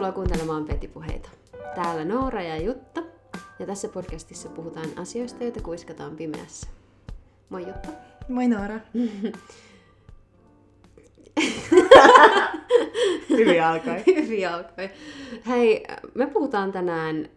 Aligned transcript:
Tervetuloa 0.00 0.24
kuuntelemaan 0.24 0.64
Petipuheita. 0.64 1.30
Täällä 1.74 2.04
Noora 2.04 2.42
ja 2.42 2.56
Jutta. 2.62 3.02
Ja 3.58 3.66
tässä 3.66 3.88
podcastissa 3.88 4.48
puhutaan 4.48 4.88
asioista, 4.96 5.44
joita 5.44 5.62
kuiskataan 5.62 6.16
pimeässä. 6.16 6.66
Moi 7.48 7.66
Jutta. 7.66 7.88
Moi 8.28 8.48
Noora. 8.48 8.80
Hyvin 13.30 13.64
alkoi. 13.64 14.02
Hyvin 14.06 14.48
alkoi. 14.48 14.90
Hei, 15.46 15.84
me 16.14 16.26
puhutaan 16.26 16.72
tänään 16.72 17.28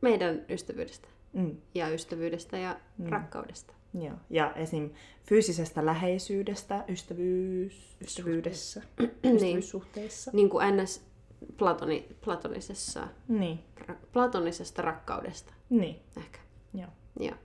meidän 0.00 0.44
ystävyydestä. 0.48 1.08
Mm. 1.32 1.56
Ja 1.74 1.88
ystävyydestä 1.88 2.58
ja 2.58 2.76
mm. 2.98 3.06
rakkaudesta. 3.06 3.74
Joo. 3.94 4.14
Ja 4.30 4.52
esim. 4.54 4.90
fyysisestä 5.24 5.86
läheisyydestä, 5.86 6.84
ystävyys, 6.88 7.96
ystävyydessä, 8.00 8.82
ystävyyssuhteissa. 9.34 10.30
Niin 10.34 10.50
kuin 10.50 10.76
ns. 10.76 11.09
Platoni, 11.56 12.08
platonisessa, 12.24 13.08
Niin. 13.28 13.64
ra, 13.86 13.94
platonisesta 14.12 14.82
rakkaudesta. 14.82 15.54
Niin. 15.70 15.96
Ehkä. 16.16 16.38
Joo. 16.74 16.88
Joo. 17.20 17.36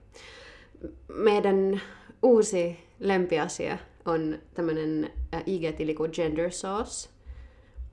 Meidän 1.08 1.80
uusi 2.22 2.78
lempiasia 3.00 3.78
on 4.04 4.38
tämmöinen 4.54 5.10
IG-tili 5.46 5.94
kuin 5.94 6.10
Gender 6.14 6.50
Sauce. 6.52 7.08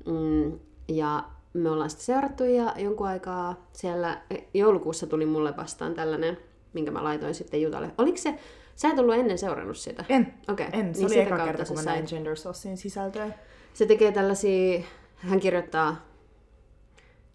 Mm, 0.05 0.59
ja 0.87 1.23
me 1.53 1.69
ollaan 1.69 1.89
sitä 1.89 2.01
seurattu 2.03 2.43
ja 2.43 2.73
jonkun 2.77 3.07
aikaa 3.07 3.67
siellä 3.73 4.21
joulukuussa 4.53 5.07
tuli 5.07 5.25
mulle 5.25 5.57
vastaan 5.57 5.93
tällainen, 5.93 6.37
minkä 6.73 6.91
mä 6.91 7.03
laitoin 7.03 7.35
sitten 7.35 7.61
Jutalle. 7.61 7.91
Oliko 7.97 8.17
se, 8.17 8.39
sä 8.75 8.89
et 8.89 8.99
ollut 8.99 9.15
ennen 9.15 9.37
seurannut 9.37 9.77
sitä? 9.77 10.05
En. 10.09 10.33
Okei. 10.49 10.67
En. 10.73 10.95
Se 10.95 10.99
niin 10.99 11.11
oli 11.11 11.19
eka 11.19 11.45
kerta, 11.45 11.65
kun 11.65 11.75
mä 11.75 11.81
näin 11.81 12.05
Gender 12.09 12.35
Saucein 12.37 12.77
sisältöä. 12.77 13.31
Se 13.73 13.85
tekee 13.85 14.11
tällaisia, 14.11 14.83
hän 15.29 15.39
kirjoittaa, 15.39 16.05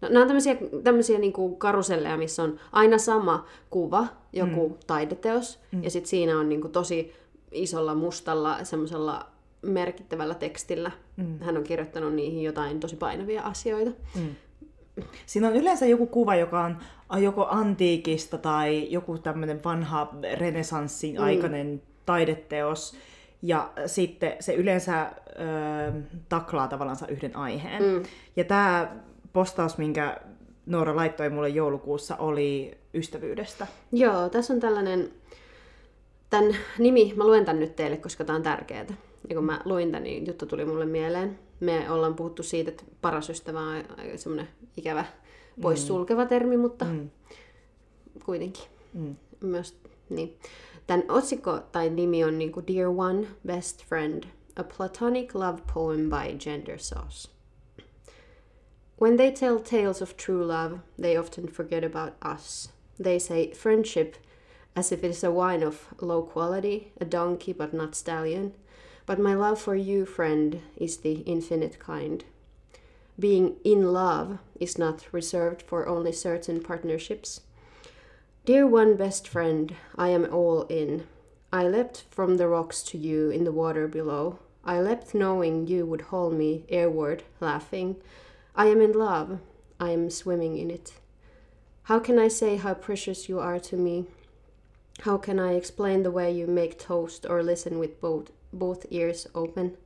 no, 0.01 0.09
nämä 0.09 0.21
on 0.21 0.27
tämmöisiä, 0.27 0.57
tämmöisiä 0.83 1.19
niin 1.19 1.33
kuin 1.33 1.55
karuselleja, 1.55 2.17
missä 2.17 2.43
on 2.43 2.59
aina 2.71 2.97
sama 2.97 3.45
kuva, 3.69 4.07
joku 4.33 4.69
mm. 4.69 4.75
taideteos, 4.87 5.59
mm. 5.71 5.83
ja 5.83 5.89
sitten 5.89 6.09
siinä 6.09 6.39
on 6.39 6.49
niin 6.49 6.61
kuin 6.61 6.71
tosi 6.71 7.13
isolla 7.51 7.95
mustalla 7.95 8.63
semmoisella 8.63 9.25
merkittävällä 9.61 10.35
tekstillä. 10.35 10.91
Mm. 11.17 11.39
Hän 11.39 11.57
on 11.57 11.63
kirjoittanut 11.63 12.13
niihin 12.13 12.43
jotain 12.43 12.79
tosi 12.79 12.95
painavia 12.95 13.41
asioita. 13.41 13.91
Mm. 14.15 14.35
Siinä 15.25 15.47
on 15.47 15.55
yleensä 15.55 15.85
joku 15.85 16.05
kuva, 16.05 16.35
joka 16.35 16.63
on 17.09 17.23
joko 17.23 17.47
antiikista 17.49 18.37
tai 18.37 18.87
joku 18.91 19.17
tämmöinen 19.17 19.63
vanha 19.63 20.13
renesanssin 20.35 21.19
aikainen 21.19 21.81
taideteos. 22.05 22.95
Ja 23.41 23.71
sitten 23.85 24.33
se 24.39 24.53
yleensä 24.53 25.01
ö, 25.01 25.11
taklaa 26.29 26.67
tavallaan 26.67 26.97
yhden 27.09 27.35
aiheen. 27.35 27.83
Mm. 27.83 28.03
Ja 28.35 28.43
tämä 28.43 28.95
postaus, 29.33 29.77
minkä 29.77 30.17
Noora 30.65 30.95
laittoi 30.95 31.29
mulle 31.29 31.49
joulukuussa, 31.49 32.15
oli 32.15 32.77
ystävyydestä. 32.93 33.67
Joo, 33.91 34.29
tässä 34.29 34.53
on 34.53 34.59
tällainen, 34.59 35.09
tämän 36.29 36.55
nimi, 36.79 37.13
mä 37.15 37.23
luen 37.27 37.45
tämän 37.45 37.59
nyt 37.59 37.75
teille, 37.75 37.97
koska 37.97 38.23
tämä 38.23 38.35
on 38.37 38.43
tärkeää. 38.43 38.85
Ja 39.29 39.35
kun 39.35 39.45
mä 39.45 39.61
luin 39.65 39.91
tämän, 39.91 40.03
niin 40.03 40.27
juttu 40.27 40.45
tuli 40.45 40.65
mulle 40.65 40.85
mieleen. 40.85 41.39
Me 41.59 41.91
ollaan 41.91 42.15
puhuttu 42.15 42.43
siitä, 42.43 42.71
että 42.71 42.83
paras 43.01 43.29
ystävä 43.29 43.59
on 43.59 43.83
semmoinen 44.15 44.47
ikävä, 44.77 45.05
poissulkeva 45.61 46.25
termi, 46.25 46.57
mutta 46.57 46.85
Mm. 46.85 47.09
kuitenkin 48.25 48.63
Mm. 48.93 49.15
myös 49.43 49.77
niin. 50.09 50.37
Tämän 50.89 51.05
otsikko 51.09 51.59
tai 51.71 51.89
nimi 51.89 52.23
on 52.23 52.37
niin 52.39 52.51
kuin 52.51 52.67
Dear 52.67 52.89
One, 52.89 53.27
Best 53.47 53.85
Friend, 53.85 54.23
a 54.55 54.63
platonic 54.63 55.35
love 55.35 55.61
poem 55.73 56.09
by 56.09 56.37
Gender 56.39 56.77
Sauce. 56.77 57.29
When 59.01 59.17
they 59.17 59.31
tell 59.31 59.59
tales 59.59 60.01
of 60.01 60.17
true 60.17 60.47
love, 60.47 60.79
they 61.01 61.17
often 61.17 61.47
forget 61.47 61.83
about 61.83 62.13
us. 62.35 62.69
They 63.03 63.19
say 63.19 63.51
friendship 63.51 64.15
as 64.75 64.91
if 64.91 65.03
it 65.03 65.11
is 65.11 65.23
a 65.23 65.31
wine 65.31 65.67
of 65.67 65.87
low 66.01 66.23
quality, 66.23 66.91
a 66.99 67.05
donkey 67.05 67.53
but 67.53 67.71
not 67.71 67.95
stallion. 67.95 68.53
But 69.05 69.19
my 69.19 69.35
love 69.35 69.61
for 69.61 69.75
you, 69.75 70.05
friend, 70.05 70.59
is 70.75 70.97
the 70.97 71.23
infinite 71.25 71.77
kind. 71.77 72.23
Being 73.19 73.57
in 73.63 73.93
love 73.93 74.39
is 74.59 74.79
not 74.79 75.13
reserved 75.13 75.61
for 75.61 75.87
only 75.87 76.13
certain 76.13 76.63
partnerships. 76.63 77.41
Dear 78.49 78.65
one 78.65 78.95
best 78.95 79.27
friend, 79.27 79.75
I 79.95 80.09
am 80.09 80.33
all 80.33 80.63
in. 80.63 81.05
I 81.53 81.67
leapt 81.67 82.05
from 82.09 82.37
the 82.37 82.47
rocks 82.47 82.81
to 82.81 82.97
you 82.97 83.29
in 83.29 83.43
the 83.43 83.51
water 83.51 83.87
below. 83.87 84.39
I 84.65 84.81
leapt 84.81 85.13
knowing 85.13 85.67
you 85.67 85.85
would 85.85 86.01
haul 86.09 86.31
me 86.31 86.65
airward, 86.67 87.21
laughing. 87.39 87.97
I 88.55 88.65
am 88.65 88.81
in 88.81 88.93
love. 88.93 89.37
I 89.79 89.91
am 89.91 90.09
swimming 90.09 90.57
in 90.57 90.71
it. 90.71 90.93
How 91.83 91.99
can 91.99 92.17
I 92.17 92.27
say 92.27 92.55
how 92.55 92.73
precious 92.73 93.29
you 93.29 93.39
are 93.39 93.59
to 93.59 93.77
me? 93.77 94.05
How 95.01 95.17
can 95.17 95.39
I 95.39 95.53
explain 95.53 96.01
the 96.01 96.09
way 96.09 96.31
you 96.31 96.47
make 96.47 96.79
toast 96.79 97.27
or 97.29 97.43
listen 97.43 97.77
with 97.77 98.01
both, 98.01 98.31
both 98.51 98.87
ears 98.89 99.27
open? 99.35 99.77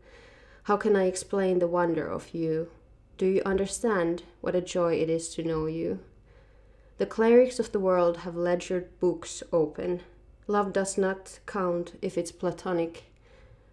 How 0.64 0.78
can 0.78 0.96
I 0.96 1.08
explain 1.08 1.60
the 1.60 1.68
wonder 1.68 2.08
of 2.08 2.34
you? 2.34 2.70
Do 3.18 3.26
you 3.26 3.42
understand 3.46 4.24
what 4.40 4.56
a 4.56 4.62
joy 4.62 4.94
it 4.94 5.10
is 5.10 5.28
to 5.36 5.44
know 5.44 5.66
you? 5.66 6.00
The 6.98 7.06
clerics 7.06 7.60
of 7.60 7.72
the 7.72 7.80
world 7.80 8.18
have 8.18 8.36
ledgered 8.36 9.00
books 9.00 9.42
open. 9.52 10.02
Love 10.48 10.74
does 10.74 10.98
not 10.98 11.40
count 11.46 11.98
if 12.02 12.18
it's 12.18 12.32
platonic. 12.32 13.06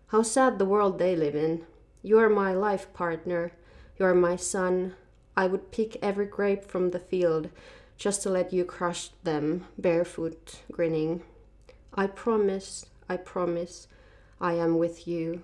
How 0.09 0.23
sad 0.23 0.59
the 0.59 0.65
world 0.65 0.99
they 0.99 1.15
live 1.15 1.35
in. 1.35 1.67
You 2.03 2.19
are 2.19 2.31
my 2.31 2.55
life 2.55 2.93
partner. 2.95 3.53
You 3.99 4.07
are 4.07 4.15
my 4.15 4.37
son. 4.37 4.95
I 5.37 5.47
would 5.47 5.71
pick 5.71 5.97
every 6.03 6.27
grape 6.27 6.65
from 6.65 6.91
the 6.91 6.99
field 6.99 7.51
just 7.99 8.23
to 8.23 8.31
let 8.31 8.53
you 8.53 8.65
crush 8.65 9.11
them, 9.25 9.67
barefoot, 9.77 10.61
grinning. 10.73 11.23
I 11.93 12.07
promise, 12.07 12.87
I 13.09 13.19
promise, 13.19 13.87
I 14.41 14.55
am 14.55 14.79
with 14.79 15.07
you. 15.07 15.43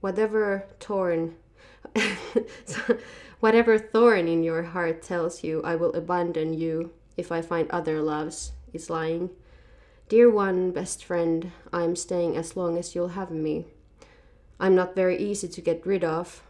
Whatever 0.00 0.64
torn, 0.78 1.36
whatever 3.40 3.78
thorn 3.78 4.28
in 4.28 4.42
your 4.42 4.62
heart 4.62 5.02
tells 5.02 5.42
you 5.42 5.62
I 5.62 5.74
will 5.74 5.92
abandon 5.94 6.54
you 6.54 6.92
if 7.16 7.32
I 7.32 7.42
find 7.42 7.70
other 7.70 8.00
loves 8.00 8.52
is 8.72 8.90
lying. 8.90 9.30
Dear 10.08 10.30
one, 10.30 10.70
best 10.70 11.04
friend, 11.04 11.52
I 11.72 11.84
am 11.84 11.96
staying 11.96 12.36
as 12.36 12.56
long 12.56 12.76
as 12.76 12.94
you'll 12.94 13.08
have 13.08 13.30
me. 13.30 13.66
I'm 14.58 14.74
not 14.74 14.94
very 14.94 15.16
easy 15.16 15.48
to 15.48 15.60
get 15.60 15.86
rid 15.86 16.04
of. 16.04 16.42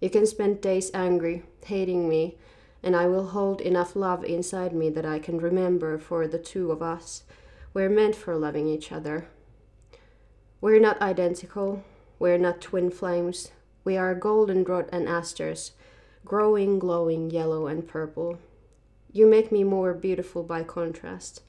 You 0.00 0.10
can 0.10 0.26
spend 0.26 0.60
days 0.60 0.90
angry, 0.92 1.44
hating 1.64 2.08
me, 2.08 2.36
and 2.82 2.94
I 2.94 3.06
will 3.06 3.28
hold 3.28 3.60
enough 3.60 3.96
love 3.96 4.24
inside 4.24 4.72
me 4.72 4.90
that 4.90 5.06
I 5.06 5.18
can 5.18 5.38
remember 5.38 5.98
for 5.98 6.28
the 6.28 6.38
two 6.38 6.70
of 6.70 6.82
us. 6.82 7.24
We're 7.72 7.88
meant 7.88 8.14
for 8.14 8.36
loving 8.36 8.68
each 8.68 8.92
other. 8.92 9.28
We're 10.60 10.80
not 10.80 11.00
identical. 11.00 11.84
We're 12.18 12.38
not 12.38 12.60
twin 12.60 12.90
flames. 12.90 13.50
We 13.84 13.96
are 13.96 14.14
goldenrod 14.14 14.88
and 14.92 15.08
asters, 15.08 15.72
growing, 16.28 16.78
glowing 16.78 17.30
yellow 17.30 17.66
and 17.66 17.88
purple. 17.88 18.38
You 19.12 19.26
make 19.26 19.50
me 19.50 19.64
more 19.64 19.94
beautiful 19.94 20.42
by 20.42 20.62
contrast. 20.62 21.40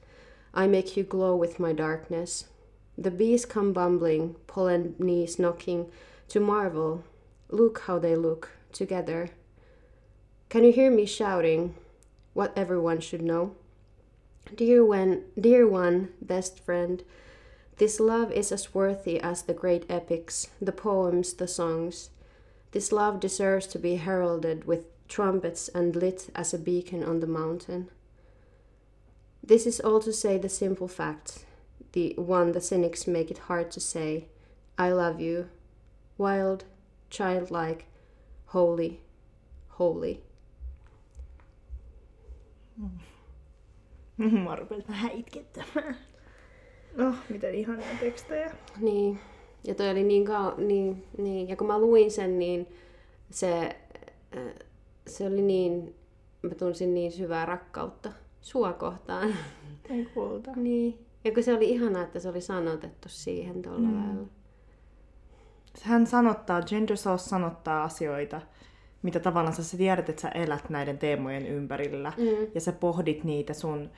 I 0.54 0.66
make 0.66 0.96
you 0.96 1.04
glow 1.04 1.36
with 1.36 1.60
my 1.60 1.74
darkness. 1.74 2.46
The 2.96 3.10
bees 3.10 3.44
come 3.44 3.74
bumbling, 3.74 4.36
pollen 4.46 4.96
knees 4.98 5.38
knocking, 5.38 5.90
to 6.28 6.40
marvel. 6.40 7.04
Look 7.50 7.80
how 7.80 7.98
they 7.98 8.16
look 8.16 8.52
together. 8.72 9.28
Can 10.48 10.64
you 10.64 10.72
hear 10.72 10.90
me 10.90 11.04
shouting 11.04 11.74
what 12.32 12.56
everyone 12.56 13.00
should 13.00 13.22
know? 13.22 13.54
Dear 14.54 14.82
one, 14.82 15.24
dear 15.38 15.68
one, 15.68 16.08
best 16.22 16.58
friend, 16.58 17.04
this 17.76 18.00
love 18.00 18.32
is 18.32 18.50
as 18.50 18.74
worthy 18.74 19.20
as 19.20 19.42
the 19.42 19.54
great 19.54 19.84
epics, 19.90 20.48
the 20.60 20.72
poems, 20.72 21.34
the 21.34 21.46
songs. 21.46 22.08
This 22.72 22.92
love 22.92 23.20
deserves 23.20 23.66
to 23.68 23.78
be 23.78 23.96
heralded 23.96 24.64
with 24.66 24.84
trumpets 25.08 25.68
and 25.68 25.96
lit 25.96 26.30
as 26.34 26.54
a 26.54 26.58
beacon 26.58 27.02
on 27.02 27.20
the 27.20 27.26
mountain. 27.26 27.88
This 29.42 29.66
is 29.66 29.80
all 29.80 30.00
to 30.00 30.12
say 30.12 30.38
the 30.38 30.48
simple 30.48 30.88
fact, 30.88 31.44
the 31.92 32.14
one 32.16 32.52
the 32.52 32.60
cynics 32.60 33.06
make 33.06 33.30
it 33.30 33.38
hard 33.48 33.70
to 33.72 33.80
say. 33.80 34.26
I 34.78 34.92
love 34.92 35.20
you. 35.20 35.48
Wild, 36.18 36.64
childlike, 37.10 37.86
holy, 38.46 39.00
holy. 39.68 40.20
Mä 44.18 44.56
rupesin 44.56 44.84
vähän 44.88 45.10
itkettämään. 45.10 45.96
Oh, 46.98 47.14
miten 47.28 47.54
ihania 47.54 47.86
tekstejä. 48.00 48.54
Niin, 48.80 49.20
ja 49.64 49.74
toi 49.74 49.90
oli 49.90 50.04
niin 50.04 50.24
kau... 50.24 50.52
Niin, 50.56 51.04
niin. 51.18 51.48
Ja 51.48 51.56
kun 51.56 51.66
mä 51.66 51.78
luin 51.78 52.10
sen, 52.10 52.38
niin 52.38 52.66
se, 53.30 53.76
äh, 54.36 54.54
se 55.06 55.26
oli 55.26 55.42
niin... 55.42 55.94
Mä 56.42 56.54
tunsin 56.54 56.94
niin 56.94 57.12
syvää 57.12 57.46
rakkautta 57.46 58.12
sua 58.40 58.72
kohtaan. 58.72 59.34
Ei 59.90 60.04
kulta. 60.14 60.50
niin. 60.56 61.06
Ja 61.24 61.32
kun 61.32 61.42
se 61.42 61.54
oli 61.54 61.70
ihanaa, 61.70 62.02
että 62.02 62.20
se 62.20 62.28
oli 62.28 62.40
sanotettu 62.40 63.08
siihen 63.08 63.62
tuolla 63.62 63.88
mm. 63.88 63.94
lailla. 63.94 64.28
Hän 65.82 66.06
sanottaa, 66.06 66.62
Gender 66.62 66.96
Sauce 66.96 67.24
sanottaa 67.24 67.84
asioita 67.84 68.40
mitä 69.02 69.20
tavallaan 69.20 69.54
sä 69.54 69.76
tiedät, 69.76 70.08
että 70.08 70.22
sä 70.22 70.28
elät 70.28 70.70
näiden 70.70 70.98
teemojen 70.98 71.46
ympärillä 71.46 72.12
Mm. 72.16 72.46
ja 72.54 72.60
sä 72.60 72.72
pohdit 72.72 73.24
niitä 73.24 73.54
sun 73.54 73.90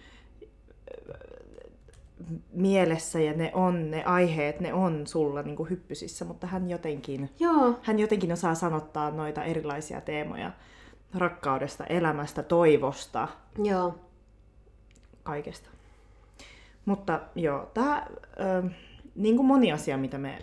mielessä 2.53 3.21
ja 3.21 3.33
ne 3.33 3.51
on, 3.55 3.91
ne 3.91 4.05
aiheet, 4.05 4.61
ne 4.61 4.75
on 4.75 5.07
sulla 5.07 5.43
niin 5.43 5.57
kuin 5.57 5.71
hyppysissä, 5.71 6.25
mutta 6.25 6.47
hän 6.47 6.71
jotenkin, 6.71 7.31
Joo, 7.41 7.79
hän 7.83 7.99
jotenkin 7.99 8.33
osaa 8.33 8.55
sanottaa 8.55 9.11
noita 9.11 9.45
erilaisia 9.45 10.01
teemoja 10.01 10.53
rakkaudesta, 11.15 11.85
elämästä, 11.85 12.43
toivosta, 12.43 13.29
joo. 13.65 13.95
kaikesta. 15.23 15.71
Mutta 16.85 17.21
joo, 17.35 17.71
tämä, 17.75 18.07
niin 19.15 19.37
kuin 19.37 19.47
moni 19.47 19.73
asia, 19.73 19.97
mitä 19.97 20.19
me 20.19 20.39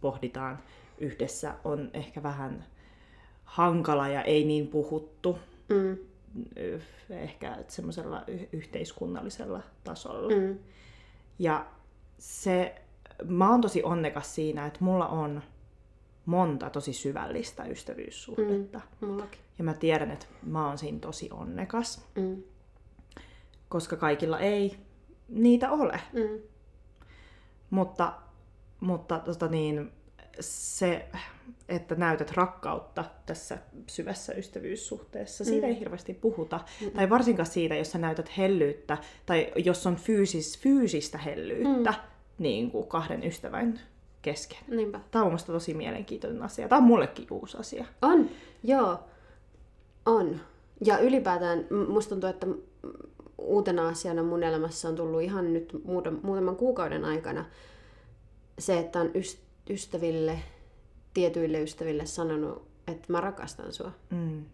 pohditaan 0.00 0.58
yhdessä, 0.98 1.54
on 1.64 1.90
ehkä 1.94 2.22
vähän 2.22 2.64
hankala 3.44 4.08
ja 4.08 4.22
ei 4.22 4.44
niin 4.44 4.68
puhuttu. 4.68 5.38
Mm. 5.68 5.96
Ehkä 7.10 7.56
semmoisella 7.68 8.24
yhteiskunnallisella 8.52 9.62
tasolla. 9.84 10.34
Mm. 10.34 10.58
Ja 11.40 11.66
se, 12.18 12.82
mä 13.24 13.50
oon 13.50 13.60
tosi 13.60 13.82
onnekas 13.82 14.34
siinä, 14.34 14.66
että 14.66 14.84
mulla 14.84 15.08
on 15.08 15.42
monta 16.26 16.70
tosi 16.70 16.92
syvällistä 16.92 17.64
ystävyyssuhdetta. 17.64 18.80
Mm. 19.00 19.08
Mullakin. 19.08 19.40
Ja 19.58 19.64
mä 19.64 19.74
tiedän, 19.74 20.10
että 20.10 20.26
mä 20.42 20.66
oon 20.66 20.78
siinä 20.78 20.98
tosi 20.98 21.28
onnekas, 21.32 22.06
Mm. 22.16 22.42
koska 23.68 23.96
kaikilla 23.96 24.38
ei 24.38 24.76
niitä 25.28 25.70
ole. 25.70 26.00
Mm. 26.12 26.40
Mutta, 27.70 28.12
mutta 28.80 29.18
tota 29.18 29.48
niin, 29.48 29.92
se, 30.40 31.06
että 31.68 31.94
näytät 31.94 32.30
rakkautta 32.30 33.04
tässä 33.26 33.58
syvässä 33.86 34.32
ystävyyssuhteessa, 34.32 35.44
siitä 35.44 35.66
Mm. 35.66 35.72
ei 35.72 35.78
hirveästi 35.80 36.14
puhuta. 36.14 36.60
Tai 36.94 37.10
varsinkaan 37.10 37.46
siitä, 37.46 37.74
jos 37.76 37.90
sä 37.92 37.98
näytät 37.98 38.36
hellyyttä, 38.36 38.98
tai 39.26 39.52
jos 39.56 39.86
on 39.86 39.96
fyysis, 39.96 40.58
fyysistä 40.58 41.18
hellyyttä 41.18 41.94
niin 42.38 42.70
kuin 42.70 42.86
kahden 42.86 43.24
ystävän 43.24 43.80
kesken. 44.22 44.58
Niinpä. 44.68 45.00
Tämä 45.10 45.22
on 45.22 45.26
mun 45.26 45.32
mielestä 45.32 45.52
tosi 45.52 45.74
mielenkiintoinen 45.74 46.42
asia. 46.42 46.68
Tämä 46.68 46.78
on 46.78 46.84
mullekin 46.86 47.26
uusi 47.30 47.56
asia. 47.56 47.84
On, 48.02 48.30
joo. 48.62 48.98
On. 50.06 50.40
Ja 50.84 50.98
ylipäätään 50.98 51.66
musta 51.88 52.08
tuntuu, 52.08 52.30
että 52.30 52.46
uutena 53.38 53.88
asiana 53.88 54.22
mun 54.22 54.42
elämässä 54.42 54.88
on 54.88 54.96
tullut 54.96 55.22
ihan 55.22 55.52
nyt 55.52 55.72
muutaman, 56.22 56.56
kuukauden 56.56 57.04
aikana 57.04 57.44
se, 58.58 58.78
että 58.78 59.00
on 59.00 59.10
yst- 59.14 59.49
ystäville, 59.70 60.38
tietyille 61.14 61.60
ystäville 61.60 62.06
sanonut, 62.06 62.68
että 62.86 63.12
mä 63.12 63.20
rakastan 63.20 63.72
sua. 63.72 63.92
Mm. 64.10 64.44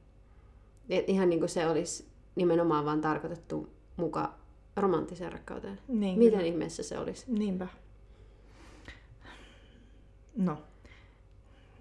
Et 0.88 1.08
ihan 1.08 1.28
niin 1.28 1.38
kuin 1.38 1.48
se 1.48 1.66
olisi 1.66 2.06
nimenomaan 2.34 2.84
vaan 2.84 3.00
tarkoitettu 3.00 3.68
muka 3.96 4.34
romanttiseen 4.76 5.32
rakkauteen. 5.32 5.78
Niin, 5.88 6.18
Miten 6.18 6.38
kyllä. 6.38 6.52
ihmeessä 6.52 6.82
se 6.82 6.98
olisi? 6.98 7.24
Niinpä. 7.28 7.68
No. 10.36 10.58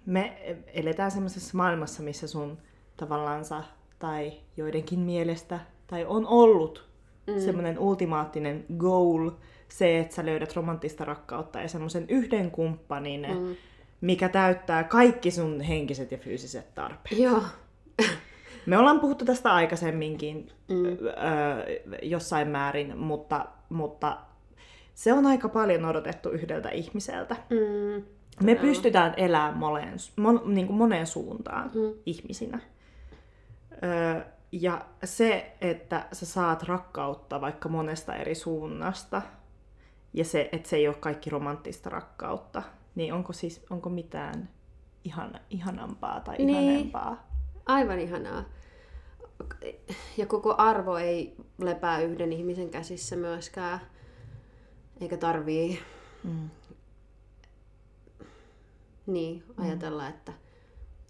Me 0.06 0.36
eletään 0.66 1.10
semmoisessa 1.10 1.56
maailmassa, 1.56 2.02
missä 2.02 2.26
sun 2.26 2.58
tavallaansa 2.96 3.64
tai 3.98 4.32
joidenkin 4.56 5.00
mielestä 5.00 5.60
tai 5.86 6.04
on 6.04 6.26
ollut 6.26 6.88
mm. 7.26 7.40
semmoinen 7.40 7.78
ultimaattinen 7.78 8.64
goal, 8.76 9.30
se, 9.68 9.98
että 9.98 10.14
sä 10.14 10.26
löydät 10.26 10.56
romanttista 10.56 11.04
rakkautta 11.04 11.60
ja 11.60 11.68
semmoisen 11.68 12.04
yhden 12.08 12.50
kumppanin, 12.50 13.26
mm. 13.28 13.56
mikä 14.00 14.28
täyttää 14.28 14.84
kaikki 14.84 15.30
sun 15.30 15.60
henkiset 15.60 16.12
ja 16.12 16.18
fyysiset 16.18 16.74
tarpeet. 16.74 17.20
Joo. 17.20 17.42
Me 18.66 18.78
ollaan 18.78 19.00
puhuttu 19.00 19.24
tästä 19.24 19.54
aikaisemminkin 19.54 20.48
mm. 20.68 20.84
öö, 20.84 20.96
jossain 22.02 22.48
määrin, 22.48 22.98
mutta, 22.98 23.46
mutta 23.68 24.18
se 24.94 25.12
on 25.12 25.26
aika 25.26 25.48
paljon 25.48 25.84
odotettu 25.84 26.30
yhdeltä 26.30 26.68
ihmiseltä. 26.68 27.36
Mm. 27.50 28.04
Me 28.42 28.54
pystytään 28.54 29.14
elämään 29.16 29.56
moneen, 29.56 29.96
mon, 30.16 30.42
niin 30.44 30.66
kuin 30.66 30.76
moneen 30.76 31.06
suuntaan 31.06 31.70
mm. 31.74 31.92
ihmisinä. 32.06 32.58
Öö, 33.84 34.20
ja 34.52 34.84
se, 35.04 35.52
että 35.60 36.06
sä 36.12 36.26
saat 36.26 36.62
rakkautta 36.62 37.40
vaikka 37.40 37.68
monesta 37.68 38.14
eri 38.14 38.34
suunnasta, 38.34 39.22
ja 40.16 40.24
se, 40.24 40.48
että 40.52 40.68
se 40.68 40.76
ei 40.76 40.88
ole 40.88 40.96
kaikki 40.96 41.30
romanttista 41.30 41.90
rakkautta, 41.90 42.62
niin 42.94 43.12
onko 43.14 43.32
siis 43.32 43.64
onko 43.70 43.88
mitään 43.90 44.48
ihana, 45.04 45.38
ihanampaa 45.50 46.20
tai 46.20 46.36
Niin. 46.36 46.50
ihanempaa? 46.50 47.26
Aivan 47.66 47.98
ihanaa. 47.98 48.44
Ja 50.16 50.26
koko 50.26 50.54
arvo 50.58 50.96
ei 50.96 51.36
lepää 51.58 52.00
yhden 52.00 52.32
ihmisen 52.32 52.70
käsissä 52.70 53.16
myöskään. 53.16 53.80
Eikä 55.00 55.16
tarvii 55.16 55.78
Mm. 56.24 56.50
niin 59.06 59.44
ajatella, 59.56 60.08
että, 60.08 60.32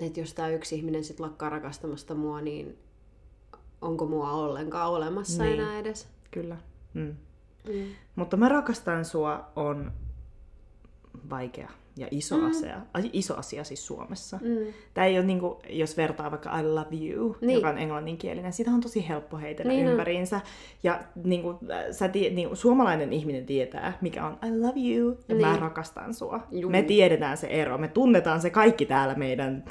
että 0.01 0.21
jos 0.21 0.35
tämä 0.35 0.49
yksi 0.49 0.77
ihminen 0.77 1.05
sitten 1.05 1.27
lakkaa 1.27 1.51
rakastamasta 1.51 2.15
mua, 2.15 2.41
niin 2.41 2.79
onko 3.81 4.07
mua 4.07 4.33
ollenkaan 4.33 4.91
olemassa 4.91 5.43
Niin. 5.43 5.61
enää 5.61 5.79
edes. 5.79 6.09
Kyllä. 6.31 6.57
Mm. 6.95 7.17
Mm. 7.69 7.83
Mutta 8.17 8.37
mä 8.37 8.49
rakastan 8.49 9.05
sua 9.05 9.51
on 9.57 9.93
vaikea 11.31 11.71
ja 11.99 12.09
iso, 12.11 12.37
mm. 12.37 12.51
asia, 12.51 12.81
iso 13.13 13.37
asia 13.37 13.65
siis 13.65 13.87
Suomessa. 13.87 14.39
Mm. 14.43 14.73
Tämä 14.95 15.07
ei 15.07 15.19
ole, 15.19 15.27
niin 15.27 15.41
kuin, 15.41 15.55
jos 15.71 15.97
vertaa 15.97 16.31
vaikka 16.31 16.59
I 16.61 16.63
love 16.63 16.97
you, 17.11 17.29
Niin. 17.29 17.47
niin. 17.47 17.55
joka 17.55 17.69
on 17.69 17.79
englanninkielinen, 17.79 18.53
sitä 18.53 18.71
on 18.71 18.81
tosi 18.81 19.09
helppo 19.09 19.37
heitellä 19.39 19.69
Niin 19.69 19.77
niin 19.77 19.87
on. 19.87 19.93
ympäriinsä. 19.93 20.41
Ja 20.83 21.01
niin 21.25 21.43
kuin, 21.43 21.57
sä 21.91 22.09
tie, 22.09 22.31
niin, 22.31 22.49
kuin, 22.49 22.57
suomalainen 22.57 23.13
ihminen 23.13 23.47
tietää, 23.47 23.99
mikä 24.01 24.27
on 24.27 24.33
I 24.47 24.59
love 24.61 24.81
you 24.97 25.19
ja 25.29 25.35
niin. 25.35 25.41
mä 25.47 25.53
Niin. 25.53 25.63
rakastan 25.63 26.15
sua. 26.15 26.41
Juu. 26.51 26.71
Me 26.71 26.83
tiedetään 26.83 27.37
se 27.37 27.47
ero, 27.47 27.79
me 27.79 27.89
tunnetaan 27.89 28.41
se 28.41 28.51
kaikki 28.51 28.87
täällä 28.87 29.15
meidän 29.15 29.65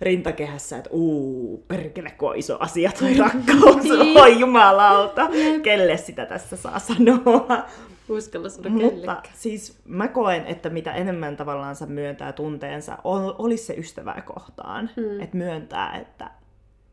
rintakehässä, 0.00 0.76
että 0.76 0.90
uu, 0.92 1.64
perkele, 1.68 2.10
kun 2.10 2.30
on 2.30 2.36
iso 2.36 2.56
asia 2.60 2.92
toi 2.98 3.14
rakkaus, 3.16 3.84
Niin. 3.98 4.18
oi 4.20 4.40
jumalauta, 4.40 5.28
kelle 5.62 5.96
sitä 5.96 6.26
tässä 6.26 6.56
saa 6.56 6.78
sanoa. 6.78 7.66
Uskalla 8.08 8.48
sanoa 8.48 8.70
Mutta 8.72 9.22
siis 9.34 9.78
mä 9.84 10.08
koen, 10.08 10.46
että 10.46 10.70
mitä 10.70 10.92
enemmän 10.92 11.36
tavallaan 11.36 11.76
sä 11.76 11.86
myöntää 11.86 12.32
tunteensa, 12.32 12.98
ol, 13.04 13.32
olisi 13.38 13.64
se 13.64 13.74
ystävää 13.74 14.20
kohtaan, 14.26 14.90
mm. 14.96 15.20
että 15.20 15.36
myöntää, 15.36 15.96
että 15.96 16.24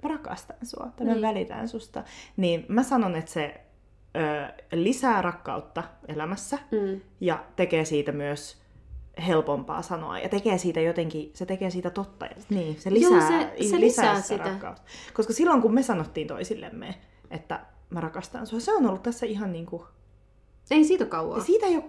mä 0.03 0.09
rakastan 0.09 0.57
sua 0.63 0.91
tai 0.95 1.05
mä 1.07 1.13
Niin. 1.13 1.21
välitän 1.21 1.67
susta, 1.67 2.03
niin 2.37 2.65
mä 2.67 2.83
sanon, 2.83 3.15
että 3.15 3.31
se 3.31 3.61
ö, 4.17 4.47
lisää 4.71 5.21
rakkautta 5.21 5.83
elämässä 6.07 6.57
Mm. 6.71 7.01
ja 7.21 7.43
tekee 7.55 7.85
siitä 7.85 8.11
myös 8.11 8.62
helpompaa 9.27 9.81
sanoa 9.81 10.19
ja 10.19 10.29
tekee 10.29 10.57
siitä 10.57 10.81
jotenkin, 10.81 11.31
se 11.33 11.45
tekee 11.45 11.69
siitä 11.69 11.89
totta. 11.89 12.27
Niin, 12.49 12.81
se 12.81 12.89
Joo, 12.89 13.13
lisää, 13.15 13.51
se- 13.57 13.69
se 13.69 13.79
lisää 13.79 14.21
sitä. 14.21 14.43
rakkautta. 14.43 14.81
Koska 15.13 15.33
silloin 15.33 15.61
kun 15.61 15.73
me 15.73 15.83
sanottiin 15.83 16.27
toisillemme, 16.27 16.95
että 17.31 17.65
mä 17.89 18.01
rakastan 18.01 18.47
sua, 18.47 18.59
se 18.59 18.73
on 18.73 18.85
ollut 18.85 19.03
tässä 19.03 19.25
ihan 19.25 19.51
niin 19.51 19.65
kuin 19.65 19.83
Ei 20.71 20.83
siitä 20.83 21.03
ja 21.03 21.43
siitä 21.43 21.65
ole... 21.65 21.83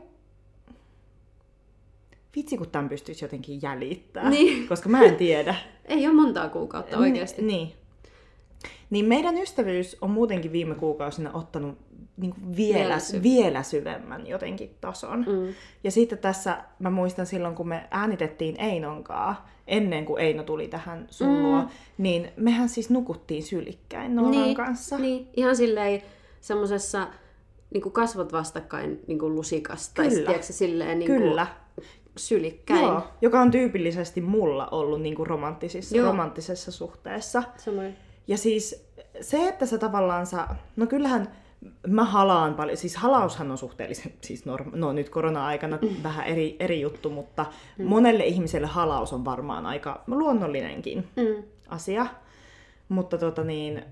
Vitsi, 2.36 2.58
kun 2.58 2.70
tämän 2.70 2.88
pystyisi 2.88 3.24
jotenkin 3.24 3.62
jäljittämään. 3.62 4.32
Niin. 4.32 4.68
Koska 4.68 4.88
mä 4.88 5.02
en 5.02 5.16
tiedä. 5.16 5.54
Ei 5.84 6.06
ole 6.06 6.14
montaa 6.14 6.48
kuukautta 6.48 6.98
oikeasti. 6.98 7.42
Niin. 7.42 7.72
Niin 8.90 9.04
meidän 9.04 9.38
ystävyys 9.38 9.96
on 10.00 10.10
muutenkin 10.10 10.52
viime 10.52 10.74
kuukausina 10.74 11.30
ottanut 11.32 11.78
niin 12.16 12.30
kuin 12.34 12.56
vielä, 12.56 12.78
Vielä 12.78 12.96
syv- 12.98 13.22
vielä 13.22 13.62
syvemmän 13.62 14.26
jotenkin 14.26 14.76
tason. 14.80 15.18
Mm. 15.18 15.54
Ja 15.84 15.90
sitten 15.90 16.18
tässä 16.18 16.58
mä 16.78 16.90
muistan 16.90 17.26
silloin, 17.26 17.54
kun 17.54 17.68
me 17.68 17.88
äänitettiin 17.90 18.60
Einonkaa, 18.60 19.48
ennen 19.66 20.04
kuin 20.04 20.22
Eino 20.22 20.42
tuli 20.42 20.68
tähän 20.68 21.06
sun 21.10 21.42
luo, 21.42 21.60
Mm. 21.62 21.68
niin 21.98 22.32
mehän 22.36 22.68
siis 22.68 22.90
nukuttiin 22.90 23.42
sylikkäin 23.42 24.16
Nooran 24.16 24.30
niin, 24.32 24.56
kanssa. 24.56 24.98
Niin, 24.98 25.28
ihan 25.36 25.56
silleen 25.56 26.02
semmosessa 26.40 27.08
niin 27.70 27.92
kasvot 27.92 28.32
vastakkain 28.32 29.00
niin 29.06 29.18
kuin 29.18 29.34
lusikasta. 29.34 29.94
Tai 29.94 30.04
Kyllä. 30.04 30.16
sit, 30.16 30.26
tiedätkö, 30.26 30.52
silleen 30.52 30.98
niin 30.98 31.06
Kyllä. 31.06 31.46
sylikkäin. 32.16 32.80
Joo, 32.82 33.02
joka 33.20 33.40
on 33.40 33.50
tyypillisesti 33.50 34.20
mulla 34.20 34.66
ollut 34.66 35.02
niin 35.02 35.14
kuin 35.14 35.26
romanttisissa, 35.26 35.96
Joo. 35.96 36.06
romanttisessa 36.06 36.72
suhteessa. 36.72 37.42
Samoin. 37.56 37.96
Ja 38.28 38.38
siis 38.38 38.86
se, 39.20 39.48
että 39.48 39.66
sä 39.66 39.78
tavallaan 39.78 40.26
sä, 40.26 40.48
no 40.76 40.86
kyllähän 40.86 41.28
mä 41.86 42.04
halaan 42.04 42.54
paljon, 42.54 42.76
siis 42.76 42.96
halaushan 42.96 43.50
on 43.50 43.58
suhteellisen, 43.58 44.12
siis 44.26 44.44
norma, 44.44 44.70
no 44.74 44.92
nyt 44.92 45.08
korona-aikana 45.10 45.78
vähän 46.02 46.26
eri, 46.26 46.56
eri 46.60 46.80
juttu, 46.80 47.10
mutta 47.10 47.46
mm. 47.78 47.84
monelle 47.86 48.24
ihmiselle 48.24 48.66
halaus 48.66 49.12
on 49.12 49.24
varmaan 49.24 49.66
aika 49.66 50.02
luonnollinenkin 50.06 51.08
Mm. 51.16 51.42
asia. 51.68 52.06
Mutta 52.88 53.18
tota 53.18 53.44
niin, 53.44 53.82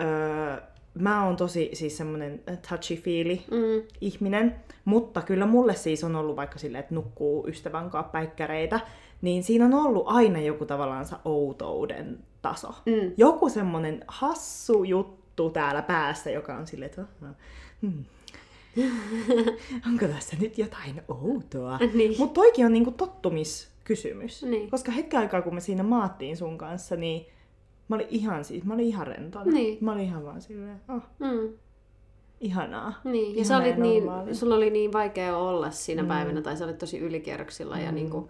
öö, 0.00 0.56
mä 0.94 1.24
oon 1.26 1.36
tosi 1.36 1.70
siis 1.72 1.96
semmonen 1.96 2.42
touchy-feely 2.50 3.40
Mm. 3.50 3.82
ihminen, 4.00 4.54
mutta 4.84 5.22
kyllä 5.22 5.46
mulle 5.46 5.74
siis 5.74 6.04
on 6.04 6.16
ollut 6.16 6.36
vaikka 6.36 6.58
silleen, 6.58 6.80
että 6.82 6.94
nukkuu 6.94 7.46
ystävän 7.48 7.90
kanssa 7.90 8.12
päikkäreitä, 8.12 8.80
niin 9.22 9.42
siinä 9.44 9.64
on 9.64 9.74
ollut 9.74 10.04
aina 10.06 10.40
joku 10.40 10.64
tavallaan 10.66 11.06
outouden 11.24 12.18
taso. 12.42 12.68
Mm. 12.86 13.12
Joku 13.16 13.48
semmonen 13.48 14.04
hassu 14.08 14.84
juttu 14.84 15.19
täällä 15.52 15.82
päässä, 15.82 16.30
joka 16.30 16.56
on 16.56 16.66
silleen, 16.66 16.90
että 16.90 17.02
"Ah, 17.22 17.34
hmm. 17.82 18.04
onko 19.88 20.06
tässä 20.08 20.36
nyt 20.40 20.58
jotain 20.58 21.02
outoa? 21.08 21.78
Niin. 21.94 22.14
Mutta 22.18 22.34
toikin 22.34 22.66
on 22.66 22.72
niinku 22.72 22.90
tottumiskysymys. 22.90 24.42
Niin. 24.42 24.70
Koska 24.70 24.92
hetken 24.92 25.20
aikaa, 25.20 25.42
kun 25.42 25.54
me 25.54 25.60
siinä 25.60 25.82
maattiin 25.82 26.36
sun 26.36 26.58
kanssa, 26.58 26.96
niin 26.96 27.26
mä 27.88 27.96
olin 27.96 28.06
ihan 28.10 28.44
siis, 28.44 28.64
mä 28.64 28.74
olin 28.74 28.86
ihan 28.86 29.06
rentona. 29.06 29.44
Niin. 29.52 29.78
Mä 29.80 29.92
olin 29.92 30.04
ihan 30.04 30.24
vaan 30.24 30.42
silleen, 30.42 30.80
oh, 30.88 31.02
Mm. 31.18 31.52
ihanaa. 32.40 33.00
Niin, 33.04 33.36
ja 33.38 33.44
sä 33.44 33.56
olit 33.56 33.76
niin, 33.76 34.02
sulla 34.32 34.54
oli 34.54 34.70
niin 34.70 34.92
vaikea 34.92 35.36
olla 35.36 35.70
siinä 35.70 36.02
mm. 36.02 36.08
päivänä, 36.08 36.42
tai 36.42 36.56
sä 36.56 36.64
olit 36.64 36.78
tosi 36.78 36.98
ylikierroksilla, 36.98 37.76
mm. 37.76 37.82
ja 37.84 37.92
niin, 37.92 38.10
kuin, 38.10 38.28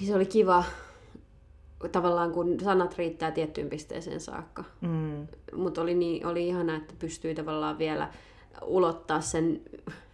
niin 0.00 0.06
se 0.06 0.14
oli 0.14 0.26
kiva, 0.26 0.64
tavallaan 1.92 2.32
kun 2.32 2.60
sanat 2.60 2.98
riittää 2.98 3.30
tiettyyn 3.30 3.68
pisteeseen 3.68 4.20
saakka. 4.20 4.64
Mm. 4.80 5.26
Mutta 5.56 5.82
oli, 5.82 5.94
niin, 5.94 6.26
oli 6.26 6.48
ihana, 6.48 6.76
että 6.76 6.94
pystyi 6.98 7.34
tavallaan 7.34 7.78
vielä 7.78 8.10
ulottaa 8.62 9.20
sen, 9.20 9.60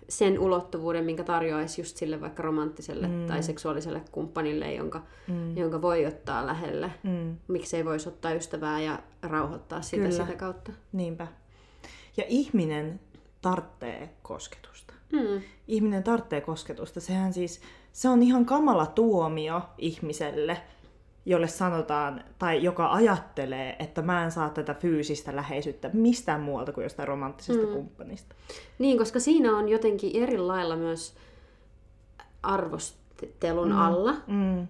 sen 0.08 0.38
ulottuvuuden, 0.38 1.04
minkä 1.04 1.24
tarjoaisi 1.24 1.80
just 1.80 1.96
sille 1.96 2.20
vaikka 2.20 2.42
romanttiselle 2.42 3.06
mm. 3.06 3.26
tai 3.26 3.42
seksuaaliselle 3.42 4.02
kumppanille, 4.12 4.74
jonka, 4.74 5.02
mm. 5.28 5.56
jonka 5.56 5.82
voi 5.82 6.06
ottaa 6.06 6.46
lähelle. 6.46 6.90
Mm. 7.02 7.36
Miksei 7.48 7.84
voisi 7.84 8.08
ottaa 8.08 8.32
ystävää 8.32 8.80
ja 8.80 8.98
rauhoittaa 9.22 9.82
sitä 9.82 9.96
Kyllä. 10.08 10.24
sitä 10.24 10.36
kautta. 10.36 10.72
Niinpä. 10.92 11.26
Ja 12.16 12.24
ihminen 12.28 13.00
tarttee 13.42 14.14
kosketusta. 14.22 14.94
Mm. 15.12 15.42
Ihminen 15.68 16.02
tarttee 16.02 16.40
kosketusta. 16.40 17.00
Sehän 17.00 17.32
siis, 17.32 17.60
se 17.92 18.08
on 18.08 18.22
ihan 18.22 18.46
kamala 18.46 18.86
tuomio 18.86 19.62
ihmiselle, 19.78 20.62
jolle 21.26 21.48
sanotaan, 21.48 22.24
tai 22.38 22.62
joka 22.62 22.92
ajattelee, 22.92 23.76
että 23.78 24.02
mä 24.02 24.24
en 24.24 24.30
saa 24.30 24.50
tätä 24.50 24.74
fyysistä 24.74 25.36
läheisyyttä 25.36 25.90
mistään 25.92 26.40
muualta 26.40 26.72
kuin 26.72 26.82
jostain 26.82 27.08
romanttisesta 27.08 27.66
mm. 27.66 27.72
kumppanista. 27.72 28.34
Niin, 28.78 28.98
koska 28.98 29.20
siinä 29.20 29.56
on 29.56 29.68
jotenkin 29.68 30.22
eri 30.22 30.38
lailla 30.38 30.76
myös 30.76 31.14
arvostelun 32.42 33.68
mm. 33.68 33.78
alla. 33.78 34.14
Mm. 34.26 34.66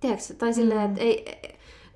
Tiedätkö, 0.00 0.34
tai 0.38 0.54
silleen, 0.54 0.90
että 0.90 1.00
ei, 1.00 1.24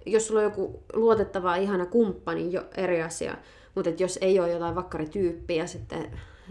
jos 0.07 0.27
sulla 0.27 0.41
on 0.41 0.45
joku 0.45 0.83
luotettava, 0.93 1.57
ihana 1.57 1.87
kumppani, 1.87 2.53
jo 2.53 2.65
eri 2.77 3.03
asia, 3.03 3.37
mutta 3.75 3.91
et 3.91 4.01
jos 4.01 4.19
ei 4.21 4.41
ole 4.41 4.51
jotain 4.51 4.75
vakkarityyppiä 4.75 5.67
sitten, 5.67 6.11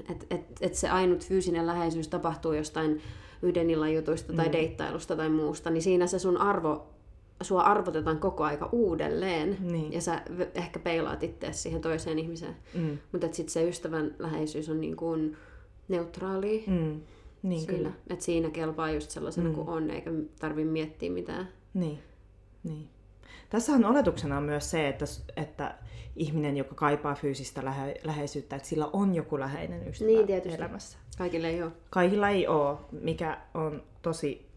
että 0.10 0.26
et, 0.30 0.46
et 0.62 0.76
se 0.76 0.90
ainut 0.90 1.28
fyysinen 1.28 1.68
läheisyys 1.68 2.08
tapahtuu 2.08 2.54
jostain 2.54 3.02
yhden 3.42 3.70
illan 3.70 3.94
jutuista 3.94 4.34
tai 4.34 4.52
deittailusta 4.52 5.16
tai 5.16 5.30
muusta, 5.30 5.70
niin 5.70 5.82
siinä 5.82 6.08
se 6.08 6.20
sun 6.20 6.38
arvo, 6.38 6.88
sua 7.42 7.62
arvotetaan 7.62 8.20
koko 8.20 8.44
aika 8.44 8.70
uudelleen. 8.72 9.58
Niin. 9.60 9.94
Ja 9.94 10.02
sä 10.02 10.22
ehkä 10.54 10.80
peilaat 10.80 11.24
itseäsi 11.24 11.62
siihen 11.62 11.82
toiseen 11.82 12.20
ihmiseen. 12.20 12.56
Mm. 12.74 12.98
Mutta 13.12 13.28
sitten 13.32 13.54
se 13.54 13.70
ystävän 13.70 14.16
läheisyys 14.20 14.70
on 14.70 14.82
niin 14.82 14.96
kuin 14.96 15.38
neutraali. 15.88 16.64
Mm. 16.68 17.02
Niin 17.44 17.62
Sillä, 17.62 17.78
kyllä. 17.78 17.92
että 18.10 18.26
siinä 18.26 18.50
kelpaa 18.50 18.92
just 18.92 19.10
sellaisena 19.10 19.50
mm. 19.50 19.56
kuin 19.56 19.70
on, 19.70 19.90
eikä 19.90 20.12
tarvi 20.40 20.66
miettiä 20.66 21.12
mitään. 21.12 21.50
Niin. 21.74 22.00
niin. 22.64 22.90
Tässähän 23.50 23.86
oletuksena 23.86 24.38
on 24.38 24.44
myös 24.44 24.72
se, 24.72 24.88
että, 24.88 25.06
että 25.38 25.76
ihminen, 26.16 26.58
joka 26.58 26.76
kaipaa 26.76 27.16
fyysistä 27.16 27.66
lähe, 27.66 27.96
läheisyyttä, 28.04 28.56
että 28.56 28.68
sillä 28.68 28.90
on 28.94 29.16
joku 29.16 29.40
läheinen 29.40 29.88
ystävä 29.88 30.10
Niin, 30.10 30.28
tietysti. 30.28 30.58
elämässä. 30.58 30.98
Kaikille 31.18 31.50
ei 31.50 31.64
ole. 31.64 31.72
Kaikilla 31.90 32.30
ei 32.30 32.48
ole, 32.48 32.78
mikä 32.92 33.38
on 33.54 33.84
tosi, 34.02 34.50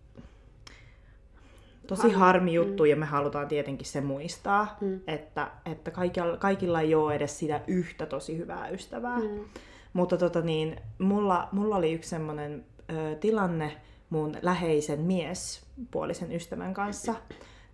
tosi 1.86 2.10
harmi 2.12 2.54
juttu, 2.54 2.82
mm. 2.82 2.90
ja 2.90 2.96
me 2.96 3.06
halutaan 3.06 3.48
tietenkin 3.48 3.86
se 3.86 4.00
muistaa, 4.00 4.76
mm. 4.80 5.00
että, 5.06 5.50
että 5.66 5.90
kaikilla, 5.90 6.36
kaikilla 6.36 6.80
ei 6.80 6.94
ole 6.94 7.14
edes 7.14 7.38
sitä 7.38 7.60
yhtä 7.66 8.06
tosi 8.06 8.38
hyvää 8.38 8.68
ystävää. 8.68 9.18
Mm. 9.18 9.44
Mutta 9.92 10.16
tota 10.16 10.40
niin, 10.40 10.80
mulla, 10.98 11.48
mulla 11.52 11.76
oli 11.76 11.92
yksi 11.92 12.10
semmoinen 12.10 12.64
ö, 12.90 13.16
tilanne 13.16 13.76
mun 14.10 14.36
läheisen 14.42 15.00
miespuolisen 15.00 16.32
ystävän 16.32 16.74
kanssa 16.74 17.14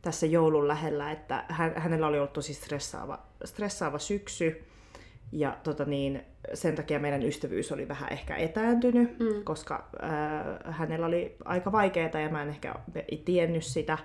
tässä 0.05 0.27
joulun 0.27 0.69
lähellä, 0.69 1.13
että 1.13 1.45
hän, 1.49 1.73
hänellä 1.77 2.07
oli 2.07 2.19
ollut 2.19 2.33
tosi 2.33 2.55
stressaava, 2.55 3.19
stressaava 3.45 3.99
syksy, 3.99 4.65
ja 5.33 5.57
tota 5.63 5.85
niin, 5.85 6.23
sen 6.55 6.75
takia 6.75 6.99
meidän 6.99 7.23
ystävyys 7.23 7.73
oli 7.73 7.89
vähän 7.89 8.13
ehkä 8.13 8.37
etääntynyt, 8.37 9.19
mm. 9.19 9.45
koska 9.45 9.89
äh, 10.03 10.77
hänellä 10.77 11.07
oli 11.07 11.37
aika 11.45 11.73
vaikeaa 11.73 12.21
ja 12.21 12.29
mä 12.29 12.43
en 12.43 12.49
ehkä 12.49 12.75
tiennyt 13.25 13.65
sitä. 13.65 13.99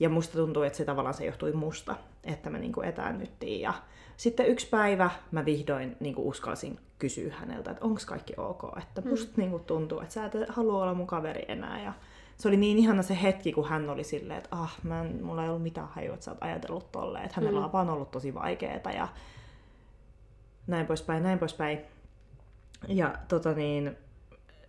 Ja 0.00 0.08
musta 0.08 0.38
tuntuu, 0.38 0.62
että 0.62 0.76
se 0.76 0.84
tavallaan 0.84 1.14
se 1.14 1.26
johtui 1.26 1.52
musta, 1.52 1.96
että 2.24 2.50
me 2.50 2.58
niinku 2.58 2.82
etäännyttiin. 2.82 3.60
Ja 3.60 3.74
sitten 4.16 4.46
yksi 4.46 4.68
päivä 4.68 5.10
mä 5.30 5.44
vihdoin 5.44 5.96
niinku 6.00 6.28
uskalsin 6.28 6.78
kysyä 6.98 7.34
häneltä, 7.34 7.70
että 7.70 7.84
onko 7.84 8.00
kaikki 8.06 8.32
ok. 8.36 8.62
Että 8.78 9.02
musta 9.08 9.32
mm. 9.36 9.40
niinku 9.40 9.58
tuntuu, 9.58 10.00
että 10.00 10.14
sä 10.14 10.24
et 10.24 10.32
halua 10.48 10.82
olla 10.82 10.94
mun 10.94 11.06
kaveri 11.06 11.44
enää. 11.48 11.82
Ja 11.82 11.92
se 12.36 12.48
oli 12.48 12.56
niin 12.56 12.78
ihana 12.78 13.02
se 13.02 13.18
hetki, 13.22 13.52
kun 13.52 13.68
hän 13.68 13.90
oli 13.90 14.04
silleen, 14.04 14.38
että 14.38 14.48
ah, 14.56 14.76
mä 14.82 15.00
en, 15.00 15.24
mulla 15.24 15.42
ei 15.42 15.48
ollut 15.48 15.62
mitään 15.62 15.88
hajua, 15.88 16.14
että 16.14 16.24
sä 16.24 16.30
oot 16.30 16.38
ajatellut 16.42 16.92
tolleen. 16.92 17.24
Että 17.24 17.40
hänellä 17.40 17.60
Mm. 17.60 17.64
on 17.66 17.72
vaan 17.72 17.90
ollut 17.90 18.10
tosi 18.10 18.34
vaikeeta 18.34 18.90
ja 18.90 19.08
näin 20.66 20.86
poispäin, 20.86 21.22
näin 21.22 21.38
poispäin. 21.38 21.78
Ja 22.88 23.14
tota 23.28 23.52
niin, 23.52 23.96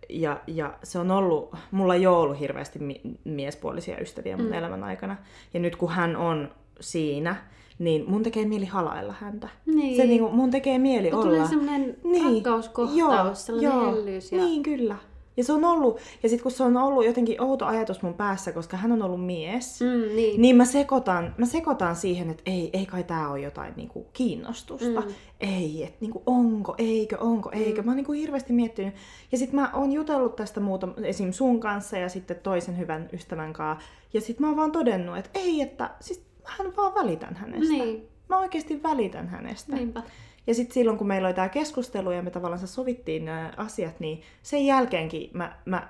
ja, 0.08 0.40
ja 0.46 0.74
se 0.82 0.98
on 0.98 1.10
ollut, 1.10 1.54
mulla 1.70 1.94
ei 1.94 2.06
ole 2.06 2.16
ollut 2.16 2.40
hirveästi 2.40 2.78
mi- 2.78 3.00
miespuolisia 3.24 3.98
ystäviä 4.00 4.36
mun 4.36 4.46
mm. 4.46 4.52
elämän 4.52 4.84
aikana. 4.84 5.16
Ja 5.54 5.60
nyt 5.60 5.76
kun 5.76 5.90
hän 5.90 6.16
on 6.16 6.48
siinä, 6.80 7.36
niin 7.78 8.10
mun 8.10 8.22
tekee 8.22 8.44
mieli 8.46 8.66
halailla 8.66 9.14
häntä. 9.20 9.48
Niin. 9.66 9.96
Se 9.96 10.04
niinku, 10.06 10.28
mun 10.30 10.50
tekee 10.50 10.78
mieli 10.78 11.10
Mutta 11.10 11.16
olla. 11.28 11.36
tulee 11.36 11.48
semmoinen 11.48 11.96
niin. 12.04 12.34
rakkauskohtaus, 12.36 13.46
sellainen 13.46 13.94
hellyys. 13.94 14.32
Ja... 14.32 14.38
Niin, 14.44 14.62
kyllä. 14.62 14.96
Ja 15.38 15.44
se 15.44 15.52
on 15.52 15.64
ollut, 15.64 15.98
ja 16.22 16.28
sitten 16.28 16.42
kun 16.42 16.52
se 16.52 16.62
on 16.62 16.76
ollut 16.76 17.06
jotenkin 17.06 17.42
outo 17.42 17.66
ajatus 17.66 18.02
mun 18.02 18.14
päässä, 18.14 18.52
koska 18.52 18.76
hän 18.76 18.92
on 18.92 19.02
ollut 19.02 19.26
mies, 19.26 19.80
Mm, 19.80 20.16
niin. 20.16 20.42
niin 20.42 20.56
mä 20.56 20.64
sekoitan, 20.64 21.34
mä 21.38 21.46
sekoitan 21.46 21.96
siihen, 21.96 22.30
että 22.30 22.42
ei, 22.46 22.70
ei 22.72 22.86
kai 22.86 23.04
tää 23.04 23.28
ole 23.30 23.40
jotain 23.40 23.72
niinku 23.76 24.06
kiinnostusta. 24.12 25.00
Mm. 25.00 25.14
Ei, 25.40 25.82
että 25.84 25.96
niinku 26.00 26.22
onko, 26.26 26.74
eikö, 26.78 27.16
onko, 27.20 27.50
eikö. 27.52 27.82
Mä 27.82 27.90
oon 27.90 27.96
niinku 27.96 28.12
hirveästi 28.12 28.52
miettinyt. 28.52 28.94
Ja 29.32 29.38
sitten 29.38 29.60
mä 29.60 29.70
oon 29.74 29.92
jutellut 29.92 30.36
tästä 30.36 30.60
muuta 30.60 30.88
esim. 31.02 31.32
sun 31.32 31.60
kanssa 31.60 31.98
ja 31.98 32.08
sitten 32.08 32.36
toisen 32.42 32.78
hyvän 32.78 33.08
ystävän 33.12 33.52
kanssa. 33.52 33.88
Ja 34.12 34.20
sitten 34.20 34.40
mä 34.44 34.48
oon 34.48 34.56
vaan 34.56 34.72
todennut, 34.72 35.16
että 35.18 35.30
ei, 35.34 35.60
että 35.62 35.90
siis 36.00 36.22
mähän 36.42 36.76
vaan 36.76 36.94
välitän 36.94 37.34
hänestä. 37.36 37.72
Niin. 37.72 38.08
Mä 38.28 38.38
oikeasti 38.38 38.82
välitän 38.82 39.28
hänestä. 39.28 39.74
Niinpä. 39.74 40.02
Ja 40.48 40.54
sitten 40.54 40.74
silloin, 40.74 40.98
kun 40.98 41.06
meillä 41.06 41.28
oli 41.28 41.34
tämä 41.34 41.48
keskustelu 41.48 42.10
ja 42.10 42.22
me 42.22 42.30
tavallaan 42.30 42.66
sovittiin 42.66 43.24
nämä 43.24 43.52
asiat, 43.56 44.00
niin 44.00 44.22
sen 44.42 44.66
jälkeenkin 44.66 45.30
mä, 45.32 45.56
mä 45.64 45.88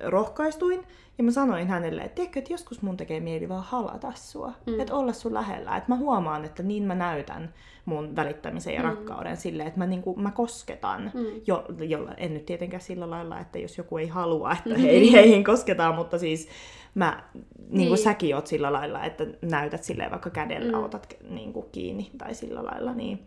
rohkaistuin 0.00 0.82
ja 1.18 1.24
mä 1.24 1.30
sanoin 1.30 1.68
hänelle, 1.68 2.02
että 2.02 2.14
tiedätkö, 2.14 2.38
että 2.38 2.52
joskus 2.52 2.82
mun 2.82 2.96
tekee 2.96 3.20
mieli 3.20 3.48
vaan 3.48 3.64
halata 3.64 4.12
sua, 4.14 4.52
mm. 4.66 4.80
että 4.80 4.94
olla 4.94 5.12
sun 5.12 5.34
lähellä. 5.34 5.76
Että 5.76 5.92
mä 5.92 5.96
huomaan, 5.96 6.44
että 6.44 6.62
niin 6.62 6.82
mä 6.82 6.94
näytän 6.94 7.54
mun 7.84 8.16
välittämisen 8.16 8.74
ja 8.74 8.82
mm. 8.82 8.88
rakkauden 8.88 9.36
silleen, 9.36 9.68
että 9.68 9.78
mä, 9.78 9.86
niinku, 9.86 10.16
mä 10.16 10.30
kosketan, 10.30 11.10
mm. 11.14 11.26
jo, 11.46 11.64
jolla, 11.78 12.14
en 12.14 12.34
nyt 12.34 12.46
tietenkään 12.46 12.82
sillä 12.82 13.10
lailla, 13.10 13.40
että 13.40 13.58
jos 13.58 13.78
joku 13.78 13.96
ei 13.96 14.08
halua, 14.08 14.52
että 14.52 14.78
heihin, 14.78 15.12
heihin 15.12 15.44
kosketaan, 15.54 15.94
mutta 15.94 16.18
siis 16.18 16.48
mä, 16.94 17.22
niin 17.34 17.88
kuin 17.88 17.96
Niin. 17.96 18.04
säkin 18.04 18.34
oot 18.34 18.46
sillä 18.46 18.72
lailla, 18.72 19.04
että 19.04 19.26
näytät 19.42 19.84
silleen 19.84 20.10
vaikka 20.10 20.30
kädellä 20.30 20.78
mm. 20.78 20.84
otat 20.84 21.16
niin 21.30 21.52
kuin 21.52 21.66
kiinni 21.72 22.10
tai 22.18 22.34
sillä 22.34 22.64
lailla, 22.64 22.94
niin 22.94 23.26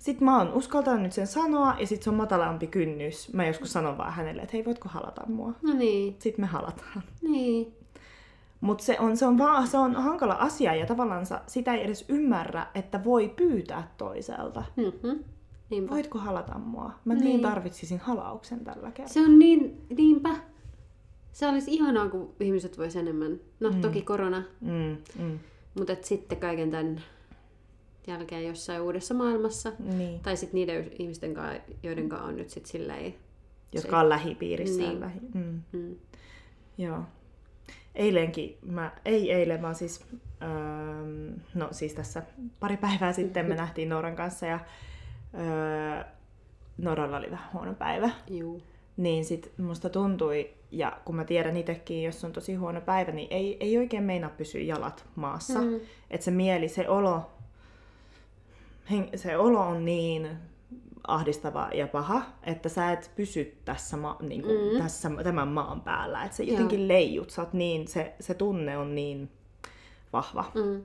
sitten 0.00 0.24
mä 0.24 0.38
oon 0.38 0.52
uskaltanut 0.52 1.02
nyt 1.02 1.12
sen 1.12 1.26
sanoa, 1.26 1.74
ja 1.80 1.86
sitten 1.86 2.04
se 2.04 2.10
on 2.10 2.16
matalampi 2.16 2.66
kynnys. 2.66 3.32
Mä 3.32 3.46
joskus 3.46 3.72
sanon 3.72 3.98
vaan 3.98 4.12
hänelle, 4.12 4.42
että 4.42 4.52
hei, 4.52 4.64
voitko 4.64 4.88
halata 4.88 5.26
mua? 5.26 5.52
No 5.62 5.72
niin. 5.74 6.16
Sitten 6.18 6.42
me 6.42 6.46
halataan. 6.46 7.02
Niin. 7.22 7.74
Mutta 8.60 8.84
se 8.84 8.96
on, 9.00 9.16
se, 9.16 9.26
on 9.26 9.38
vaan, 9.38 9.66
se 9.66 9.78
on 9.78 9.94
hankala 9.94 10.34
asia, 10.34 10.74
ja 10.74 10.86
tavallaan 10.86 11.26
sitä 11.46 11.74
ei 11.74 11.84
edes 11.84 12.04
ymmärrä, 12.08 12.66
että 12.74 13.04
voi 13.04 13.28
pyytää 13.36 13.88
toiselta. 13.96 14.62
Mm-hmm. 14.76 15.24
Niinpä. 15.70 15.94
Voitko 15.94 16.18
halata 16.18 16.58
mua? 16.58 16.92
Mä 17.04 17.14
niin, 17.14 17.24
Niin. 17.24 17.40
tarvitsisin 17.42 17.98
halauksen 17.98 18.64
tällä 18.64 18.90
kertaa. 18.90 19.12
Se 19.14 19.20
on 19.20 19.38
niin, 19.38 19.86
niinpä. 19.96 20.30
Se 21.32 21.48
olisi 21.48 21.74
ihanaa, 21.74 22.08
kun 22.08 22.34
ihmiset 22.40 22.78
vois 22.78 22.96
enemmän. 22.96 23.40
No 23.60 23.70
mm. 23.70 23.80
toki 23.80 24.02
korona, 24.02 24.42
Mm, 24.60 24.96
mm, 25.18 25.38
mutta 25.74 25.92
et 25.92 26.04
sitten 26.04 26.38
kaiken 26.38 26.70
tämän 26.70 27.00
jälkeen 28.06 28.46
jossain 28.46 28.80
uudessa 28.80 29.14
maailmassa. 29.14 29.72
niin. 29.78 30.20
Tai 30.20 30.36
sitten 30.36 30.54
niiden 30.54 30.90
ihmisten 30.98 31.34
kanssa, 31.34 31.62
joiden 31.82 32.08
kanssa 32.08 32.28
on 32.28 32.36
nyt 32.36 32.50
sitten 32.50 32.72
silleen... 32.72 33.14
Jotka 33.72 34.00
on 34.00 34.08
lähipiirissä. 34.08 34.82
Niin. 34.82 35.00
Lähi, 35.00 35.20
mm. 35.34 35.62
Mm. 35.72 35.96
Joo. 36.78 37.02
Eilenkin, 37.94 38.58
mä, 38.62 38.92
ei 39.04 39.32
eilen, 39.32 39.62
vaan 39.62 39.74
siis, 39.74 40.06
öö, 40.42 41.32
no 41.54 41.68
siis 41.70 41.94
tässä 41.94 42.22
pari 42.60 42.76
päivää 42.76 43.12
sitten 43.12 43.46
me 43.46 43.54
nähtiin 43.64 43.88
Nooran 43.88 44.16
kanssa 44.16 44.46
ja 44.46 44.60
öö, 45.34 46.04
Nooralla 46.78 47.16
oli 47.16 47.30
vähän 47.30 47.52
huono 47.52 47.74
päivä. 47.74 48.10
Juu. 48.30 48.62
Niin 48.96 49.24
sit 49.24 49.52
musta 49.58 49.88
tuntui, 49.88 50.50
ja 50.70 51.00
kun 51.04 51.16
mä 51.16 51.24
tiedän 51.24 51.56
itsekin, 51.56 52.02
jos 52.02 52.24
on 52.24 52.32
tosi 52.32 52.54
huono 52.54 52.80
päivä, 52.80 53.12
niin 53.12 53.28
ei, 53.30 53.56
ei 53.60 53.78
oikein 53.78 54.02
meinaa 54.02 54.30
pysyä 54.30 54.60
jalat 54.60 55.06
maassa. 55.16 55.60
Mm. 55.60 55.80
Että 56.10 56.24
se 56.24 56.30
mieli, 56.30 56.68
se 56.68 56.88
olo, 56.88 57.30
se 59.16 59.36
olo 59.36 59.60
on 59.60 59.84
niin 59.84 60.28
ahdistava 61.06 61.70
ja 61.74 61.86
paha, 61.88 62.22
että 62.42 62.68
sä 62.68 62.92
et 62.92 63.10
pysy 63.16 63.56
tässä, 63.64 63.96
ma- 63.96 64.16
niin 64.20 64.42
kuin, 64.42 64.72
Mm. 64.72 64.78
tässä 64.82 65.10
tämän 65.24 65.48
maan 65.48 65.80
päällä. 65.80 66.24
Että 66.24 66.36
sä 66.36 66.42
Joo. 66.42 66.52
jotenkin 66.52 66.88
leijut, 66.88 67.30
sä 67.30 67.42
oot 67.42 67.52
niin, 67.52 67.88
se, 67.88 68.14
se 68.20 68.34
tunne 68.34 68.78
on 68.78 68.94
niin 68.94 69.30
vahva. 70.12 70.44
Mm. 70.54 70.82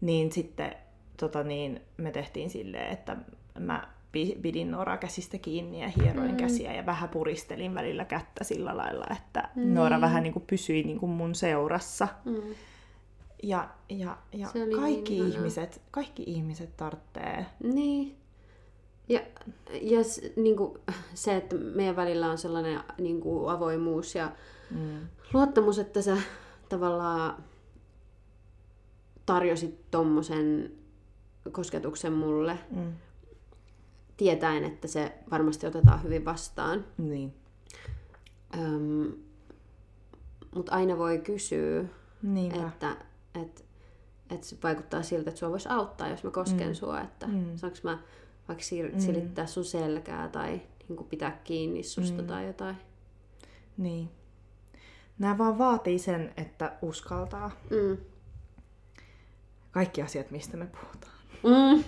Niin 0.00 0.32
sitten 0.32 0.74
tota 1.16 1.42
niin, 1.42 1.80
me 1.96 2.10
tehtiin 2.10 2.50
silleen, 2.50 2.92
että 2.92 3.16
mä 3.58 3.88
pi- 4.12 4.38
pidin 4.42 4.70
Noora 4.70 4.96
käsistä 4.96 5.38
kiinni 5.38 5.80
ja 5.82 5.88
hieroin 5.88 6.30
Mm. 6.30 6.36
käsiä 6.36 6.74
ja 6.74 6.86
vähän 6.86 7.08
puristelin 7.08 7.74
välillä 7.74 8.04
kättä 8.04 8.44
sillä 8.44 8.76
lailla, 8.76 9.06
että 9.12 9.48
Niin. 9.56 9.74
Noora 9.74 10.00
vähän 10.00 10.22
niin 10.22 10.32
kuin 10.32 10.44
pysyi 10.46 10.82
niin 10.82 10.98
kuin 10.98 11.10
mun 11.12 11.34
seurassa. 11.34 12.08
Mm. 12.24 12.42
Ja, 13.42 13.68
ja, 13.88 14.18
ja 14.32 14.48
kaikki, 14.80 15.12
niin 15.20 15.32
ihmiset, 15.32 15.82
kaikki 15.90 16.22
ihmiset 16.26 16.76
tarvitsee. 16.76 17.46
Niin. 17.62 18.16
Ja, 19.08 19.20
ja 19.80 20.00
niin 20.36 20.56
kuin, 20.56 20.78
se, 21.14 21.36
että 21.36 21.56
meidän 21.56 21.96
välillä 21.96 22.30
on 22.30 22.38
sellainen 22.38 22.80
niin 22.98 23.20
kuin, 23.20 23.50
avoimuus 23.50 24.14
ja 24.14 24.32
Mm. 24.70 25.00
luottamus, 25.32 25.78
että 25.78 26.02
sä 26.02 26.16
tavallaan 26.68 27.44
tarjosit 29.26 29.90
tommosen 29.90 30.72
kosketuksen 31.52 32.12
mulle, 32.12 32.58
Mm. 32.70 32.92
tietäen, 34.16 34.64
että 34.64 34.88
se 34.88 35.12
varmasti 35.30 35.66
otetaan 35.66 36.02
hyvin 36.02 36.24
vastaan. 36.24 36.84
Niin. 36.98 37.34
Öm, 38.58 39.12
Mutta 40.54 40.72
aina 40.72 40.98
voi 40.98 41.18
kysyä, 41.18 41.84
Niinpä. 42.22 42.68
että, 42.68 42.96
että, 43.34 43.62
että 44.30 44.46
se 44.46 44.56
vaikuttaa 44.62 45.02
siltä, 45.02 45.30
että 45.30 45.38
sua 45.38 45.50
voisi 45.50 45.68
auttaa, 45.68 46.08
jos 46.08 46.24
mä 46.24 46.30
kosken 46.30 46.68
Mm. 46.68 46.74
sua, 46.74 47.00
että 47.00 47.26
Mm. 47.26 47.56
saanko 47.56 47.78
mä 47.82 47.98
vaikka 48.48 48.64
siir- 48.64 48.94
Mm. 48.94 49.00
silittää 49.00 49.46
sun 49.46 49.64
selkää 49.64 50.28
tai 50.28 50.60
niin 50.88 50.96
kuin 50.96 51.08
pitää 51.08 51.40
kiinni 51.44 51.82
susta 51.82 52.22
Mm. 52.22 52.28
tai 52.28 52.46
jotain. 52.46 52.76
Niin. 53.76 54.08
Nämä 55.18 55.38
vaan 55.38 55.58
vaatii 55.58 55.98
sen, 55.98 56.32
että 56.36 56.72
uskaltaa. 56.82 57.50
Mm. 57.70 57.96
Kaikki 59.70 60.02
asiat, 60.02 60.30
mistä 60.30 60.56
me 60.56 60.66
puhutaan. 60.66 61.12
Mm. 61.42 61.84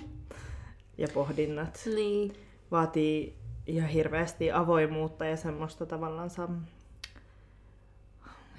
Ja 0.99 1.09
pohdinnat. 1.15 1.81
Niin. 1.95 2.33
vaatii 2.71 3.37
ihan 3.67 3.89
hirveästi 3.89 4.53
avoimuutta 4.53 5.25
ja 5.25 5.37
semmoista 5.37 5.87
tavallaan 5.87 6.31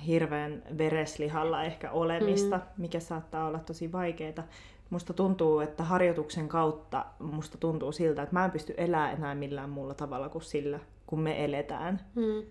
hirveän 0.08 0.64
vereslihalla 0.78 1.64
ehkä 1.64 1.92
olemista, 1.92 2.58
mm. 2.58 2.64
mikä 2.78 3.00
saattaa 3.00 3.48
olla 3.48 3.60
tosi 3.60 3.92
vaikeaa. 3.92 4.48
Musta 4.90 5.14
tuntuu, 5.14 5.60
että 5.60 5.84
harjoituksen 5.84 6.48
kautta 6.48 7.06
musta 7.20 7.58
tuntuu 7.58 7.92
siltä, 7.92 8.22
että 8.22 8.36
mä 8.36 8.46
en 8.46 8.52
pysty 8.52 8.74
elämään 8.78 9.18
enää 9.18 9.36
millään 9.36 9.70
muulla 9.70 9.94
tavalla 9.94 10.30
kuin 10.30 10.42
sillä, 10.42 10.80
kun 11.08 11.20
me 11.20 11.46
eletään 11.46 12.02
Mm. 12.16 12.44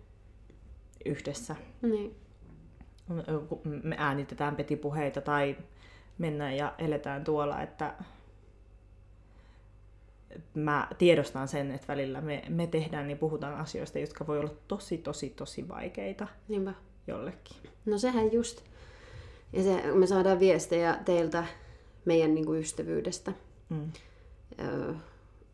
yhdessä. 1.04 1.56
Niin. 1.82 2.14
Me 3.82 3.96
äänitetään 3.98 4.56
petipuheita 4.56 5.20
tai 5.20 5.56
mennään 6.18 6.56
ja 6.56 6.74
eletään 6.78 7.24
tuolla, 7.24 7.62
että 7.62 7.94
mä 10.54 10.88
tiedostan 10.98 11.48
sen, 11.48 11.70
että 11.70 11.88
välillä 11.88 12.20
me, 12.20 12.42
me 12.48 12.66
tehdään 12.66 13.06
niin 13.06 13.18
puhutaan 13.18 13.54
asioista, 13.54 13.98
jotka 13.98 14.26
voi 14.26 14.38
olla 14.38 14.54
tosi, 14.68 14.98
tosi, 14.98 15.30
tosi 15.30 15.68
vaikeita 15.68 16.28
Niinpä. 16.48 16.74
Jollekin. 17.06 17.56
No 17.86 17.98
sehän 17.98 18.32
just. 18.32 18.60
Ja 19.52 19.62
se, 19.62 19.82
me 19.94 20.06
saadaan 20.06 20.40
viestejä 20.40 20.98
teiltä 21.04 21.46
meidän 22.04 22.34
niin 22.34 22.46
kuin 22.46 22.60
ystävyydestä. 22.60 23.32
Mm. 23.68 23.92
Öö, 24.60 24.94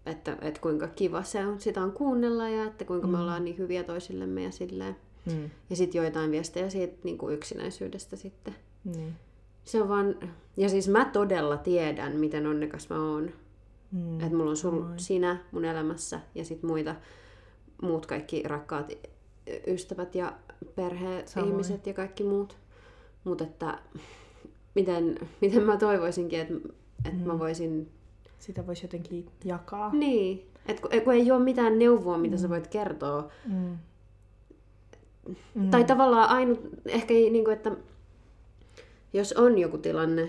että, 0.07 0.37
että 0.41 0.61
kuinka 0.61 0.89
kiva 0.89 1.23
se 1.23 1.47
on, 1.47 1.61
sitä 1.61 1.83
on 1.83 1.93
kuunnella 1.93 2.49
ja 2.49 2.65
että 2.65 2.85
kuinka 2.85 3.07
me 3.07 3.17
Mm. 3.17 3.23
ollaan 3.23 3.45
niin 3.45 3.59
hyviä 3.59 3.83
toisillemme 3.85 4.43
ja 4.43 4.51
silleen. 4.51 4.97
Mm. 5.27 5.51
Ja 5.71 5.77
sitten 5.77 6.03
joitain 6.03 6.31
viestejä 6.31 6.71
siitä 6.71 6.97
niin 7.05 7.19
kuin 7.19 7.35
yksinäisyydestä 7.35 8.17
sitten. 8.17 8.55
Niin. 8.85 9.15
Se 9.65 9.83
on 9.83 9.89
vaan... 9.89 10.15
Ja 10.57 10.69
siis 10.69 10.89
mä 10.89 11.05
todella 11.05 11.57
tiedän, 11.57 12.17
miten 12.17 12.47
onnekas 12.47 12.89
mä 12.89 13.11
oon. 13.13 13.31
Mm. 13.93 14.21
Että 14.21 14.37
mulla 14.37 14.51
on 14.51 14.57
sul, 14.57 14.71
Samoin. 14.81 14.99
sinä 14.99 15.37
mun 15.53 15.65
elämässä 15.65 16.21
ja 16.35 16.45
sitten 16.45 16.71
muita, 16.71 16.95
muut 17.83 18.07
kaikki 18.07 18.43
rakkaat 18.43 18.93
ystävät 19.67 20.15
ja 20.15 20.33
perhe, 20.75 21.23
Samoin. 21.27 21.51
ihmiset 21.53 21.87
ja 21.87 21.95
kaikki 21.95 22.25
muut. 22.25 22.57
Mutta 23.25 23.45
että 23.45 23.79
miten, 24.75 25.19
miten 25.41 25.63
mä 25.63 25.77
toivoisinkin, 25.77 26.41
että, 26.41 26.55
että 27.05 27.25
mä 27.27 27.33
Mm. 27.33 27.39
voisin... 27.39 27.91
Sitä 28.39 28.67
voisi 28.67 28.85
jotenkin 28.85 29.27
jakaa. 29.45 29.93
Niin, 29.93 30.47
että 30.67 30.83
kun, 30.83 31.01
kun 31.05 31.13
ei 31.15 31.31
ole 31.31 31.45
mitään 31.45 31.79
neuvoa, 31.79 32.19
mitä 32.19 32.37
sä 32.37 32.49
voit 32.49 32.67
kertoa. 32.67 33.29
Mm. 33.47 33.79
Mm. 35.55 35.71
Tai 35.71 35.85
tavallaan 35.85 36.29
ainut, 36.31 36.61
ehkä 36.87 37.15
niin 37.15 37.45
kuin, 37.45 37.57
että 37.57 37.77
jos 39.13 39.33
on 39.33 39.59
joku 39.59 39.79
tilanne, 39.79 40.23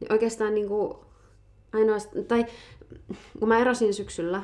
niin 0.00 0.12
oikeastaan 0.12 0.54
niin 0.54 0.68
kuin 0.68 0.94
ainoastaan, 1.72 2.24
tai 2.24 2.46
kun 3.38 3.48
mä 3.48 3.58
erosin 3.58 3.94
syksyllä, 3.94 4.42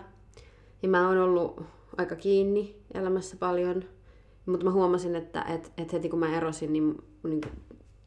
niin 0.83 0.91
mä 0.91 1.09
oon 1.09 1.19
ollut 1.19 1.63
aika 1.97 2.17
kiinni 2.17 2.77
elämässä 2.95 3.37
paljon, 3.37 3.85
mutta 4.51 4.65
mä 4.67 4.73
huomasin, 4.73 5.17
että 5.17 5.43
et, 5.43 5.73
et 5.79 5.93
heti 5.93 6.09
kun 6.09 6.19
mä 6.19 6.37
erosin, 6.37 6.73
niin, 6.73 6.99
niin 7.23 7.41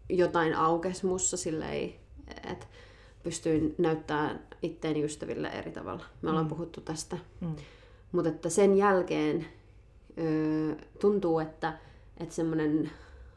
jotain 0.09 0.55
aukesi 0.55 1.05
mussa 1.05 1.37
silleen, 1.37 1.93
että 2.51 2.65
pystyin 3.23 3.75
näyttämään 3.77 4.39
itteeni 4.61 5.03
ystäville 5.03 5.47
eri 5.47 5.71
tavalla. 5.71 6.03
Me 6.21 6.29
ollaan 6.29 6.45
Mm. 6.45 6.49
puhuttu 6.49 6.81
tästä. 6.81 7.17
Mm. 7.41 7.55
Mutta 8.11 8.29
että 8.29 8.49
sen 8.49 8.77
jälkeen 8.77 9.45
öö, 10.17 10.75
tuntuu, 11.01 11.39
että, 11.39 11.73
että 12.17 12.35
semmoinen 12.35 12.91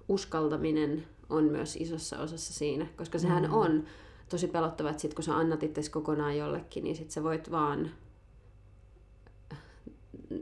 uskaltaminen 0.09 1.05
on 1.31 1.45
myös 1.45 1.77
isossa 1.77 2.19
osassa 2.19 2.55
siinä, 2.55 2.87
koska 2.97 3.19
sehän 3.19 3.45
Mm. 3.45 3.53
on 3.53 3.85
tosi 4.29 4.47
pelottava, 4.49 4.91
että 4.91 5.03
sit 5.03 5.15
kun 5.15 5.25
sä 5.25 5.37
annat 5.37 5.63
itsesi 5.63 5.91
kokonaan 5.91 6.37
jollekin, 6.37 6.85
niin 6.85 6.97
sit 6.97 7.11
sä 7.11 7.23
voit 7.23 7.51
vaan 7.51 7.91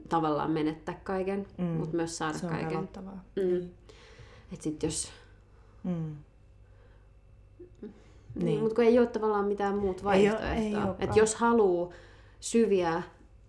tavallaan 0.08 0.50
menettää 0.50 1.00
kaiken, 1.04 1.46
Mm. 1.58 1.64
mutta 1.64 1.96
myös 1.96 2.18
saada 2.18 2.38
Se 2.38 2.46
on 2.46 2.52
kaiken. 2.52 2.68
pelottavaa. 2.70 3.24
Mm. 3.36 3.42
Niin. 3.42 3.74
Et 4.52 4.62
sit 4.62 4.82
jos, 4.82 5.12
Mm. 5.84 5.90
niin. 8.34 8.44
Niin. 8.44 8.60
mutta 8.60 8.74
kun 8.74 8.84
ei 8.84 8.98
ole 8.98 9.06
tavallaan 9.06 9.44
mitään 9.44 9.78
muut 9.78 10.04
vaihtoehtoa. 10.04 10.96
että 10.98 11.18
jos 11.18 11.34
haluaa 11.34 11.92
syviä 12.40 13.02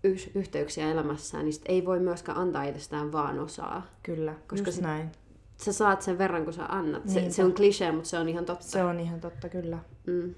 yh- 0.04 0.30
yhteyksiä 0.34 0.90
elämässään, 0.90 1.44
niin 1.44 1.52
sit 1.52 1.62
ei 1.66 1.84
voi 1.84 2.00
myöskään 2.00 2.38
antaa 2.38 2.62
itsestään 2.64 3.12
vaan 3.12 3.38
osaa. 3.38 3.86
Kyllä, 4.02 4.34
Koska 4.48 4.68
just 4.68 4.74
sit- 4.74 4.84
näin. 4.84 5.10
Sä 5.56 5.72
saat 5.72 6.02
sen 6.02 6.18
verran, 6.18 6.44
kun 6.44 6.52
sä 6.52 6.66
annat. 6.66 7.02
Se, 7.08 7.14
Niinpä. 7.14 7.32
se 7.34 7.44
on 7.44 7.54
klisee, 7.54 7.92
mutta 7.92 8.08
se 8.08 8.18
on 8.18 8.28
ihan 8.28 8.44
totta. 8.44 8.64
Se 8.64 8.84
on 8.84 9.00
ihan 9.00 9.20
totta, 9.20 9.48
kyllä. 9.48 9.78
Mm. 10.06 10.34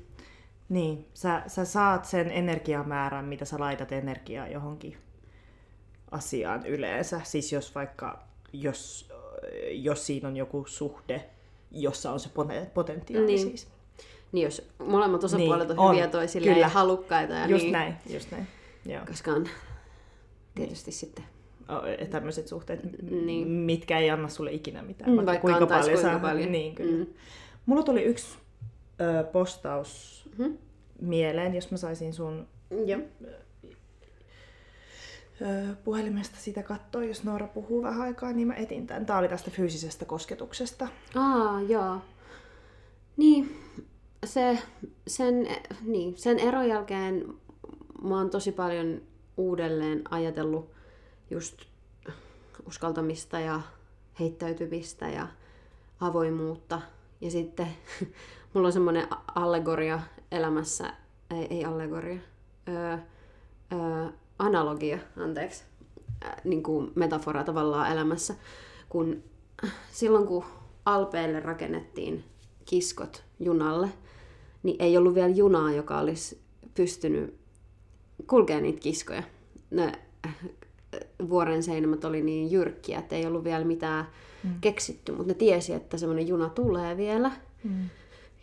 Niin, 0.68 1.06
sä, 1.14 1.42
sä 1.46 1.64
saat 1.64 2.04
sen 2.04 2.30
energiamäärän, 2.30 3.24
mitä 3.24 3.44
sä 3.44 3.56
laitat 3.58 3.92
energiaa 3.92 4.48
johonkin 4.48 4.96
asiaan 6.10 6.66
yleensä. 6.66 7.20
Siis 7.24 7.52
jos 7.52 7.74
vaikka, 7.74 8.22
jos, 8.52 9.12
jos 9.70 10.06
siinä 10.06 10.28
on 10.28 10.36
joku 10.36 10.64
suhde, 10.68 11.24
jossa 11.70 12.12
on 12.12 12.20
se 12.20 12.28
poten- 12.28 12.70
potentiaali 12.74 13.26
Niin. 13.26 13.38
siis. 13.38 13.68
Niin 14.32 14.44
jos 14.44 14.68
molemmat 14.86 15.24
osapuolet 15.24 15.68
Niin, 15.68 15.78
on, 15.78 15.90
hyviä 15.94 16.06
toisilleen 16.08 16.54
Kyllä. 16.54 16.66
ja 16.66 16.68
halukkaita. 16.68 17.32
Ja 17.34 17.46
Just 17.46 17.62
niin, 17.62 17.72
näin, 17.72 17.94
just 18.10 18.30
näin. 18.30 18.46
Joo. 18.86 19.00
Koska 19.06 19.30
on 19.32 19.46
tietysti 20.54 20.92
sitten. 20.92 21.24
Tämmöiset 22.10 22.48
suhteet, 22.48 23.02
Niin. 23.02 23.26
niin. 23.26 23.48
mitkä 23.48 23.98
ei 23.98 24.10
anna 24.10 24.28
sulle 24.28 24.52
ikinä 24.52 24.82
mitään. 24.82 25.10
Mm, 25.10 25.16
vaikka 25.16 25.26
vaikka 25.32 25.40
kuinka 25.58 25.66
paljon 25.66 25.98
kuinka 25.98 26.12
sä... 26.12 26.18
paljon. 26.18 26.52
Niin, 26.52 26.74
kyllä. 26.74 27.04
Mm. 27.04 27.06
Mulla 27.66 27.82
tuli 27.82 28.02
yksi 28.02 28.26
ö, 29.00 29.24
postaus 29.24 30.22
Mhm. 30.38 30.50
mieleen, 31.00 31.54
jos 31.54 31.70
mä 31.70 31.76
saisin 31.76 32.12
sun 32.12 32.46
Joo. 32.86 33.00
ö, 33.24 33.38
puhelimesta 35.84 36.36
sitä 36.38 36.62
katsoa, 36.62 37.04
jos 37.04 37.24
Noora 37.24 37.46
puhuu 37.46 37.82
vähän 37.82 38.02
aikaa, 38.02 38.32
niin 38.32 38.48
mä 38.48 38.54
etin 38.54 38.86
tämän. 38.86 39.06
Tää 39.06 39.18
oli 39.18 39.28
tästä 39.28 39.50
fyysisestä 39.50 40.04
kosketuksesta. 40.04 40.88
Aa, 41.14 41.60
joo. 41.60 41.98
Niin, 43.16 43.58
se, 44.26 44.58
sen, 45.06 45.48
niin, 45.82 46.18
sen 46.18 46.38
eron 46.38 46.68
jälkeen 46.68 47.34
mä 48.02 48.16
oon 48.16 48.30
tosi 48.30 48.52
paljon 48.52 49.02
uudelleen 49.36 50.02
ajatellut 50.10 50.70
just 51.30 51.64
uskaltamista 52.66 53.40
ja 53.40 53.60
heittäytymistä 54.20 55.08
ja 55.08 55.28
avoimuutta. 56.00 56.80
Ja 57.20 57.30
sitten 57.30 57.68
mulla 58.54 58.66
on 58.66 58.72
semmoinen 58.72 59.06
allegoria 59.34 60.00
elämässä, 60.32 60.92
ei, 61.30 61.46
ei 61.50 61.64
allegoria, 61.64 62.20
öö, 62.68 62.98
öö, 63.72 64.08
analogia, 64.38 64.98
anteeksi. 65.16 65.64
äh, 66.24 66.36
niin 66.44 66.62
kuin 66.62 66.92
metafora 66.94 67.44
tavallaan 67.44 67.92
elämässä, 67.92 68.34
kun 68.88 69.22
silloin 69.90 70.26
kun 70.26 70.44
Alpeelle 70.84 71.40
rakennettiin 71.40 72.24
kiskot 72.64 73.24
junalle, 73.40 73.88
niin 74.62 74.76
ei 74.78 74.96
ollut 74.96 75.14
vielä 75.14 75.28
junaa, 75.28 75.72
joka 75.72 75.98
olisi 75.98 76.40
pystynyt 76.74 77.34
kulkemaan 78.26 78.62
niitä 78.62 78.80
kiskoja. 78.80 79.22
Ne 79.70 79.92
äh, 80.26 80.36
vuoren 81.28 81.62
seinämät 81.62 82.04
oli 82.04 82.22
niin 82.22 82.50
jyrkkiä, 82.50 82.98
että 82.98 83.16
ei 83.16 83.26
ollut 83.26 83.44
vielä 83.44 83.64
mitään 83.64 84.08
mm. 84.44 84.50
keksitty, 84.60 85.12
mutta 85.12 85.28
ne 85.28 85.34
tiesi, 85.34 85.72
että 85.72 85.96
semmoinen 85.96 86.28
juna 86.28 86.48
tulee 86.48 86.96
vielä. 86.96 87.30
Mm. 87.64 87.90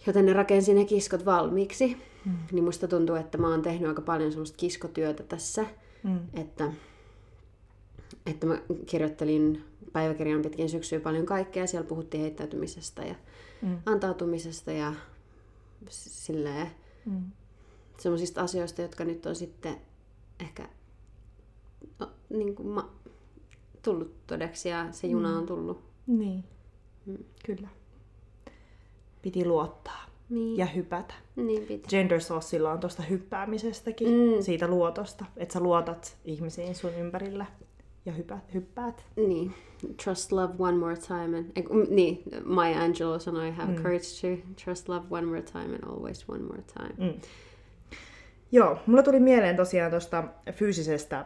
Joten 0.07 0.25
ne 0.25 0.33
rakensi 0.33 0.73
ne 0.73 0.85
kiskot 0.85 1.25
valmiiksi. 1.25 1.97
Mm. 2.25 2.31
Niin 2.51 2.63
musta 2.63 2.87
tuntuu, 2.87 3.15
että 3.15 3.37
mä 3.37 3.49
oon 3.49 3.61
tehnyt 3.61 3.89
aika 3.89 4.01
paljon 4.01 4.31
semmoista 4.31 4.57
kiskotyötä 4.57 5.23
tässä. 5.23 5.65
Mm. 6.05 6.19
Että, 6.33 6.71
että 8.25 8.47
mä 8.47 8.61
kirjoittelin 8.85 9.65
päiväkirjan 9.93 10.41
pitkin 10.41 10.69
syksyä 10.69 10.99
paljon 10.99 11.25
kaikkea. 11.25 11.67
Siellä 11.67 11.87
puhuttiin 11.87 12.21
heittäytymisestä 12.21 13.03
ja 13.03 13.15
mm. 13.61 13.77
antautumisesta 13.85 14.71
ja 14.71 14.93
silleen 15.89 16.67
mm. 17.05 17.31
semmoisista 17.99 18.41
asioista, 18.41 18.81
jotka 18.81 19.05
nyt 19.05 19.25
on 19.25 19.35
sitten 19.35 19.77
ehkä 20.39 20.69
no, 21.99 22.11
niin 22.29 22.55
kuin 22.55 22.67
ma- 22.67 22.93
tullut 23.81 24.27
todeksi 24.27 24.69
ja 24.69 24.87
se 24.91 25.07
juna 25.07 25.31
mm. 25.31 25.37
on 25.37 25.45
tullut. 25.45 25.83
Niin, 26.07 26.43
mm. 27.05 27.17
kyllä. 27.45 27.67
Piti 29.21 29.45
luottaa 29.45 30.04
niin. 30.29 30.57
ja 30.57 30.65
hypätä. 30.65 31.13
Niin 31.35 31.63
pitää. 31.63 31.89
Gender 31.89 32.21
Saucilla 32.21 32.71
on 32.71 32.79
tuosta 32.79 33.03
hyppäämisestäkin, 33.03 34.07
mm. 34.07 34.41
siitä 34.41 34.67
luotosta, 34.67 35.25
että 35.37 35.53
sä 35.53 35.59
luotat 35.59 36.17
ihmisiin 36.25 36.75
sun 36.75 36.93
ympärillä 36.93 37.45
ja 38.05 38.13
hypäät. 38.13 38.53
hyppäät. 38.53 39.05
Niin. 39.15 39.53
Trust 40.03 40.31
love 40.31 40.53
one 40.59 40.77
more 40.77 40.95
time. 40.95 41.37
And, 41.37 41.45
eh, 41.55 41.65
niin, 41.89 42.23
Maya 42.43 42.81
Angelou 42.81 43.19
sanoi, 43.19 43.51
have 43.51 43.71
mm. 43.71 43.75
courage 43.75 44.05
to 44.21 44.41
trust 44.63 44.89
love 44.89 45.05
one 45.09 45.25
more 45.25 45.41
time 45.41 45.75
and 45.75 45.83
always 45.83 46.29
one 46.29 46.43
more 46.43 46.61
time. 46.73 47.11
Mm. 47.11 47.21
Joo, 48.51 48.79
mulla 48.85 49.03
tuli 49.03 49.19
mieleen 49.19 49.55
tosiaan 49.55 49.91
tuosta 49.91 50.23
fyysisestä 50.51 51.25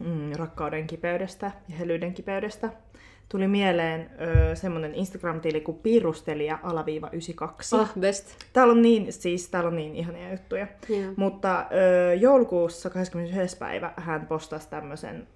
mm, 0.00 0.32
rakkauden 0.36 0.86
kipeydestä 0.86 1.50
ja 1.68 1.76
helyyden 1.76 2.14
kipeydestä. 2.14 2.70
Tuli 3.32 3.48
mieleen 3.48 4.10
ö, 4.20 4.56
semmonen 4.56 4.94
Instagram-tili 4.94 5.60
kuin 5.60 5.78
piirustelija 5.78 6.58
alaviiva 6.62 7.06
92. 7.06 7.76
Oh, 7.76 7.88
best. 8.00 8.26
Täällä 8.52 8.72
on 8.72 8.82
niin, 8.82 9.12
siis 9.12 9.48
täällä 9.48 9.68
on 9.68 9.76
niin 9.76 9.96
ihania 9.96 10.30
juttuja. 10.30 10.66
Yeah. 10.90 11.12
Mutta 11.16 11.66
ö, 12.10 12.14
joulukuussa 12.14 12.90
21. 12.90 13.56
päivä 13.56 13.92
hän 13.96 14.26
postasi 14.26 14.68
tämmöisen, 14.68 15.28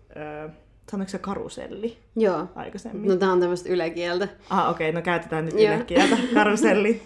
sanoiko 0.91 1.11
se 1.11 1.19
karuselli? 1.19 1.99
Joo. 2.17 2.49
Aikaisemmin. 2.55 3.09
No 3.09 3.17
tää 3.17 3.33
on 3.33 3.41
tämmöistä 3.41 3.69
ylekieltä. 3.69 4.29
Ah, 4.51 4.71
okei, 4.71 4.91
okay, 4.91 5.01
no 5.01 5.05
käytetään 5.05 5.45
nyt 5.45 5.55
ylekieltä. 5.55 6.17
Karuselli. 6.35 7.03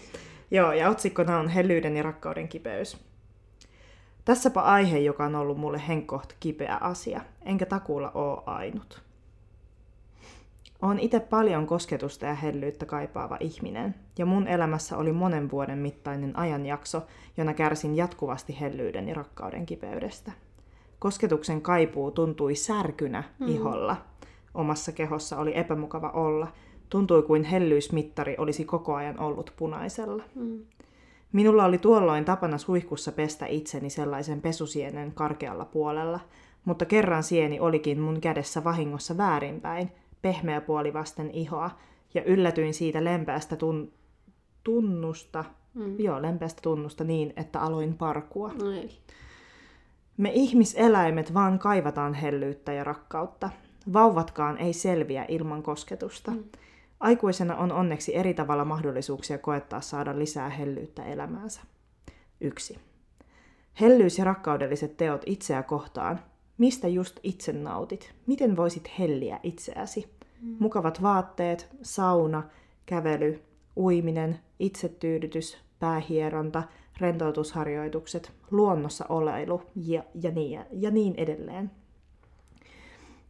Joo, 0.50 0.72
ja 0.72 0.88
otsikkona 0.88 1.38
on 1.38 1.48
Helyyden 1.48 1.96
ja 1.96 2.03
rakkauden 2.03 2.48
kipeys. 2.48 2.96
Tässäpä 4.24 4.61
aihe, 4.61 4.98
joka 4.98 5.24
on 5.24 5.35
ollut 5.35 5.59
mulle 5.59 5.83
henkkoht 5.88 6.33
kipeä 6.40 6.76
asia, 6.76 7.20
enkä 7.44 7.66
takuulla 7.66 8.11
oo 8.14 8.42
ainut. 8.46 9.10
Olen 10.82 10.98
itse 10.98 11.20
paljon 11.20 11.66
kosketusta 11.66 12.26
ja 12.26 12.34
hellyyttä 12.34 12.86
kaipaava 12.86 13.36
ihminen, 13.40 13.94
ja 14.18 14.26
mun 14.26 14.48
elämässä 14.48 14.96
oli 14.96 15.12
monen 15.12 15.50
vuoden 15.50 15.78
mittainen 15.78 16.38
ajanjakso, 16.38 17.02
jona 17.36 17.54
kärsin 17.54 17.96
jatkuvasti 17.96 18.60
hellyyden 18.60 19.08
ja 19.08 19.14
rakkauden 19.14 19.66
kipeydestä. 19.66 20.32
Kosketuksen 20.98 21.62
kaipuu 21.62 22.10
tuntui 22.10 22.54
särkynä 22.54 23.24
mm. 23.38 23.48
iholla. 23.48 23.96
Omassa 24.54 24.92
kehossa 24.92 25.38
oli 25.38 25.58
epämukava 25.58 26.10
olla. 26.10 26.48
Tuntui 26.88 27.22
kuin 27.22 27.44
hellyysmittari 27.44 28.34
olisi 28.38 28.64
koko 28.64 28.94
ajan 28.94 29.20
ollut 29.20 29.52
punaisella. 29.56 30.22
Mm. 30.34 30.60
Minulla 31.32 31.64
oli 31.64 31.78
tuolloin 31.78 32.24
tapana 32.24 32.58
suihkussa 32.58 33.12
pestä 33.12 33.46
itseni 33.46 33.90
sellaisen 33.90 34.40
pesusienen 34.40 35.12
karkealla 35.14 35.64
puolella, 35.64 36.20
mutta 36.64 36.84
kerran 36.84 37.22
sieni 37.22 37.60
olikin 37.60 38.00
mun 38.00 38.20
kädessä 38.20 38.64
vahingossa 38.64 39.16
väärinpäin, 39.16 39.92
pehmeä 40.22 40.61
puoli 40.61 40.92
vasten 40.92 41.30
ihoa, 41.30 41.70
ja 42.14 42.24
yllätyin 42.24 42.74
siitä 42.74 43.04
lempeästä 43.04 43.56
tun- 43.56 43.92
tunnusta, 44.64 45.44
mm. 45.74 46.00
joo, 46.00 46.22
lempeästä 46.22 46.61
tunnusta 46.62 47.04
niin, 47.04 47.33
että 47.37 47.61
aloin 47.61 47.94
parkua. 47.94 48.52
Ei. 48.74 48.98
Me 50.16 50.30
ihmiseläimet 50.33 51.35
vaan 51.35 51.59
kaivataan 51.59 52.14
hellyyttä 52.14 52.72
ja 52.72 52.85
rakkautta. 52.85 53.50
Vauvatkaan 53.92 54.59
ei 54.59 54.72
selviä 54.72 55.24
ilman 55.28 55.62
kosketusta. 55.62 56.30
Mm. 56.30 56.44
Aikuisena 57.00 57.56
on 57.56 57.72
onneksi 57.72 58.16
eri 58.16 58.35
tavalla 58.35 58.64
mahdollisuuksia 58.64 59.38
koettaa 59.38 59.80
saada 59.80 60.18
lisää 60.18 60.48
hellyyttä 60.48 61.04
elämäänsä. 61.04 61.61
1. 62.40 62.78
Hellyys 63.80 64.18
ja 64.18 64.24
rakkaudelliset 64.24 64.96
teot 64.96 65.22
itseä 65.26 65.62
kohtaan. 65.62 66.20
Mistä 66.61 66.88
just 66.88 67.20
itse 67.23 67.53
nautit? 67.53 68.14
Miten 68.27 68.57
voisit 68.57 68.90
helliä 68.99 69.40
itseäsi? 69.42 70.11
Mm. 70.42 70.57
Mukavat 70.59 71.03
vaatteet, 71.03 71.68
sauna, 71.83 72.42
kävely, 72.87 73.42
uiminen, 73.77 74.38
itsetyydytys, 74.59 75.59
päähieronta, 75.79 76.62
rentoutusharjoitukset, 77.01 78.33
luonnossa 78.51 79.05
oleilu 79.09 79.62
ja, 79.77 80.03
ja, 80.23 80.31
niin, 80.31 80.61
ja 80.73 80.90
niin 80.90 81.14
edelleen. 81.16 81.70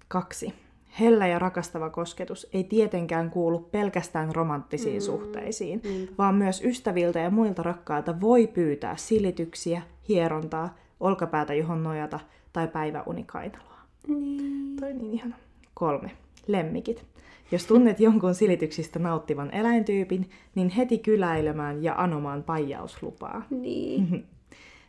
2. 0.09 0.55
Hellä 1.01 1.27
ja 1.27 1.39
rakastava 1.39 1.91
kosketus 1.91 2.49
ei 2.53 2.65
tietenkään 2.65 3.31
kuulu 3.31 3.59
pelkästään 3.59 4.35
romanttisiin 4.35 5.03
mm. 5.03 5.05
suhteisiin, 5.05 5.81
mm. 5.85 6.09
vaan 6.19 6.35
myös 6.35 6.65
ystäviltä 6.65 7.19
ja 7.19 7.31
muilta 7.31 7.63
rakkailta 7.63 8.21
voi 8.21 8.47
pyytää 8.47 8.97
silityksiä, 8.97 9.83
hierontaa, 10.09 10.77
olkapäätä 11.01 11.55
johon 11.55 11.83
nojata 11.83 12.21
tai 12.53 12.69
päiväunikainaloa. 12.69 13.79
Niin. 14.09 14.77
Toi 14.81 14.95
niin 14.95 15.15
ihana. 15.15 15.37
Kolme. 15.75 16.11
Lemmikit. 16.47 17.05
Jos 17.53 17.67
tunnet 17.67 18.01
jonkun 18.01 18.35
silityksistä 18.35 18.99
nauttivan 18.99 19.55
eläintyypin, 19.55 20.31
niin 20.55 20.69
heti 20.69 20.99
kyläilemään 20.99 21.83
ja 21.83 21.95
anomaan 21.99 22.43
paijauslupaa. 22.43 23.43
Niin. 23.51 24.27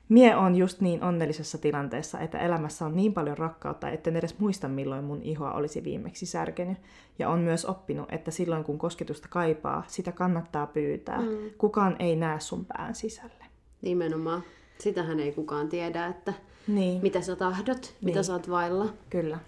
Mie 0.09 0.35
on 0.35 0.55
just 0.55 0.81
niin 0.81 1.03
onnellisessa 1.03 1.57
tilanteessa, 1.57 2.19
että 2.19 2.39
elämässä 2.39 2.85
on 2.85 2.95
niin 2.95 3.13
paljon 3.13 3.37
rakkautta, 3.37 3.89
etten 3.89 4.15
edes 4.15 4.39
muista 4.39 4.67
milloin 4.67 5.03
mun 5.03 5.21
ihoa 5.21 5.51
olisi 5.51 5.83
viimeksi 5.83 6.25
särkenyt. 6.25 6.77
Ja 7.19 7.29
on 7.29 7.39
myös 7.39 7.65
oppinut, 7.65 8.11
että 8.11 8.31
silloin 8.31 8.63
kun 8.63 8.77
kosketusta 8.77 9.27
kaipaa, 9.31 9.83
sitä 9.87 10.11
kannattaa 10.11 10.67
pyytää. 10.67 11.21
Mm. 11.21 11.37
Kukaan 11.57 11.95
ei 11.99 12.15
näe 12.15 12.39
sun 12.39 12.65
pään 12.65 12.95
sisälle. 12.95 13.45
Nimenomaan. 13.81 14.43
Sitähän 14.81 15.19
ei 15.19 15.31
kukaan 15.31 15.69
tiedä, 15.69 16.05
että 16.05 16.33
niin. 16.67 17.01
mitä 17.01 17.21
sä 17.21 17.35
tahdot, 17.35 17.81
niin. 17.81 17.95
mitä 18.01 18.23
sä 18.23 18.33
oot 18.33 18.49
vailla. 18.49 18.93
Kyllä. 19.09 19.39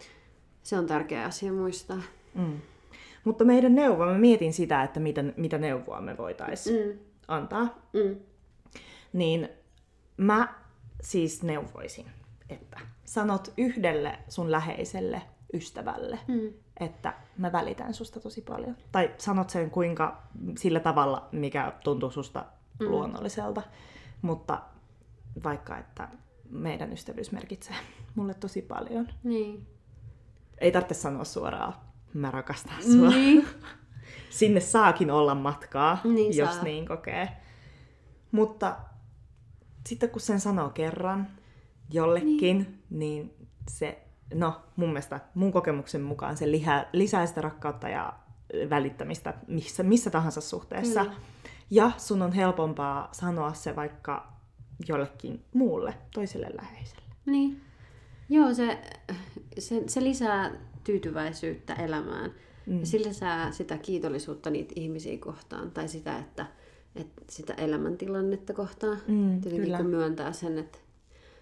Se 0.64 0.78
on 0.78 0.86
tärkeä 0.86 1.26
asia 1.26 1.54
muistaa. 1.54 2.02
Mm. 2.36 2.62
Mutta 3.24 3.44
meidän 3.44 3.76
neuvo, 3.76 4.06
mä 4.06 4.18
mietin 4.18 4.54
sitä, 4.54 4.84
että 4.84 5.00
mitä, 5.00 5.24
mitä 5.38 5.58
neuvoa 5.58 6.02
me 6.02 6.18
voitaisiin 6.18 6.88
mm. 6.88 7.00
antaa. 7.28 7.64
Mm. 7.94 8.16
Niin 9.14 9.50
mä 10.18 10.54
siis 11.02 11.44
neuvoisin, 11.44 12.06
että 12.50 12.80
sanot 13.06 13.54
yhdelle 13.58 14.20
sun 14.30 14.52
läheiselle 14.52 15.22
ystävälle, 15.54 16.20
mm. 16.28 16.54
että 16.80 17.14
mä 17.38 17.52
välitän 17.52 17.94
susta 17.94 18.20
tosi 18.20 18.42
paljon. 18.42 18.78
Tai 18.92 19.12
sanot 19.18 19.50
sen 19.50 19.72
kuinka 19.72 20.24
sillä 20.58 20.80
tavalla, 20.80 21.30
mikä 21.32 21.74
tuntuu 21.84 22.12
susta 22.12 22.46
mm. 22.80 22.88
luonnolliselta. 22.88 23.62
Mutta 24.22 24.62
vaikka, 25.44 25.78
että 25.78 26.10
meidän 26.50 26.94
ystävyys 26.94 27.32
merkitsee 27.32 27.76
mulle 28.16 28.34
tosi 28.34 28.62
paljon. 28.62 29.08
Niin. 29.24 29.68
Ei 30.58 30.72
tarvitse 30.72 30.94
sanoa 30.94 31.24
suoraan, 31.24 31.74
mä 32.14 32.32
rakastan 32.32 32.84
sua. 32.84 33.10
Niin. 33.10 33.48
Sinne 34.30 34.60
saakin 34.60 35.12
olla 35.12 35.36
matkaa, 35.36 36.02
niin 36.04 36.38
jos 36.38 36.54
saa. 36.54 36.64
niin 36.64 36.88
kokee. 36.88 37.30
Mutta 38.32 38.76
sitten 39.88 40.10
kun 40.10 40.22
sen 40.22 40.40
sanoo 40.40 40.70
kerran 40.70 41.28
jollekin, 41.90 42.40
niin, 42.40 42.84
niin 42.90 43.34
se, 43.70 44.04
no 44.34 44.62
mun 44.76 44.90
mielestä, 44.90 45.20
mun 45.34 45.52
kokemuksen 45.52 46.02
mukaan 46.02 46.38
se 46.38 46.52
lisää, 46.52 46.90
lisää 46.94 47.26
sitä 47.26 47.42
rakkautta 47.42 47.90
ja 47.90 48.14
välittämistä 48.70 49.34
missä, 49.48 49.84
missä 49.84 50.10
tahansa 50.10 50.42
suhteessa. 50.42 51.04
Niin. 51.04 51.14
Ja 51.70 51.92
sun 51.98 52.22
on 52.22 52.32
helpompaa 52.32 53.10
sanoa 53.12 53.54
se 53.54 53.76
vaikka 53.76 54.33
jollekin 54.88 55.42
muulle, 55.54 55.94
toiselle 56.14 56.48
läheiselle. 56.62 57.04
Niin. 57.26 57.62
Joo, 58.30 58.54
se, 58.54 58.78
se, 59.60 59.84
se 59.88 60.04
lisää 60.04 60.52
tyytyväisyyttä 60.84 61.74
elämään. 61.74 62.32
Mm. 62.66 62.80
Ja 62.80 62.86
sillä 62.86 63.14
saa 63.14 63.52
sitä 63.52 63.78
kiitollisuutta 63.78 64.50
niitä 64.50 64.74
ihmisiä 64.76 65.18
kohtaan. 65.18 65.72
Tai 65.72 65.88
sitä, 65.88 66.18
että, 66.20 66.46
että 66.96 67.22
sitä 67.30 67.54
elämäntilannetta 67.54 68.54
kohtaan. 68.54 68.98
Mm, 69.08 69.42
Tietenkin 69.42 69.64
kyllä. 69.64 69.78
kun 69.78 69.86
myöntää 69.86 70.32
sen, 70.34 70.58
että 70.58 70.78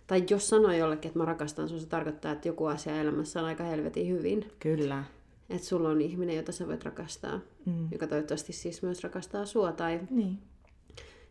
Tai 0.08 0.24
jos 0.30 0.50
sanoo 0.50 0.72
jollekin, 0.72 1.10
että 1.10 1.20
mä 1.20 1.26
rakastan 1.26 1.70
sua, 1.70 1.80
se 1.80 1.88
tarkoittaa, 1.88 2.32
että 2.32 2.48
joku 2.48 2.66
asia 2.66 3.02
elämässä 3.02 3.40
on 3.40 3.46
aika 3.46 3.64
helvetin 3.64 4.08
hyvin. 4.08 4.46
Kyllä. 4.60 5.04
Että 5.50 5.68
sulla 5.68 5.90
on 5.90 6.02
ihminen, 6.02 6.36
jota 6.36 6.52
sä 6.52 6.68
voit 6.68 6.84
rakastaa, 6.84 7.40
Mm. 7.66 7.88
joka 7.92 8.08
toivottavasti 8.08 8.54
siis 8.54 8.82
myös 8.84 9.04
rakastaa 9.04 9.46
sua. 9.46 9.72
Tai 9.72 10.00
Niin. 10.10 10.38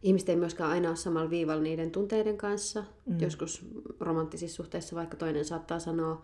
Ihmiset 0.03 0.29
ei 0.29 0.37
myöskään 0.37 0.71
aina 0.71 0.89
ole 0.89 0.97
samalla 0.97 1.31
viivalla 1.31 1.63
niiden 1.63 1.91
tunteiden 1.91 2.37
kanssa. 2.37 2.85
Mm. 3.07 3.21
Joskus 3.21 3.67
romanttisissa 4.01 4.57
suhteissa 4.57 4.97
vaikka 4.97 5.17
toinen 5.17 5.45
saattaa 5.45 5.79
sanoa, 5.79 6.23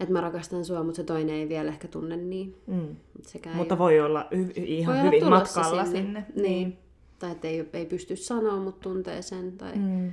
että 0.00 0.12
mä 0.12 0.20
rakastan 0.20 0.64
sua, 0.64 0.82
mutta 0.82 0.96
se 0.96 1.04
toinen 1.04 1.34
ei 1.34 1.48
vielä 1.48 1.70
ehkä 1.70 1.88
tunne 1.88 2.16
niin. 2.16 2.56
Mm. 2.66 2.96
Sekään 3.22 3.56
Mutta 3.56 3.74
ei 3.74 3.78
voi 3.78 4.00
olla 4.00 4.28
ihan 4.56 4.94
voi 4.94 5.00
olla 5.00 5.10
hyvin 5.10 5.24
tulossa 5.24 5.60
matkalla 5.60 5.84
sinne. 5.84 6.00
sinne. 6.00 6.26
Niin. 6.48 6.78
Tai 7.18 7.32
että 7.32 7.48
ei, 7.48 7.68
ei 7.72 7.86
pysty 7.86 8.16
sanoa, 8.16 8.56
mutta 8.56 8.80
tuntee 8.80 9.22
sen. 9.22 9.52
Tai... 9.52 9.76
Mm. 9.76 10.12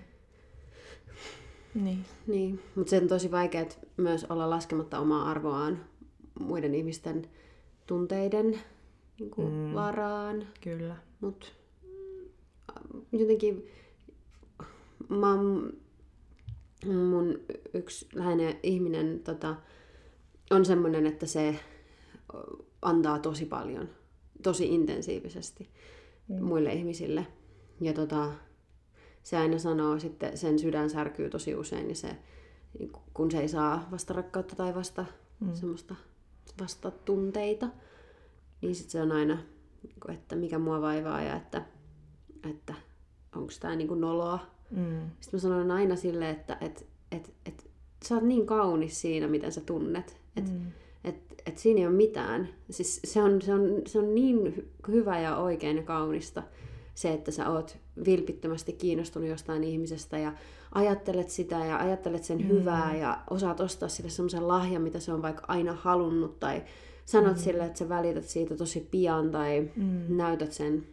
Niin. 1.76 2.06
Niin, 2.28 2.60
mutta 2.76 2.90
se 2.90 2.98
on 2.98 3.08
tosi 3.08 3.32
vaikea 3.32 3.66
myös 3.98 4.26
olla 4.26 4.50
laskematta 4.50 5.00
omaa 5.00 5.30
arvoaan 5.30 5.80
muiden 6.40 6.76
ihmisten 6.76 7.28
tunteiden 7.88 8.60
niin 9.20 9.30
kuin 9.30 9.54
mm. 9.54 9.74
varaan. 9.74 10.48
Kyllä. 10.62 10.96
Mutta 11.22 11.48
jotenkin 13.12 13.68
mä 15.10 15.34
oon- 15.34 15.74
mun 16.86 17.40
yksi 17.74 18.08
läheinen 18.16 18.56
ihminen 18.64 19.20
tota, 19.20 19.56
on 20.52 20.66
semmoinen, 20.66 21.06
että 21.06 21.26
se 21.26 21.60
antaa 22.82 23.20
tosi 23.20 23.46
paljon, 23.46 23.90
tosi 24.44 24.76
intensiivisesti 24.76 25.70
mm. 26.28 26.44
muille 26.44 26.74
ihmisille. 26.74 27.28
Ja 27.82 27.94
tota, 27.94 28.32
se 29.24 29.38
aina 29.38 29.60
sanoo 29.60 30.00
sitten, 30.00 30.38
sen 30.38 30.60
sydän 30.60 30.90
särkyy 30.90 31.30
tosi 31.30 31.56
usein 31.56 31.90
ja 31.90 31.96
se, 31.96 32.18
niin 32.80 32.92
kun 33.14 33.32
se 33.32 33.40
ei 33.40 33.48
saa 33.48 33.88
vasta 33.92 34.14
rakkautta 34.14 34.56
tai 34.56 34.76
vasta 34.76 35.06
mm. 35.40 35.54
semmoista 35.54 35.96
vasta 36.62 36.92
tunteita, 36.92 37.68
niin 38.62 38.76
sitten 38.76 38.92
se 38.92 39.02
on 39.02 39.12
aina, 39.12 39.38
että 40.14 40.36
mikä 40.36 40.60
mua 40.60 40.82
vaivaa 40.82 41.22
ja 41.22 41.36
että, 41.36 41.66
että 42.50 42.74
onko 43.36 43.54
tämä 43.60 43.76
niinku 43.76 43.96
noloa. 43.96 44.40
Mm. 44.72 45.00
Sitten 45.20 45.38
mä 45.38 45.42
sanon 45.42 45.72
aina 45.72 45.96
sille, 45.96 46.30
että 46.30 46.58
et, 46.62 46.88
et, 47.12 47.34
et, 47.46 47.70
sä 48.06 48.16
oot 48.16 48.24
niin 48.24 48.46
kaunis 48.46 49.02
siinä, 49.02 49.28
miten 49.28 49.52
sä 49.52 49.62
tunnet. 49.62 50.18
Että 50.38 50.52
Mm. 50.52 50.72
et, 51.04 51.16
et 51.46 51.58
siinä 51.58 51.80
ei 51.80 51.88
ole 51.88 51.96
mitään. 51.96 52.50
Siis 52.70 53.02
se, 53.04 53.22
on, 53.22 53.42
se, 53.42 53.54
on, 53.54 53.82
se 53.86 54.00
on 54.00 54.16
niin 54.16 54.54
hy- 54.58 54.92
hyvä 54.92 55.20
ja 55.20 55.38
oikein 55.38 55.78
ja 55.78 55.84
kaunista 55.84 56.44
se, 56.96 57.14
että 57.14 57.32
sä 57.32 57.50
oot 57.50 57.78
vilpittömästi 58.06 58.74
kiinnostunut 58.74 59.30
jostain 59.30 59.64
ihmisestä 59.64 60.18
ja 60.18 60.34
ajattelet 60.72 61.30
sitä 61.30 61.56
ja 61.56 61.78
ajattelet 61.78 62.24
sen 62.24 62.38
mm. 62.38 62.48
hyvää 62.48 62.96
ja 62.96 63.20
osaat 63.30 63.60
ostaa 63.60 63.90
sille 63.90 64.10
semmoisen 64.10 64.48
lahjan, 64.48 64.82
mitä 64.82 65.00
se 65.00 65.14
on 65.14 65.22
vaikka 65.22 65.46
aina 65.48 65.74
halunnut 65.74 66.40
tai 66.40 66.64
sanot 67.06 67.34
mm. 67.34 67.40
sille, 67.40 67.66
että 67.66 67.80
sä 67.80 67.90
välität 67.90 68.26
siitä 68.26 68.56
tosi 68.56 68.88
pian 68.92 69.32
tai 69.32 69.70
mm. 69.76 70.02
näytät 70.10 70.52
sen. 70.52 70.84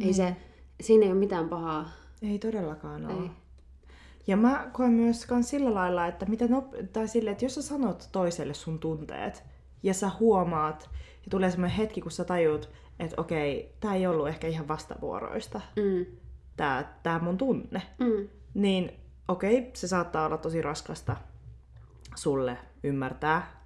Ei 0.00 0.12
se, 0.12 0.36
siinä 0.80 1.04
ei 1.06 1.10
ole 1.12 1.18
mitään 1.18 1.48
pahaa. 1.48 1.88
Ei 2.22 2.38
todellakaan 2.38 3.06
ole. 3.06 3.22
Ei. 3.22 3.30
Ja 4.26 4.36
mä 4.36 4.68
koen 4.72 4.92
myös 4.92 5.26
sillä 5.42 5.74
lailla, 5.74 6.06
että 6.06 6.26
mitä 6.26 6.44
nop- 6.46 6.86
tai 6.92 7.08
sille, 7.08 7.30
että 7.30 7.44
jos 7.44 7.54
sä 7.54 7.62
sanot 7.62 8.08
toiselle 8.12 8.54
sun 8.54 8.78
tunteet 8.78 9.44
ja 9.82 9.94
sä 9.94 10.10
huomaat 10.20 10.90
ja 10.94 11.30
tulee 11.30 11.50
semmoinen 11.50 11.76
hetki, 11.76 12.00
kun 12.00 12.10
sä 12.10 12.24
tajut, 12.24 12.70
että 12.98 13.20
okei, 13.20 13.74
tää 13.80 13.94
ei 13.94 14.06
ollut 14.06 14.28
ehkä 14.28 14.46
ihan 14.46 14.68
vastavuoroista, 14.68 15.60
Mm. 15.76 16.06
tää, 16.56 16.98
tää 17.02 17.18
mun 17.18 17.38
tunne, 17.38 17.82
Mm. 17.98 18.28
niin 18.54 18.92
okei, 19.28 19.70
se 19.74 19.88
saattaa 19.88 20.26
olla 20.26 20.38
tosi 20.38 20.62
raskasta 20.62 21.16
sulle 22.16 22.58
ymmärtää, 22.84 23.57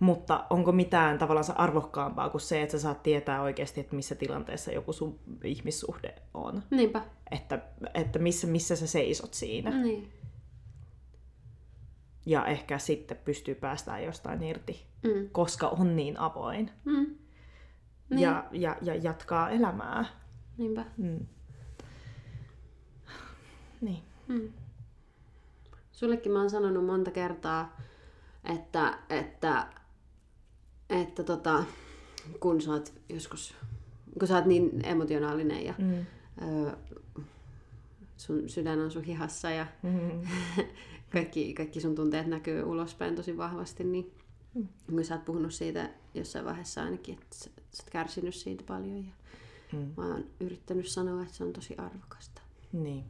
mutta 0.00 0.46
onko 0.50 0.72
mitään 0.72 1.18
tavallaan 1.18 1.58
arvokkaampaa 1.58 2.30
kuin 2.30 2.40
se, 2.40 2.62
että 2.62 2.72
sä 2.72 2.78
saat 2.82 3.02
tietää 3.02 3.42
oikeasti, 3.42 3.80
että 3.80 3.96
missä 3.96 4.14
tilanteessa 4.14 4.72
joku 4.72 4.92
sun 4.92 5.18
ihmissuhde 5.44 6.14
on. 6.34 6.62
Niinpä. 6.70 7.02
Että, 7.30 7.58
että 7.94 8.18
missä, 8.18 8.46
missä 8.46 8.76
sä 8.76 8.86
seisot 8.86 9.34
siinä. 9.34 9.70
Niin. 9.82 10.12
Ja 12.26 12.46
ehkä 12.46 12.78
sitten 12.78 13.16
pystyy 13.24 13.54
päästään 13.54 14.04
jostain 14.04 14.42
irti, 14.42 14.86
Mm. 15.02 15.28
koska 15.32 15.68
on 15.68 15.96
niin 15.96 16.20
avoin. 16.20 16.70
Mm. 16.84 17.06
Niin. 18.10 18.20
Ja, 18.20 18.44
ja, 18.52 18.76
ja 18.82 18.94
jatkaa 18.94 19.50
elämää. 19.50 20.04
Niinpä. 20.58 20.84
Mm. 20.96 21.26
Niin. 23.80 24.02
Mm. 24.28 24.52
Sullekin 25.92 26.32
mä 26.32 26.38
oon 26.38 26.50
sanonut 26.50 26.84
monta 26.86 27.10
kertaa, 27.10 27.76
että, 28.44 28.98
että, 29.10 29.66
että 30.90 31.22
tota, 31.24 31.64
kun 32.40 32.60
sä 32.60 32.70
oot 32.72 32.92
joskus, 33.08 33.54
kun 34.18 34.28
sä 34.28 34.34
oot 34.36 34.44
niin 34.46 34.86
emotionaalinen 34.86 35.64
ja 35.64 35.74
Mm. 35.78 36.06
ö, 36.66 36.76
sun 38.16 38.48
sydän 38.48 38.80
on 38.80 38.90
sun 38.90 39.04
hihassa 39.04 39.50
ja 39.50 39.66
Mm. 39.82 40.20
kaikki, 41.12 41.54
kaikki 41.54 41.80
sun 41.80 41.94
tunteet 41.94 42.26
näkyy 42.26 42.62
ulospäin 42.62 43.14
tosi 43.16 43.36
vahvasti, 43.36 43.84
niin 43.84 44.12
Mm. 44.54 44.68
kun 44.90 45.04
sä 45.04 45.14
oot 45.14 45.24
puhunut 45.24 45.54
siitä 45.54 45.90
jossain 46.14 46.44
vaiheessa 46.44 46.82
ainakin, 46.82 47.14
että 47.14 47.26
sä, 47.36 47.50
sä 47.72 47.82
oot 47.82 47.90
kärsinyt 47.90 48.34
siitä 48.34 48.64
paljon 48.66 48.96
ja 49.06 49.12
Mm. 49.72 49.92
mä 49.96 50.06
oon 50.06 50.24
yrittänyt 50.40 50.88
sanoa, 50.88 51.22
että 51.22 51.34
se 51.34 51.44
on 51.44 51.52
tosi 51.52 51.74
arvokasta. 51.78 52.42
Niin. 52.72 53.04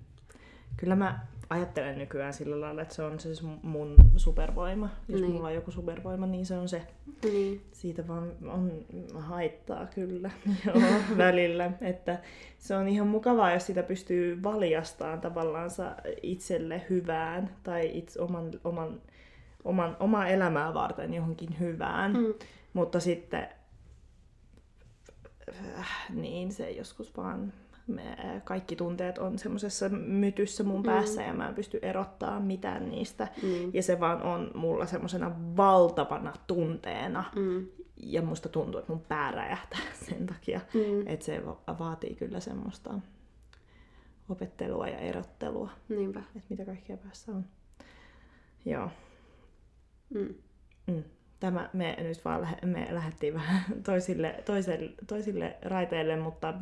Kyllä 0.76 0.96
mä 0.96 1.26
ajattelen 1.50 1.98
nykyään 1.98 2.32
sillä 2.34 2.60
lailla, 2.60 2.82
että 2.82 2.94
se 2.94 3.02
on 3.02 3.20
se 3.20 3.28
mun 3.62 3.96
supervoima. 4.16 4.88
Jos 5.08 5.20
Niin. 5.20 5.32
mulla 5.32 5.48
on 5.48 5.54
joku 5.54 5.70
supervoima, 5.70 6.26
niin 6.26 6.46
se 6.46 6.58
on 6.58 6.68
se. 6.68 6.82
Niin. 7.24 7.64
Siitä 7.72 8.08
vaan 8.08 8.32
on 8.48 8.72
haittaa 9.14 9.86
kyllä 9.86 10.30
Joo, 10.66 10.82
välillä. 11.16 11.70
Että 11.80 12.18
se 12.58 12.76
on 12.76 12.88
ihan 12.88 13.06
mukavaa, 13.08 13.52
jos 13.52 13.66
sitä 13.66 13.82
pystyy 13.82 14.42
valjastamaan 14.42 15.20
tavallaan 15.20 15.70
itselle 16.22 16.82
hyvään 16.90 17.50
tai 17.62 17.90
itse 17.98 18.20
oman, 18.22 18.50
oman, 18.64 19.00
oman, 19.64 19.96
omaa 20.00 20.28
elämää 20.28 20.74
varten 20.74 21.14
johonkin 21.14 21.60
hyvään. 21.60 22.12
Mm. 22.12 22.34
Mutta 22.72 23.00
sitten 23.00 23.48
äh, 25.78 26.06
niin 26.10 26.52
se 26.52 26.70
joskus 26.70 27.16
vaan 27.16 27.52
kaikki 28.44 28.76
tunteet 28.76 29.18
on 29.18 29.38
semmoisessa 29.38 29.88
mytyssä 29.88 30.64
mun 30.64 30.82
päässä 30.82 31.22
ja 31.22 31.34
mä 31.34 31.48
en 31.48 31.54
pysty 31.54 31.78
erottaa 31.82 32.40
mitään 32.40 32.88
niistä. 32.90 33.28
Mm. 33.42 33.70
Ja 33.74 33.82
se 33.82 34.00
vaan 34.00 34.22
on 34.22 34.50
mulla 34.54 34.86
semmoisena 34.86 35.32
valtavana 35.56 36.32
tunteena. 36.46 37.24
Mm. 37.36 37.66
Ja 37.96 38.22
musta 38.22 38.48
tuntuu, 38.48 38.80
että 38.80 38.92
mun 38.92 39.02
pää 39.08 39.30
räjähtää 39.30 39.80
sen 40.08 40.26
takia. 40.26 40.60
Mm. 40.74 41.06
Että 41.06 41.26
se 41.26 41.46
va- 41.46 41.60
vaatii 41.78 42.14
kyllä 42.14 42.40
semmoista 42.40 42.94
opettelua 44.28 44.88
ja 44.88 44.98
erottelua, 44.98 45.70
Niinpä. 45.88 46.18
että 46.20 46.46
mitä 46.48 46.64
kaikkea 46.64 46.96
päässä 46.96 47.32
on. 47.32 47.44
Joo. 48.64 48.90
Mm. 50.14 50.34
Mm. 50.86 51.02
Tämä, 51.40 51.70
me 51.72 51.96
nyt 51.98 52.24
vaan 52.24 52.40
lähe, 52.40 52.56
me 52.64 52.88
lähdettiin 52.90 53.34
vähän 53.34 53.62
toisille, 53.86 54.34
toiselle, 54.44 54.90
toisille 55.06 55.56
raiteille, 55.62 56.16
mutta 56.16 56.54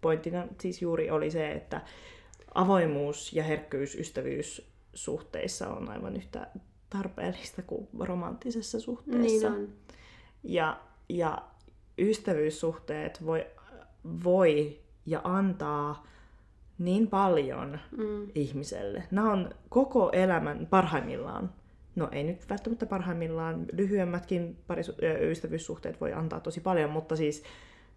pointtina 0.00 0.46
siis 0.60 0.82
juuri 0.82 1.10
oli 1.10 1.30
se, 1.30 1.52
että 1.52 1.80
avoimuus 2.54 3.32
ja 3.32 3.42
herkkyys 3.44 3.94
ystävyyssuhteissa 3.94 5.68
on 5.68 5.88
aivan 5.90 6.16
yhtä 6.16 6.46
tarpeellista 6.90 7.62
kuin 7.62 7.88
romanttisessa 7.98 8.80
suhteessa. 8.80 9.50
Niin 9.50 9.60
on. 9.62 9.68
Ja, 10.42 10.80
ja 11.08 11.42
ystävyyssuhteet 11.98 13.26
voi, 13.26 13.46
voi 14.24 14.78
ja 15.06 15.20
antaa 15.24 16.06
niin 16.78 17.06
paljon 17.06 17.78
Mm. 17.96 18.28
ihmiselle. 18.34 19.02
Nämä 19.10 19.32
on 19.32 19.50
koko 19.68 20.10
elämän 20.12 20.66
parhaimmillaan. 20.70 21.52
No 21.96 22.08
ei 22.12 22.24
nyt 22.24 22.50
välttämättä 22.50 22.86
parhaimmillaan, 22.86 23.66
lyhyemmätkin 23.72 24.56
parisu- 24.66 25.04
ystävyyssuhteet 25.30 26.00
voi 26.00 26.12
antaa 26.12 26.40
tosi 26.40 26.60
paljon, 26.60 26.90
mutta 26.90 27.16
siis 27.16 27.42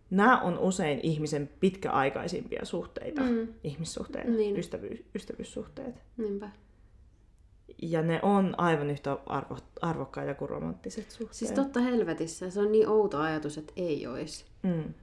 nämä 0.10 0.42
on 0.42 0.60
usein 0.60 1.00
ihmisen 1.04 1.50
pitkäaikaisimpia 1.60 2.66
suhteita, 2.66 3.22
Mm. 3.22 3.48
ihmissuhteet, 3.64 4.28
Niin. 4.28 4.58
ystävyys, 4.60 5.04
ystävyyssuhteet. 5.16 5.96
Niinpä. 6.18 6.50
Ja 7.82 8.02
ne 8.02 8.20
on 8.24 8.56
aivan 8.58 8.90
yhtä 8.90 9.18
arvo, 9.26 9.58
arvokkaita 9.82 10.34
kuin 10.34 10.50
romanttiset 10.50 11.12
suhteet. 11.12 11.34
Siis 11.34 11.52
totta 11.52 11.80
helvetissä, 11.80 12.50
se 12.50 12.60
on 12.60 12.72
niin 12.72 12.88
outo 12.88 13.20
ajatus, 13.20 13.58
että 13.58 13.74
ei 13.76 14.08
olisi. 14.08 14.46
Mm. 14.64 14.94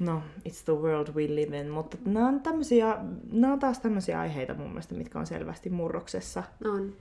No, 0.00 0.22
it's 0.48 0.64
the 0.64 0.72
world 0.72 1.08
we 1.14 1.34
live 1.34 1.60
in, 1.60 1.68
mutta 1.70 1.96
nämä 2.04 2.28
on, 2.28 2.40
tämmösiä, 2.40 2.98
nämä 3.32 3.52
on 3.52 3.58
taas 3.58 3.78
tämmöisiä 3.78 4.20
aiheita 4.20 4.54
mun 4.54 4.68
mielestä, 4.68 4.94
mitkä 4.94 5.18
on 5.18 5.26
selvästi 5.26 5.70
murroksessa. 5.70 6.42
On. 6.64 6.92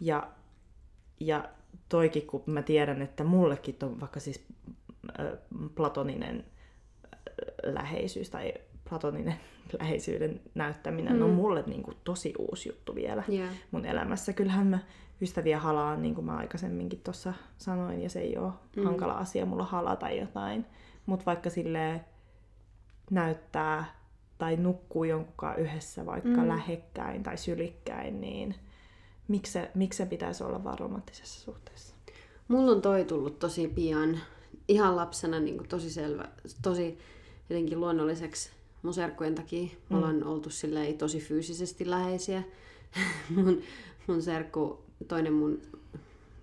Ja, 0.00 0.28
ja 1.20 1.48
toikin, 1.88 2.26
kun 2.26 2.42
mä 2.46 2.62
tiedän, 2.62 3.02
että 3.02 3.24
mullekin 3.24 3.76
on 3.82 4.00
vaikka 4.00 4.20
siis 4.20 4.44
platoninen 5.74 6.44
äh, 7.04 7.22
läheisyys 7.62 8.30
tai 8.30 8.54
platoninen 8.88 9.34
läheisyyden 9.80 10.40
näyttäminen 10.54 11.16
mm. 11.16 11.22
on 11.22 11.30
mulle 11.30 11.64
niin 11.66 11.82
kuin 11.82 11.96
tosi 12.04 12.34
uusi 12.38 12.68
juttu 12.68 12.94
vielä 12.94 13.24
Yeah. 13.32 13.50
mun 13.70 13.84
elämässä. 13.84 14.32
Kyllähän 14.32 14.66
mä 14.66 14.78
ystäviä 15.22 15.58
halaan, 15.58 16.02
niin 16.02 16.14
kuin 16.14 16.24
mä 16.24 16.36
aikaisemminkin 16.36 17.00
tuossa 17.04 17.32
sanoin, 17.58 18.02
ja 18.02 18.10
se 18.10 18.20
ei 18.20 18.36
ole 18.38 18.52
mm. 18.76 18.84
hankala 18.84 19.12
asia 19.12 19.46
mulla 19.46 19.64
halata 19.64 20.10
jotain. 20.10 20.66
Mutta 21.06 21.26
vaikka 21.26 21.50
sille 21.50 22.00
näyttää 23.10 23.84
tai 24.38 24.56
nukkuu 24.56 25.04
jonkunkaan 25.04 25.58
yhdessä 25.58 26.06
vaikka 26.06 26.28
mm. 26.28 26.48
lähekkäin 26.48 27.22
tai 27.22 27.36
sylikkäin, 27.36 28.20
niin 28.20 28.54
miksi 29.28 29.52
se, 29.52 29.70
miksi 29.74 29.96
se 29.96 30.06
pitäisi 30.06 30.44
olla 30.44 30.64
vaan 30.64 30.78
romanttisessa 30.78 31.40
suhteessa? 31.40 31.94
Mulla 32.48 32.72
on 32.72 32.82
toi 32.82 33.04
tullut 33.04 33.38
tosi 33.38 33.68
pian, 33.68 34.20
ihan 34.68 34.96
lapsena 34.96 35.40
niin 35.40 35.56
kuin 35.56 35.68
tosi 35.68 35.90
selvä, 35.90 36.28
tosi 36.62 36.98
jotenkin 37.50 37.80
luonnolliseksi 37.80 38.50
mun 38.82 38.94
serkkujen 38.94 39.34
takia. 39.34 39.68
Me 39.88 39.96
ollaan 39.96 40.24
oltu 40.24 40.50
silleen 40.50 40.98
tosi 40.98 41.20
fyysisesti 41.20 41.90
läheisiä. 41.90 42.42
mun, 43.36 43.62
mun 44.06 44.22
serkku, 44.22 44.84
toinen 45.08 45.32
mun, 45.32 45.60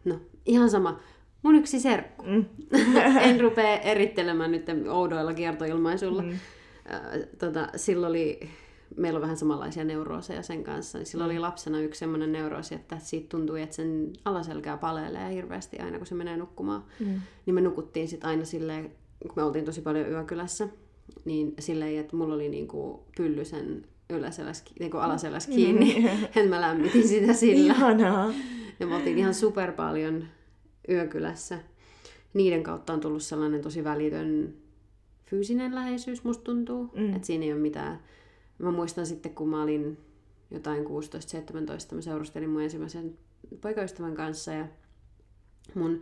no 0.06 0.20
ihan 0.46 0.70
sama, 0.70 1.00
mun 1.42 1.56
yksi 1.56 1.80
serkku. 1.80 2.24
Mm. 2.26 2.46
en 3.30 3.40
rupea 3.40 3.80
erittelemään 3.80 4.52
nyt 4.52 4.66
oudoilla 4.90 5.34
kiertoilmaisuilla. 5.34 6.22
Mm. 6.22 6.40
Tota, 7.40 7.70
silloin 7.76 8.10
oli, 8.10 8.50
meillä 8.98 9.18
on 9.18 9.22
vähän 9.22 9.38
samanlaisia 9.38 9.84
neurooseja 9.84 10.44
sen 10.44 10.64
kanssa, 10.64 10.98
niin 10.98 11.06
silloin 11.06 11.32
oli 11.32 11.40
lapsena 11.40 11.82
yksi 11.82 12.00
semmoinen 12.00 12.32
neuroosi, 12.32 12.76
että 12.76 12.98
siitä 13.00 13.30
tuntui, 13.30 13.62
että 13.62 13.76
sen 13.76 14.14
alaselkää 14.26 14.78
palelee 14.78 15.34
hirveästi 15.34 15.80
aina, 15.80 15.98
kun 15.98 16.08
se 16.08 16.16
menee 16.16 16.38
nukkumaan. 16.38 16.84
Mm. 17.00 17.22
Niin 17.46 17.56
me 17.56 17.62
nukuttiin 17.62 18.08
sitten 18.08 18.30
aina 18.30 18.46
silleen, 18.46 18.92
kun 19.22 19.32
me 19.36 19.44
oltiin 19.44 19.66
tosi 19.66 19.82
paljon 19.82 20.10
yökylässä, 20.10 20.68
niin 21.26 21.54
silleen, 21.60 22.00
että 22.00 22.16
mulla 22.16 22.34
oli 22.34 22.50
niinku 22.50 23.06
pylly 23.18 23.46
sen 23.46 23.86
yläseläs, 24.10 24.64
niinku 24.80 24.98
alaseläs 24.98 25.48
kiinni, 25.48 26.10
että 26.26 26.50
mä 26.50 26.62
lämmitin 26.62 27.08
sitä 27.08 27.34
sillä. 27.34 27.74
Ihanaa. 27.74 28.34
Ja 28.80 28.88
me 28.88 28.96
oltiin 28.96 29.18
ihan 29.18 29.34
super 29.34 29.72
paljon 29.72 30.24
yökylässä. 30.90 31.60
Niiden 32.34 32.64
kautta 32.64 32.94
on 32.94 33.00
tullut 33.00 33.24
sellainen 33.24 33.62
tosi 33.62 33.84
välitön 33.84 34.54
fyysinen 35.26 35.76
läheisyys, 35.76 36.24
musta 36.24 36.44
tuntuu. 36.44 36.90
Mm. 36.96 37.16
Että 37.16 37.28
siinä 37.28 37.46
ei 37.46 37.54
ole 37.54 37.62
mitään. 37.62 38.00
Mä 38.58 38.72
muistan 38.72 39.06
sitten, 39.06 39.36
kun 39.36 39.50
mä 39.50 39.64
olin 39.64 39.98
jotain 40.52 40.86
16-17, 40.86 41.96
mä 41.96 42.02
seurustelin 42.02 42.50
mun 42.50 42.62
ensimmäisen 42.62 43.18
poikaystävän 43.62 44.16
kanssa 44.16 44.52
ja 44.52 44.68
mun, 45.76 46.02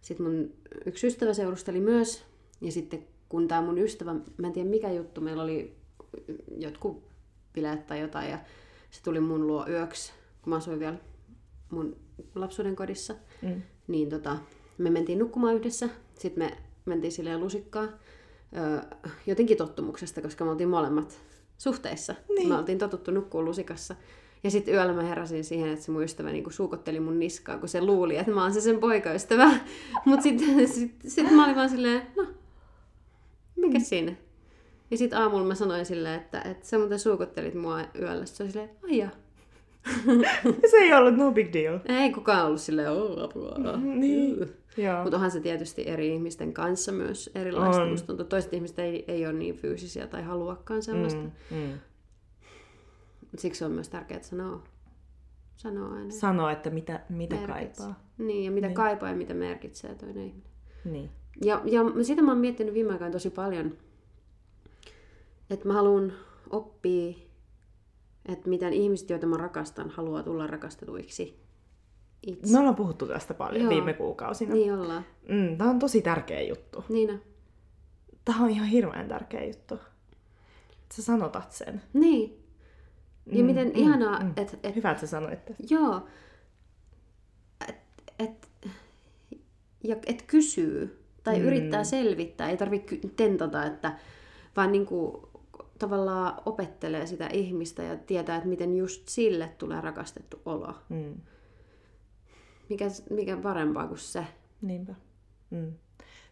sit 0.00 0.18
mun 0.18 0.52
yksi 0.86 1.06
ystävä 1.06 1.34
seurusteli 1.34 1.80
myös. 1.80 2.24
Ja 2.60 2.72
sitten 2.72 3.06
kun 3.28 3.48
tämä 3.48 3.62
mun 3.62 3.78
ystävä, 3.78 4.14
mä 4.36 4.46
en 4.46 4.52
tiedä 4.52 4.68
mikä 4.68 4.92
juttu, 4.92 5.20
meillä 5.20 5.42
oli 5.42 5.76
jotkut 6.56 7.02
bileet 7.52 7.86
tai 7.86 8.00
jotain 8.00 8.30
ja 8.30 8.38
se 8.90 9.02
tuli 9.02 9.20
mun 9.20 9.46
luo 9.46 9.66
yöksi, 9.68 10.12
kun 10.42 10.50
mä 10.50 10.56
asuin 10.56 10.80
vielä 10.80 10.98
mun 11.70 11.96
lapsuuden 12.34 12.76
kodissa. 12.76 13.14
Mm. 13.42 13.62
Niin 13.88 14.08
tota, 14.08 14.38
me 14.78 14.90
mentiin 14.90 15.18
nukkumaan 15.18 15.54
yhdessä. 15.54 15.88
Sitten 16.18 16.44
me 16.44 16.56
mentiin 16.84 17.12
silleen 17.12 17.40
lusikkaa. 17.40 17.88
Öö, 18.56 18.80
jotenkin 19.26 19.56
tottumuksesta, 19.56 20.22
koska 20.22 20.44
me 20.44 20.50
oltiin 20.50 20.68
molemmat 20.68 21.20
suhteissa. 21.58 22.14
Niin. 22.28 22.48
Me 22.48 22.58
oltiin 22.58 22.78
totuttu 22.78 23.10
nukkua 23.10 23.42
lusikassa. 23.42 23.94
Ja 24.44 24.50
sitten 24.50 24.74
yöllä 24.74 24.92
mä 24.92 25.02
heräsin 25.02 25.44
siihen, 25.44 25.68
että 25.72 25.84
se 25.84 25.90
mun 25.90 26.02
ystävä 26.02 26.32
niinku 26.32 26.50
suukotteli 26.50 27.00
mun 27.00 27.18
niskaa, 27.18 27.58
kun 27.58 27.68
se 27.68 27.80
luuli, 27.80 28.16
että 28.16 28.32
mä 28.32 28.42
oon 28.42 28.54
se 28.54 28.60
sen 28.60 28.78
poikaystävä. 28.78 29.50
Mutta 30.06 30.22
sitten 30.22 30.68
sit, 30.68 30.94
sit 31.06 31.30
mä 31.30 31.44
olin 31.44 31.56
vaan 31.56 31.70
silleen, 31.70 32.02
no, 32.16 32.26
mikä 33.56 33.78
mm. 33.78 33.84
siinä? 33.84 34.14
Ja 34.90 34.98
sitten 34.98 35.18
aamulla 35.18 35.44
mä 35.44 35.54
sanoin 35.54 35.86
silleen, 35.86 36.20
että, 36.20 36.40
että 36.40 36.66
sä 36.66 36.78
muuten 36.78 36.98
suukottelit 36.98 37.54
mua 37.54 37.80
yöllä. 38.00 38.26
Sitten 38.26 38.36
se 38.36 38.42
oli 38.42 38.50
silleen, 38.50 38.70
ai 38.84 38.98
jaa. 38.98 39.10
se 40.70 40.76
ei 40.76 40.92
ollut 40.92 41.16
no 41.16 41.32
big 41.32 41.52
deal. 41.52 41.78
Ei 41.88 42.12
kukaan 42.12 42.46
ollut 42.46 42.60
silleen, 42.60 42.90
oo 42.90 43.24
apua. 43.24 43.76
Niin. 43.76 44.54
Mutta 45.02 45.16
onhan 45.16 45.30
se 45.30 45.40
tietysti 45.40 45.88
eri 45.88 46.14
ihmisten 46.14 46.52
kanssa 46.52 46.92
myös 46.92 47.30
erilaista. 47.34 47.82
On. 47.82 47.90
Musta 47.90 48.06
tuntuu, 48.06 48.26
toiset 48.26 48.52
ihmiset 48.52 48.78
ei, 48.78 49.04
ei 49.08 49.26
ole 49.26 49.32
niin 49.32 49.54
fyysisiä 49.54 50.06
tai 50.06 50.22
haluakaan 50.22 50.82
sellaista. 50.82 51.20
Mm. 51.20 51.56
Mm, 51.56 51.78
siksi 53.38 53.64
on 53.64 53.72
myös 53.72 53.88
tärkeää 53.88 54.22
sanoa. 54.22 54.62
Sanoa 55.56 55.94
aina. 55.94 56.10
Sano, 56.10 56.48
että 56.48 56.70
mitä, 56.70 57.00
mitä 57.08 57.36
merkitsee. 57.36 57.86
kaipaa. 57.86 58.04
Niin, 58.18 58.44
ja 58.44 58.50
mitä 58.50 58.66
niin. 58.66 58.74
kaipaa 58.74 59.08
ja 59.08 59.16
mitä 59.16 59.34
merkitsee 59.34 59.94
toinen 59.94 60.24
ihminen. 60.24 60.52
Niin. 60.84 61.10
Ja, 61.44 61.62
ja 61.64 61.82
sitä 62.02 62.22
mä 62.22 62.30
oon 62.30 62.40
miettinyt 62.40 62.74
viime 62.74 62.92
aikoina 62.92 63.12
tosi 63.12 63.30
paljon, 63.30 63.78
että 65.50 65.68
mä 65.68 65.74
haluan 65.74 66.12
oppia, 66.50 67.14
että 68.28 68.48
miten 68.48 68.72
ihmiset, 68.72 69.10
joita 69.10 69.26
mä 69.26 69.36
rakastan, 69.36 69.90
haluaa 69.90 70.22
tulla 70.22 70.46
rakastetuiksi 70.46 71.42
itse. 72.26 72.52
Me 72.52 72.58
ollaan 72.58 72.74
puhuttu 72.76 73.06
tästä 73.06 73.34
paljon 73.34 73.62
Joo. 73.62 73.70
viime 73.70 73.92
kuukausina. 73.92 74.54
Niin 74.54 74.72
ollaan. 74.74 75.06
Mm, 75.28 75.56
tämä 75.58 75.70
on 75.70 75.78
tosi 75.78 76.02
tärkeä 76.02 76.42
juttu. 76.42 76.84
Niin 76.88 77.10
on. 77.10 77.20
Tämä 78.24 78.44
on 78.44 78.50
ihan 78.50 78.66
hirveän 78.68 79.08
tärkeä 79.08 79.44
juttu. 79.44 79.78
Sä 80.94 81.02
sanotat 81.02 81.52
sen. 81.52 81.82
Niin. 81.92 82.38
Ja 83.26 83.38
Mm, 83.42 83.46
miten 83.46 83.66
mm, 83.66 83.72
ihanaa, 83.74 84.20
mm. 84.20 84.32
että 84.36 84.56
et, 84.62 84.76
Hyvä, 84.76 84.90
että 84.90 85.00
sä 85.00 85.06
sanoit 85.06 85.44
tästä. 85.44 85.62
Joo. 85.70 86.06
Et, 87.68 87.76
et, 88.18 88.48
ja 89.84 89.96
et 90.06 90.22
kysyy 90.22 90.98
tai 91.24 91.38
Mm. 91.38 91.44
yrittää 91.46 91.84
selvittää. 91.84 92.50
Ei 92.50 92.56
tarvitse 92.56 92.98
tentata, 93.16 93.64
että 93.64 93.92
vaan 94.56 94.72
niinku 94.72 95.28
tavallaan 95.78 96.42
opettelee 96.46 97.06
sitä 97.06 97.26
ihmistä 97.32 97.82
ja 97.82 97.96
tietää, 97.96 98.36
että 98.36 98.48
miten 98.48 98.76
just 98.76 99.08
sille 99.08 99.52
tulee 99.58 99.80
rakastettu 99.80 100.40
olo. 100.44 100.74
Mm. 100.88 101.14
Mikä, 102.72 102.84
mikä 103.10 103.36
parempaa 103.36 103.86
kuin 103.86 103.98
se. 103.98 104.26
Niinpä. 104.62 104.94
Mm. 105.50 105.72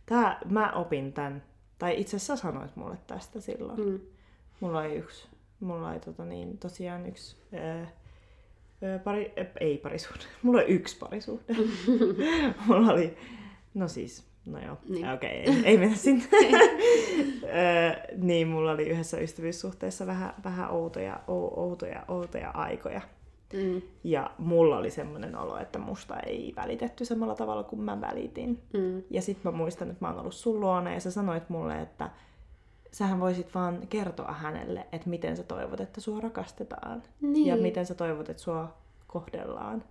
Tää, 0.06 0.40
mä 0.50 0.72
opin 0.72 1.12
tämän, 1.12 1.42
tai 1.78 2.00
itse 2.00 2.16
asiassa 2.16 2.36
sanoit 2.36 2.76
mulle 2.76 2.98
tästä 3.06 3.40
silloin. 3.40 3.80
Mm. 3.86 4.00
Mulla 4.60 4.80
oli 4.80 4.94
yksi, 4.94 5.28
mulla 5.60 5.90
oli 5.90 6.00
tota 6.00 6.24
niin, 6.24 6.58
tosiaan 6.58 7.06
yksi, 7.06 7.36
ää, 7.52 7.86
ää, 8.82 8.98
pari, 8.98 9.32
ää, 9.36 9.46
ei 9.60 9.78
parisuhde, 9.78 10.24
mulla 10.42 10.60
oli 10.60 10.68
yksi 10.70 10.98
parisuhde. 10.98 11.54
mulla 12.66 12.92
oli, 12.92 13.16
no 13.74 13.88
siis, 13.88 14.26
no 14.46 14.58
joo, 14.64 14.76
Niin. 14.88 15.10
okei, 15.10 15.42
okay, 15.42 15.54
ei, 15.54 15.62
ei 15.64 15.78
mennä 15.78 15.96
sinne. 16.06 16.24
Ää, 17.52 18.04
niin, 18.16 18.48
mulla 18.48 18.70
oli 18.72 18.88
yhdessä 18.88 19.18
ystävyyssuhteessa 19.18 20.06
vähän, 20.06 20.34
vähän 20.44 20.70
outoja, 20.70 21.20
ou, 21.26 21.50
outoja, 21.56 22.04
outoja 22.08 22.50
aikoja. 22.50 23.00
Mm. 23.52 23.82
Ja 24.04 24.30
mulla 24.38 24.76
oli 24.76 24.90
semmoinen 24.90 25.36
olo, 25.36 25.58
että 25.58 25.78
musta 25.78 26.20
ei 26.20 26.52
välitetty 26.56 27.04
samalla 27.04 27.34
tavalla 27.34 27.62
kuin 27.62 27.82
mä 27.82 28.00
välitin. 28.00 28.62
Mm. 28.72 29.02
Ja 29.10 29.22
sit 29.22 29.44
mä 29.44 29.50
muistan, 29.50 29.90
että 29.90 30.04
mä 30.04 30.10
oon 30.10 30.20
ollut 30.20 30.34
sun 30.34 30.60
luona 30.60 30.92
ja 30.94 31.00
sä 31.00 31.10
sanoit 31.10 31.48
mulle, 31.48 31.82
että 31.82 32.10
sähän 32.92 33.20
voisit 33.20 33.54
vaan 33.54 33.86
kertoa 33.88 34.32
hänelle, 34.32 34.86
että 34.92 35.10
miten 35.10 35.36
sä 35.36 35.42
toivot, 35.42 35.80
että 35.80 36.00
sua 36.00 36.20
rakastetaan. 36.20 37.02
Niin. 37.20 37.46
Ja 37.46 37.56
miten 37.56 37.86
sä 37.86 37.94
toivot, 37.94 38.28
että 38.28 38.42
sua 38.42 38.74
kohdellaan. 39.06 39.84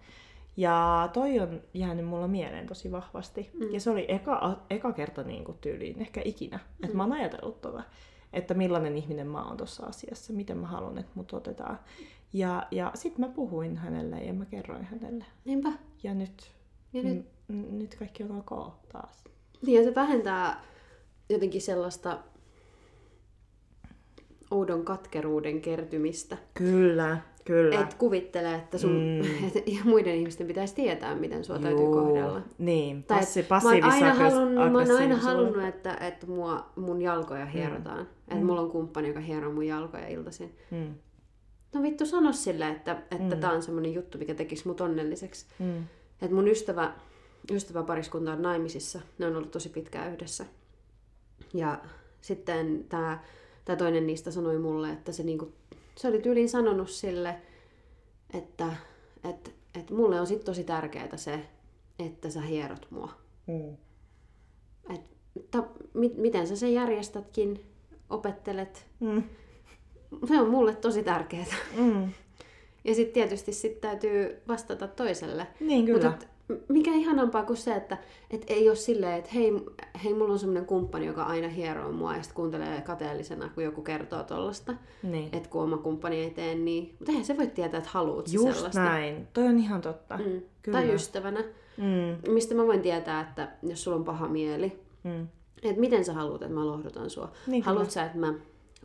Ja 0.57 1.09
toi 1.13 1.39
on 1.39 1.61
jäänyt 1.73 2.05
mulla 2.05 2.27
mieleen 2.27 2.67
tosi 2.67 2.91
vahvasti. 2.91 3.49
Mm. 3.53 3.73
Ja 3.73 3.79
se 3.79 3.89
oli 3.89 4.05
eka, 4.07 4.57
eka 4.69 4.93
kerta 4.93 5.23
niin 5.23 5.43
kuin 5.43 5.57
tyyliin, 5.61 6.01
ehkä 6.01 6.21
ikinä, 6.25 6.57
mm. 6.57 6.85
että 6.85 6.97
mä 6.97 7.03
oon 7.03 7.13
ajatellut 7.13 7.61
tota, 7.61 7.83
että 8.33 8.53
millainen 8.53 8.97
ihminen 8.97 9.27
mä 9.27 9.43
oon 9.43 9.57
tuossa 9.57 9.85
asiassa, 9.85 10.33
miten 10.33 10.57
mä 10.57 10.67
haluan, 10.67 10.97
että 10.97 11.11
mut 11.15 11.33
otetaan. 11.33 11.79
Ja, 12.33 12.67
ja 12.71 12.91
sit 12.95 13.17
mä 13.17 13.27
puhuin 13.27 13.77
hänelle 13.77 14.15
ja 14.19 14.33
mä 14.33 14.45
kerroin 14.45 14.83
hänelle. 14.83 15.25
Niinpä. 15.45 15.71
Ja 16.03 16.13
nyt, 16.13 16.51
Ja 16.93 17.03
nyt, 17.03 17.17
n- 17.47 17.53
n- 17.53 17.79
nyt 17.79 17.95
kaikki 17.95 18.23
on 18.23 18.31
ok 18.31 18.73
taas. 18.91 19.23
niin 19.65 19.77
ja 19.77 19.83
se 19.89 19.95
vähentää 19.95 20.62
jotenkin 21.29 21.62
sellaista 21.62 22.17
oudon 24.51 24.85
katkeruuden 24.85 25.62
kertymistä. 25.62 26.37
Kyllä, 26.54 27.17
kyllä. 27.45 27.81
Et 27.81 27.93
kuvittele, 27.93 28.56
että 28.56 28.77
sun 28.77 28.91
Mm. 28.91 29.27
mm. 29.27 29.47
et, 29.47 29.67
ja 29.67 29.79
muiden 29.83 30.15
ihmisten 30.15 30.47
pitäisi 30.47 30.75
tietää, 30.75 31.15
miten 31.15 31.43
sua 31.43 31.60
täytyy 31.60 31.85
kohdella. 31.85 32.41
Niin, 32.58 33.04
Tai 33.04 33.19
passi, 33.19 33.39
et 33.39 33.49
mä 33.49 33.58
oon 33.63 33.67
aina 33.67 33.87
passiivis 33.87 34.17
halunnut, 34.33 34.71
mä 34.71 34.77
oon 34.79 34.91
aina 35.01 35.15
halunnut 35.17 35.63
että, 35.63 35.93
että 35.93 36.27
mua, 36.27 36.69
mun 36.75 37.01
jalkoja 37.01 37.45
hierotaan. 37.45 37.99
Mm. 37.99 38.08
Että 38.33 38.45
mulla 38.45 38.62
on 38.62 38.71
kumppani, 38.71 39.08
joka 39.08 39.19
hieroo 39.19 39.54
mun 39.54 39.67
jalkoja 39.67 40.08
iltaisin. 40.08 40.56
Mm, 40.71 40.93
No 41.73 41.81
vittu 41.81 42.05
sano 42.05 42.33
sille, 42.33 42.69
että, 42.69 42.91
että 42.91 43.35
Mm. 43.35 43.41
tää 43.41 43.51
on 43.51 43.61
semmonen 43.63 43.93
juttu, 43.93 44.17
mikä 44.17 44.35
tekisi 44.35 44.67
mut 44.67 44.81
onnelliseksi. 44.81 45.45
mm, 45.59 45.83
Että 46.21 46.35
mun 46.35 46.47
ystävä, 46.47 46.93
ystävä 47.51 47.83
pariskunta 47.83 48.31
on 48.31 48.41
naimisissa. 48.41 49.01
Ne 49.17 49.25
on 49.27 49.35
ollut 49.35 49.51
tosi 49.51 49.69
pitkään 49.69 50.13
yhdessä. 50.13 50.45
Ja 51.53 51.79
sitten 52.21 52.85
tämä 52.89 53.19
tää 53.65 53.75
toinen 53.75 54.07
niistä 54.07 54.31
sanoi 54.31 54.57
mulle, 54.59 54.89
että 54.91 55.11
se, 55.11 55.23
niinku, 55.23 55.53
se 55.95 56.07
oli 56.07 56.21
tyyliin 56.21 56.49
sanonut 56.49 56.89
sille, 56.89 57.35
että 58.33 58.73
et, 59.29 59.55
et 59.79 59.91
mulle 59.91 60.19
on 60.19 60.27
sit 60.27 60.43
tosi 60.43 60.63
tärkeää 60.63 61.17
se, 61.17 61.45
että 61.99 62.29
sä 62.29 62.41
hierot 62.41 62.87
mua. 62.91 63.11
mm, 63.47 63.77
Et, 64.95 65.01
ta, 65.51 65.63
mi, 65.93 66.11
miten 66.17 66.47
sä 66.47 66.55
sen 66.55 66.73
järjestätkin, 66.73 67.65
opettelet, 68.09 68.85
mm. 68.99 69.23
Se 70.27 70.41
on 70.41 70.49
mulle 70.49 70.75
tosi 70.75 71.03
tärkeää. 71.03 71.45
Mm. 71.77 72.10
Ja 72.85 72.95
sitten 72.95 73.13
tietysti 73.13 73.53
sit 73.53 73.81
täytyy 73.81 74.37
vastata 74.47 74.87
toiselle. 74.87 75.47
Niin, 75.60 75.85
kyllä. 75.85 76.10
Mutta 76.10 76.25
mikä 76.67 76.91
ihanampaa 76.91 77.43
kuin 77.45 77.57
se, 77.57 77.75
että 77.75 77.97
et 78.31 78.43
ei 78.47 78.69
ole 78.69 78.75
silleen, 78.75 79.17
että 79.17 79.29
hei, 79.33 79.53
hei, 80.03 80.13
mulla 80.13 80.33
on 80.33 80.39
semmoinen 80.39 80.65
kumppani, 80.65 81.05
joka 81.05 81.23
aina 81.23 81.47
hieroo 81.47 81.91
mua 81.91 82.15
ja 82.15 82.21
sitten 82.23 82.35
kuuntelee 82.35 82.81
kateellisena, 82.81 83.49
kun 83.55 83.63
joku 83.63 83.81
kertoo 83.81 84.23
tollasta. 84.23 84.73
Niin. 85.03 85.29
Että 85.35 85.49
kun 85.49 85.63
oma 85.63 85.77
kumppani 85.77 86.15
ei 86.23 86.29
tee 86.31 86.55
niin. 86.55 86.95
Mutta 86.99 87.12
eihän 87.12 87.25
se 87.25 87.37
voi 87.37 87.47
tietää, 87.47 87.77
että 87.77 87.89
haluut 87.93 88.33
Just 88.33 88.53
sellaista. 88.55 88.83
näin. 88.83 89.27
Toi 89.33 89.43
on 89.47 89.60
ihan 89.60 89.81
totta. 89.81 90.17
Mm. 90.17 90.41
Kyllä. 90.62 90.77
Tai 90.77 90.93
ystävänä. 90.93 91.43
Mm. 91.77 92.31
Mistä 92.33 92.55
mä 92.55 92.67
voin 92.67 92.81
tietää, 92.81 93.21
että 93.21 93.51
jos 93.63 93.83
sulla 93.83 93.97
on 93.97 94.03
paha 94.05 94.27
mieli, 94.27 94.79
Mm. 95.03 95.27
että 95.63 95.79
miten 95.81 96.05
sä 96.05 96.13
haluat, 96.13 96.41
että 96.41 96.53
mä 96.53 96.65
lohdutan 96.67 97.10
sua. 97.10 97.31
Niin. 97.47 97.63
Haluat 97.63 97.91
sä, 97.91 98.03
että 98.05 98.17
mä 98.17 98.33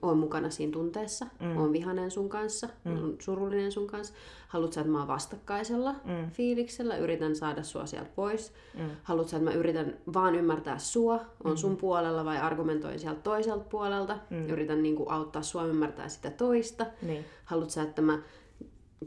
oon 0.08 0.18
mukana 0.18 0.50
siinä 0.50 0.72
tunteessa, 0.72 1.26
Mm. 1.40 1.46
mm. 1.46 1.56
oon 1.56 1.72
vihanen 1.72 2.10
sun 2.10 2.28
kanssa, 2.28 2.68
mm. 2.84 2.96
oon 3.02 3.16
surullinen 3.20 3.72
sun 3.72 3.86
kanssa. 3.86 4.14
Haluat 4.48 4.72
sä, 4.72 4.80
että 4.80 4.92
mä 4.92 4.98
oon 4.98 5.08
vastakkaisella 5.08 5.92
Mm. 6.04 6.30
fiiliksellä, 6.30 6.96
yritän 6.96 7.36
saada 7.36 7.62
sua 7.62 7.86
sieltä 7.86 8.10
pois. 8.14 8.52
Mm. 8.78 8.90
Haluat 9.02 9.28
sä, 9.28 9.36
että 9.36 9.50
mä 9.50 9.56
yritän 9.56 9.96
vaan 10.14 10.34
ymmärtää 10.34 10.78
sua, 10.78 11.20
on 11.44 11.58
sun 11.58 11.76
puolella 11.76 12.24
vai 12.24 12.38
argumentoin 12.38 12.98
sieltä 12.98 13.20
toiselta 13.20 13.64
puolelta. 13.64 14.18
Mm. 14.30 14.48
Yritän 14.48 14.82
niin 14.82 14.96
kuin, 14.96 15.10
auttaa 15.10 15.42
sua 15.42 15.64
ymmärtää 15.64 16.08
sitä 16.08 16.30
toista. 16.30 16.86
Niin. 17.02 17.24
Haluat 17.44 17.70
sä, 17.70 17.82
että 17.82 18.02
mä 18.02 18.18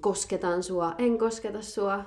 kosketan 0.02 0.64
sua, 0.64 0.96
en 0.98 1.18
kosketa 1.18 1.62
sua, 1.62 2.04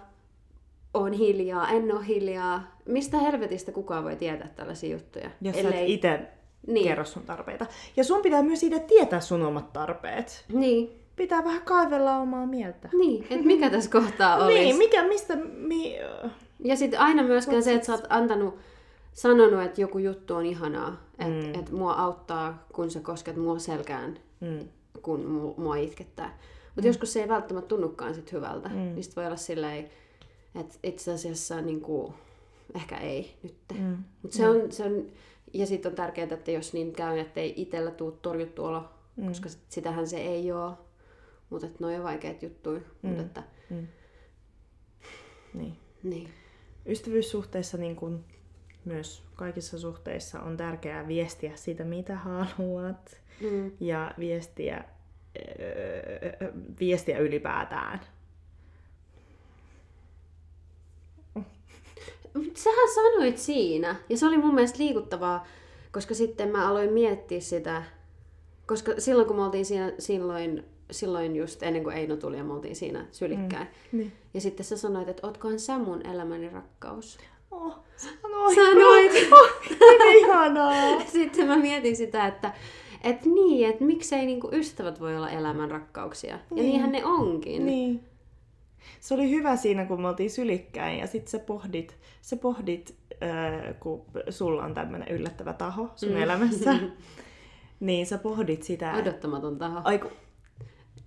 on 0.95 1.13
hiljaa, 1.13 1.69
en 1.69 1.93
ole 1.97 2.07
hiljaa. 2.07 2.77
Mistä 2.87 3.19
helvetistä 3.19 3.73
kukaan 3.73 4.05
voi 4.05 4.17
tietää 4.17 4.49
tällaisia 4.57 4.93
juttuja? 4.93 5.31
Jos 5.41 5.57
Ellei... 5.57 5.93
itse 5.93 6.21
Niin. 6.67 6.75
niin. 6.75 6.89
kerro 6.89 7.05
sun 7.05 7.23
tarpeita. 7.23 7.67
Ja 7.97 8.05
sun 8.05 8.23
pitää 8.23 8.43
myös 8.43 8.63
itse 8.63 8.79
tietää 8.81 9.21
sun 9.21 9.43
omat 9.43 9.73
tarpeet. 9.73 10.45
Niin, 10.53 10.97
Pitää 11.17 11.45
vähän 11.45 11.63
kaivella 11.63 12.17
omaa 12.17 12.47
mieltä. 12.47 12.89
niin. 12.99 13.27
että 13.31 13.47
mikä 13.47 13.71
tässä 13.71 13.91
kohtaa 13.91 14.37
olisi. 14.45 14.59
Niin, 14.59 14.77
mikä, 14.77 15.09
mistä, 15.09 15.37
mi... 15.57 15.97
Ja 16.65 16.77
sitten 16.77 17.01
aina 17.01 17.23
myöskään 17.23 17.63
se, 17.63 17.75
että 17.75 17.87
sä 17.87 17.93
oot 17.93 18.07
antanut, 18.09 18.59
sanonut, 19.13 19.63
että 19.63 19.81
joku 19.81 19.99
juttu 19.99 20.35
on 20.35 20.47
ihanaa. 20.47 21.01
Että 21.19 21.47
mm. 21.47 21.61
et 21.61 21.71
mua 21.71 21.93
auttaa, 21.93 22.67
kun 22.73 22.91
sä 22.91 23.01
kosket 23.01 23.37
mua 23.37 23.59
selkään, 23.59 24.19
Mm. 24.41 24.69
kun 25.03 25.21
mu- 25.21 25.61
mua 25.61 25.77
itkettää. 25.77 26.39
Mutta 26.65 26.81
mm. 26.83 26.87
joskus 26.87 27.13
se 27.13 27.23
ei 27.23 27.29
välttämättä 27.29 27.69
tunnukaan 27.69 28.15
sit 28.15 28.33
hyvältä. 28.33 28.69
Mm. 28.69 28.75
Niin 28.77 29.05
sit 29.05 29.17
voi 29.17 29.27
olla 29.27 29.37
silleen, 29.37 29.91
että 30.61 30.75
itse 30.83 31.13
asiassa 31.13 31.61
niin 31.61 31.81
kuin, 31.81 32.15
ehkä 32.75 32.97
ei 32.97 33.35
nyt. 33.43 33.55
Mm. 33.79 33.97
Mutta 34.23 34.37
se 34.37 34.49
on, 34.49 34.73
se 34.73 34.85
on, 34.85 35.05
ja 35.53 35.67
sitten 35.67 35.91
on 35.93 35.97
tärkeää, 35.97 36.29
että 36.31 36.51
jos 36.51 36.73
niin 36.73 36.93
käy, 36.93 37.19
että 37.19 37.41
ei 37.41 37.55
itsellä 37.57 37.91
tule 37.91 38.13
torjuttu 38.23 38.65
olo, 38.65 38.85
mm. 39.17 39.27
koska 39.29 39.49
sit- 39.49 39.61
sitähän 39.69 40.07
se 40.07 40.17
ei 40.17 40.53
ole. 40.53 40.73
Mutta 41.51 41.67
ne 41.81 41.87
on 41.99 42.03
vaikeat 42.05 42.43
juttuja. 42.43 42.81
Mm. 43.03 43.09
Mutta 43.09 43.23
että, 43.23 43.43
Mm. 43.71 43.87
Niin. 45.55 45.77
niin. 46.03 46.29
Ystävyyssuhteissa 46.87 47.79
niin 47.79 47.97
kuin 47.97 48.25
myös 48.85 49.23
kaikissa 49.35 49.79
suhteissa 49.79 50.41
on 50.41 50.57
tärkeää 50.57 51.09
viestiä 51.09 51.53
siitä, 51.57 51.85
mitä 51.85 52.17
haluat. 52.17 53.21
Mm. 53.41 53.73
Ja 53.81 54.15
viestiä, 54.19 54.85
öö, 55.61 56.53
viestiä 56.81 57.19
ylipäätään. 57.19 58.01
Sähän 62.55 62.89
sanoit 62.95 63.39
siinä, 63.39 63.97
ja 64.09 64.17
se 64.17 64.27
oli 64.27 64.39
mun 64.39 64.55
mielestä 64.55 64.79
liikuttavaa, 64.79 65.47
koska 65.93 66.15
sitten 66.15 66.49
mä 66.51 66.69
aloin 66.69 66.93
miettiä 66.93 67.41
sitä, 67.41 67.83
koska 68.67 68.93
silloin 68.99 69.27
kun 69.29 69.37
me 69.37 69.43
oltiin 69.45 69.65
siinä, 69.67 69.93
silloin, 69.99 70.65
silloin 70.91 71.37
just 71.37 71.63
ennen 71.63 71.85
kuin 71.85 71.97
Eino 71.97 72.17
tuli 72.17 72.37
ja 72.37 72.45
me 72.45 72.53
oltiin 72.53 72.77
siinä 72.77 73.07
sylikkäin. 73.13 73.67
Mm. 73.93 73.99
Niin. 73.99 74.13
Ja 74.35 74.41
sitten 74.41 74.67
sä 74.67 74.77
sanoit, 74.77 75.09
että 75.09 75.27
ootkohan 75.27 75.59
sä 75.59 75.79
mun 75.79 76.07
elämäni 76.07 76.49
rakkaus. 76.49 77.19
Oh, 77.51 77.79
sanoin. 77.97 78.55
Sanoit! 78.55 79.13
Miten 79.71 80.17
ihanaa. 80.19 81.01
Sitten 81.07 81.47
mä 81.47 81.57
mietin 81.57 81.97
sitä, 81.97 82.27
että 82.27 82.53
et 83.05 83.25
niin, 83.25 83.69
että 83.69 83.85
miksei 83.85 84.27
niinku 84.27 84.49
ystävät 84.53 85.01
voi 85.01 85.17
olla 85.17 85.31
elämän 85.31 85.71
rakkauksia. 85.71 86.31
Ja 86.33 86.39
Niin. 86.51 86.65
niinhän 86.67 86.93
ne 86.93 87.05
onkin. 87.05 87.67
Niin. 87.67 88.01
Se 89.01 89.15
oli 89.15 89.31
hyvä 89.31 89.57
siinä, 89.57 89.85
kun 89.85 90.01
me 90.01 90.09
oltiin 90.09 90.31
sylikkäin 90.31 90.99
ja 90.99 91.07
sit 91.07 91.29
sä 91.29 91.39
pohdit, 91.39 91.99
sä 92.23 92.37
pohdit 92.37 92.97
äh, 93.23 93.81
kun 93.81 94.05
sulla 94.31 94.65
on 94.65 94.75
tämmönen 94.75 95.09
yllättävä 95.09 95.53
taho 95.53 95.91
sun 95.97 96.09
mm. 96.09 96.23
elämässä, 96.23 96.75
niin 97.81 98.07
sä 98.07 98.19
pohdit 98.19 98.63
sitä... 98.63 98.95
Odottamaton 98.95 99.59
taho. 99.59 99.81
Ai, 99.85 99.99
kun... 99.99 100.11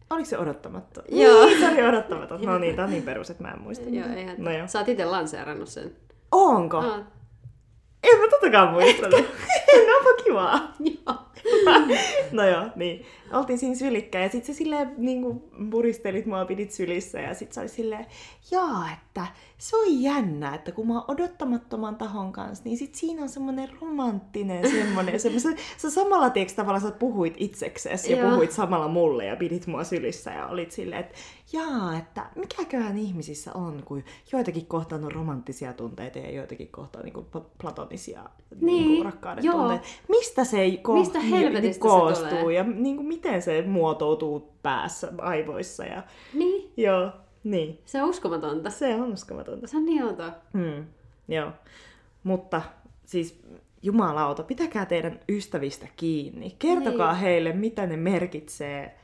Oliko 0.09 0.25
se 0.25 0.37
odottamaton? 0.37 1.03
Joo. 1.09 1.45
Niin, 1.45 1.59
se 1.59 1.69
oli 1.69 1.83
odottamaton. 1.83 2.41
No 2.41 2.57
niin, 2.57 2.75
tää 2.75 2.85
on 2.85 2.91
niin 2.91 3.03
perus, 3.03 3.29
että 3.29 3.43
mä 3.43 3.51
en 3.51 3.61
muista. 3.61 3.89
Joo, 3.89 4.07
eihän. 4.15 4.35
No 4.37 4.51
joo. 4.51 4.67
Sä 4.67 4.79
oot 4.79 4.89
itse 4.89 5.05
lanseerannut 5.05 5.69
sen. 5.69 5.95
Onko? 6.31 6.77
Ah, 6.77 6.99
En 8.03 8.19
mä 8.19 8.27
totakaan 8.29 8.73
muistanut. 8.73 9.19
no 9.87 9.97
onpa 9.97 10.23
kivaa. 10.23 10.73
joo. 11.07 11.15
no 12.31 12.45
joo, 12.47 12.63
niin. 12.75 13.05
Oltiin 13.33 13.59
siinä 13.59 13.75
sylikkäin 13.75 14.23
ja 14.23 14.29
sit 14.29 14.45
sä 14.45 14.53
silleen 14.53 14.91
niinku 14.97 15.49
puristelit 15.71 16.25
mua, 16.25 16.45
pidit 16.45 16.71
sylissä 16.71 17.19
ja 17.19 17.33
sit 17.33 17.51
sä 17.53 17.61
olit 17.61 17.71
silleen, 17.71 18.05
jaa, 18.51 18.89
että 18.93 19.27
se 19.57 19.77
on 19.77 20.01
jännä, 20.01 20.55
että 20.55 20.71
kun 20.71 20.87
mä 20.87 20.93
oon 20.93 21.03
odottamattoman 21.07 21.95
tahon 21.95 22.31
kanssa, 22.31 22.63
niin 22.63 22.77
sit 22.77 22.95
siinä 22.95 23.21
on 23.21 23.29
semmonen 23.29 23.69
romanttinen 23.81 24.71
semmonen, 24.71 25.19
semmonen 25.19 25.57
sä 25.77 25.89
samalla 25.89 26.29
tieks 26.29 26.53
tavallaan 26.53 26.81
sä 26.81 26.91
puhuit 26.91 27.33
itseksesi 27.37 28.11
ja 28.11 28.17
Joo. 28.17 28.29
puhuit 28.31 28.51
samalla 28.51 28.87
mulle 28.87 29.25
ja 29.25 29.35
pidit 29.35 29.67
mua 29.67 29.83
sylissä 29.83 30.31
ja 30.31 30.47
olit 30.47 30.71
silleen, 30.71 30.99
että 31.01 31.15
jaa, 31.53 31.97
että 31.97 32.25
mikäköhän 32.35 32.97
ihmisissä 32.97 33.51
on, 33.53 33.81
kun 33.85 34.03
joitakin 34.31 34.65
kohtaan 34.65 35.03
on 35.05 35.11
romanttisia 35.11 35.73
tunteita 35.73 36.19
ja 36.19 36.31
joitakin 36.31 36.67
kohtaan 36.67 37.05
niinku 37.05 37.21
pla- 37.31 37.45
platonisia 37.61 38.23
Niin, 38.61 38.87
niinku 38.87 39.03
rakkauden 39.03 39.43
joo. 39.43 39.57
tunteita. 39.57 39.85
Mistä 40.09 40.43
se 40.43 40.61
ei 40.61 40.81
ko- 40.87 40.93
Mistä 40.93 41.19
helvetistä 41.39 41.73
se 41.73 41.79
koostuu 41.79 42.37
tulee? 42.39 42.55
ja 42.55 42.63
niin 42.63 42.95
kuin 42.95 43.07
miten 43.07 43.41
se 43.41 43.61
muotoutuu 43.67 44.53
päässä, 44.63 45.13
aivoissa. 45.17 45.83
Ja, 45.85 46.03
Niin, 46.33 46.71
joo, 46.77 47.11
niin. 47.43 47.79
se 47.85 48.03
on 48.03 48.09
uskomatonta. 48.09 48.69
Se 48.69 48.95
on 48.95 49.13
uskomatonta. 49.13 49.67
Se 49.67 49.77
on 49.77 49.85
niin 49.85 50.03
outoa. 50.03 50.31
Mm, 50.53 50.85
joo. 51.27 51.51
Mutta 52.23 52.61
siis 53.05 53.41
jumalauta, 53.81 54.43
pitäkää 54.43 54.85
teidän 54.85 55.19
ystävistä 55.29 55.87
kiinni. 55.97 56.55
Kertokaa 56.59 57.11
Niin. 57.13 57.21
heille, 57.21 57.53
mitä 57.53 57.85
ne 57.85 57.97
merkitsee 57.97 58.97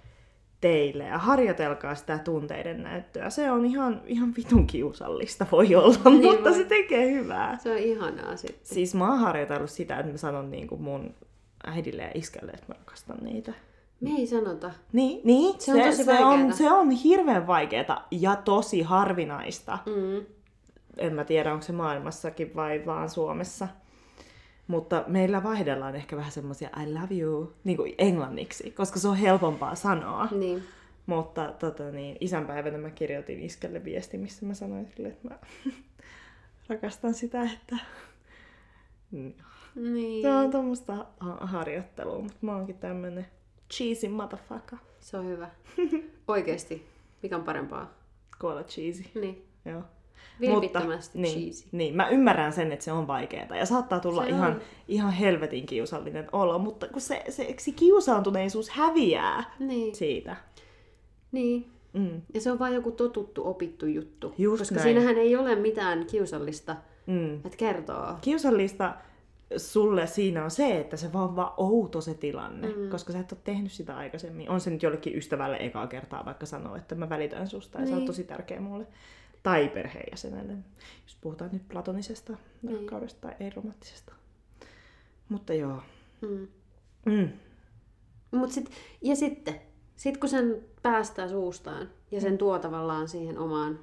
teille 0.61 1.03
ja 1.03 1.17
harjoitelkaa 1.17 1.95
sitä 1.95 2.17
tunteiden 2.17 2.83
näyttöä. 2.83 3.29
Se 3.29 3.51
on 3.51 3.65
ihan, 3.65 4.01
ihan 4.05 4.33
vitun 4.37 4.67
kiusallista 4.67 5.45
voi 5.51 5.75
olla, 5.75 5.97
Niin 6.09 6.23
mutta 6.25 6.49
voi. 6.49 6.53
se 6.57 6.63
tekee 6.63 7.11
hyvää. 7.11 7.57
Se 7.57 7.71
on 7.71 7.77
ihanaa 7.77 8.35
sitten. 8.35 8.59
Siis 8.63 8.95
mä 8.95 9.09
oon 9.09 9.19
harjoitellut 9.19 9.69
sitä, 9.69 9.99
että 9.99 10.11
mä 10.11 10.17
sanon 10.17 10.51
niin 10.51 10.67
kuin 10.67 10.81
mun 10.81 11.15
äidille 11.65 12.01
ja 12.01 12.11
iskälle, 12.13 12.51
että 12.51 12.65
mä 12.67 12.75
rakastan 12.79 13.17
niitä. 13.21 13.53
Me 14.01 14.09
ei 14.09 14.27
sanota. 14.27 14.71
Niin, 14.93 15.21
niin 15.23 15.61
Se 15.61 15.73
on 15.73 15.81
tosi 15.81 16.03
se, 16.03 16.19
on, 16.19 16.53
se 16.53 16.71
on 16.71 16.91
hirveän 16.91 17.47
vaikeeta 17.47 18.01
ja 18.11 18.35
tosi 18.35 18.81
harvinaista. 18.81 19.77
Mm. 19.85 20.25
En 20.97 21.13
mä 21.13 21.23
tiedä, 21.23 21.53
onko 21.53 21.65
se 21.65 21.71
maailmassakin 21.71 22.55
vai 22.55 22.83
vaan 22.85 23.09
Suomessa. 23.09 23.67
Mutta 24.67 25.03
meillä 25.07 25.43
vaihdellaan 25.43 25.95
ehkä 25.95 26.17
vähän 26.17 26.31
semmoisia 26.31 26.69
I 26.83 26.93
love 26.93 27.15
you 27.15 27.53
niin 27.63 27.77
kuin 27.77 27.95
englanniksi, 27.97 28.71
koska 28.71 28.99
se 28.99 29.07
on 29.07 29.17
helpompaa 29.17 29.75
sanoa. 29.75 30.27
Niin. 30.31 30.63
Mutta 31.05 31.53
tota, 31.59 31.91
niin, 31.91 32.17
isänpäivänä 32.19 32.77
mä 32.77 32.89
kirjoitin 32.89 33.39
iskelle 33.39 33.83
viesti, 33.83 34.17
missä 34.17 34.45
mä 34.45 34.53
sanoin 34.53 34.87
sille, 34.95 35.07
että 35.07 35.27
mä 35.27 35.39
rakastan 36.69 37.13
sitä, 37.13 37.43
että 37.43 37.77
Niin. 39.79 40.21
se 40.21 40.33
on 40.33 40.51
tuommoista 40.51 41.05
ha- 41.19 41.37
harjoittelua, 41.41 42.19
mutta 42.19 42.37
mä 42.41 42.55
oonkin 42.55 42.77
tämmönen 42.77 43.27
cheesy 43.73 44.07
motherfucker. 44.07 44.79
Se 44.99 45.17
on 45.17 45.25
hyvä. 45.27 45.49
Oikeesti. 46.27 46.87
Mikä 47.23 47.35
on 47.35 47.43
parempaa? 47.43 47.93
Kuolla 48.41 48.63
cheesy. 48.63 49.03
Niin. 49.21 49.45
Joo. 49.65 49.81
Vilpittömästi 50.41 51.19
niin, 51.19 51.39
cheesy. 51.39 51.67
Niin, 51.71 51.95
mä 51.95 52.09
ymmärrän 52.09 52.53
sen, 52.53 52.71
että 52.71 52.85
se 52.85 52.91
on 52.91 53.07
vaikeaa 53.07 53.55
ja 53.57 53.65
saattaa 53.65 53.99
tulla 53.99 54.23
Se 54.23 54.29
ihan, 54.29 54.51
on. 54.51 54.61
ihan 54.87 55.11
helvetin 55.13 55.65
kiusallinen 55.65 56.27
olo, 56.31 56.59
mutta 56.59 56.87
kun 56.87 57.01
se, 57.01 57.23
se, 57.29 57.55
se 57.57 57.71
kiusaantuneisuus 57.71 58.69
häviää 58.69 59.43
Niin. 59.59 59.95
siitä. 59.95 60.35
Niin. 61.31 61.71
Mm. 61.93 62.21
Ja 62.33 62.41
se 62.41 62.51
on 62.51 62.59
vain 62.59 62.73
joku 62.73 62.91
totuttu, 62.91 63.47
opittu 63.47 63.85
juttu. 63.85 64.33
Just 64.37 64.61
Koska 64.61 64.75
näin. 64.75 64.83
siinähän 64.83 65.17
ei 65.17 65.35
ole 65.35 65.55
mitään 65.55 66.05
kiusallista, 66.05 66.75
Mm. 67.05 67.35
että 67.35 67.57
kertoo. 67.57 68.13
Kiusallista 68.21 68.93
sulle 69.57 70.07
siinä 70.07 70.43
on 70.43 70.51
se, 70.51 70.79
että 70.79 70.97
se 70.97 71.13
vaan 71.13 71.35
vaan 71.35 71.53
outo 71.57 72.01
se 72.01 72.13
tilanne, 72.13 72.67
mm. 72.67 72.89
koska 72.89 73.13
sä 73.13 73.19
et 73.19 73.31
ole 73.31 73.39
tehnyt 73.43 73.71
sitä 73.71 73.97
aikaisemmin. 73.97 74.49
On 74.49 74.61
se 74.61 74.69
nyt 74.69 74.83
jollekin 74.83 75.17
ystävälle 75.17 75.57
ekaa 75.59 75.87
kertaa 75.87 76.25
vaikka 76.25 76.45
sanoo, 76.45 76.75
että 76.75 76.95
mä 76.95 77.09
välitän 77.09 77.47
susta 77.47 77.77
ja 77.77 77.81
niin. 77.81 77.89
sä 77.89 77.93
oot 77.95 77.99
Niin. 77.99 78.07
tosi 78.07 78.23
tärkeä 78.23 78.59
mulle. 78.61 78.87
Tai 79.43 79.69
perheenjäsenelle, 79.69 80.53
jos 81.03 81.17
puhutaan 81.21 81.49
nyt 81.53 81.67
platonisesta 81.67 82.37
Niin. 82.61 82.75
rakkaudesta 82.77 83.21
tai 83.21 83.35
ei-romanttisesta. 83.39 84.13
Mutta 85.29 85.53
joo. 85.53 85.81
Mm. 86.21 86.47
Mm. 87.05 87.29
Mut 88.31 88.51
sit, 88.51 88.69
ja 89.01 89.15
sitten, 89.15 89.61
Sitten 89.95 90.19
kun 90.19 90.29
sen 90.29 90.63
päästää 90.81 91.27
suustaan 91.29 91.89
ja 92.11 92.17
Mm. 92.17 92.21
sen 92.21 92.37
tuo 92.37 92.59
tavallaan 92.59 93.07
siihen 93.07 93.37
omaan 93.37 93.79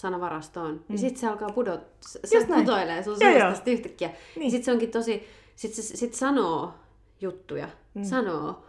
sanavarastoon, 0.00 0.72
mm. 0.74 0.80
niin 0.88 0.98
sitten 0.98 1.20
se 1.20 1.26
alkaa 1.28 1.48
pudot, 1.54 1.80
se 2.00 2.36
Just 2.36 2.48
näin. 2.48 2.60
putoilee 2.64 3.02
sun 3.02 3.16
Joo, 3.20 3.30
suusta 3.30 3.44
joo. 3.46 3.54
sit 3.54 3.68
yhtäkkiä. 3.68 4.10
Niin. 4.36 4.50
Sitten 4.50 4.64
se 4.64 4.72
onkin 4.72 4.90
tosi, 4.90 5.26
sitten 5.56 5.84
se 5.84 5.96
sit 5.96 6.14
sanoo 6.14 6.74
juttuja, 7.20 7.68
mm. 7.94 8.04
sanoo 8.04 8.64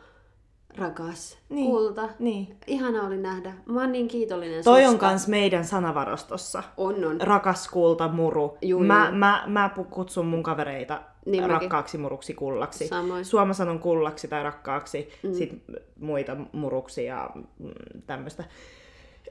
rakas, 0.78 1.38
Niin. 1.50 1.66
kulta, 1.72 2.10
Niin. 2.20 2.58
ihana 2.68 3.04
oli 3.08 3.18
nähdä, 3.18 3.54
mä 3.66 3.82
oon 3.82 3.92
niin 3.92 4.08
kiitollinen 4.08 4.64
Toi 4.64 4.86
on 4.86 4.92
susta. 4.92 5.08
kans 5.08 5.28
meidän 5.28 5.66
sanavarastossa. 5.66 6.64
On, 6.78 7.06
on. 7.06 7.22
Rakas 7.22 7.68
kulta, 7.68 8.08
muru. 8.08 8.58
Juu, 8.62 8.80
mä, 8.84 9.08
juu. 9.10 9.18
mä, 9.18 9.44
mä 9.48 9.70
kutsun 9.90 10.26
mun 10.26 10.44
kavereita 10.44 11.02
Niin 11.26 11.44
mäkin. 11.44 11.62
rakkaaksi, 11.62 11.98
muruksi, 11.98 12.34
kullaksi. 12.34 12.88
Samoin. 12.88 13.26
Suoma 13.26 13.54
sanon 13.54 13.80
kullaksi 13.80 14.28
tai 14.28 14.44
rakkaaksi, 14.44 15.10
mm. 15.24 15.34
sit 15.34 15.64
muita 16.00 16.36
muruksi 16.52 17.06
ja 17.06 17.30
mm, 17.60 17.70
tämmöistä. 18.08 18.44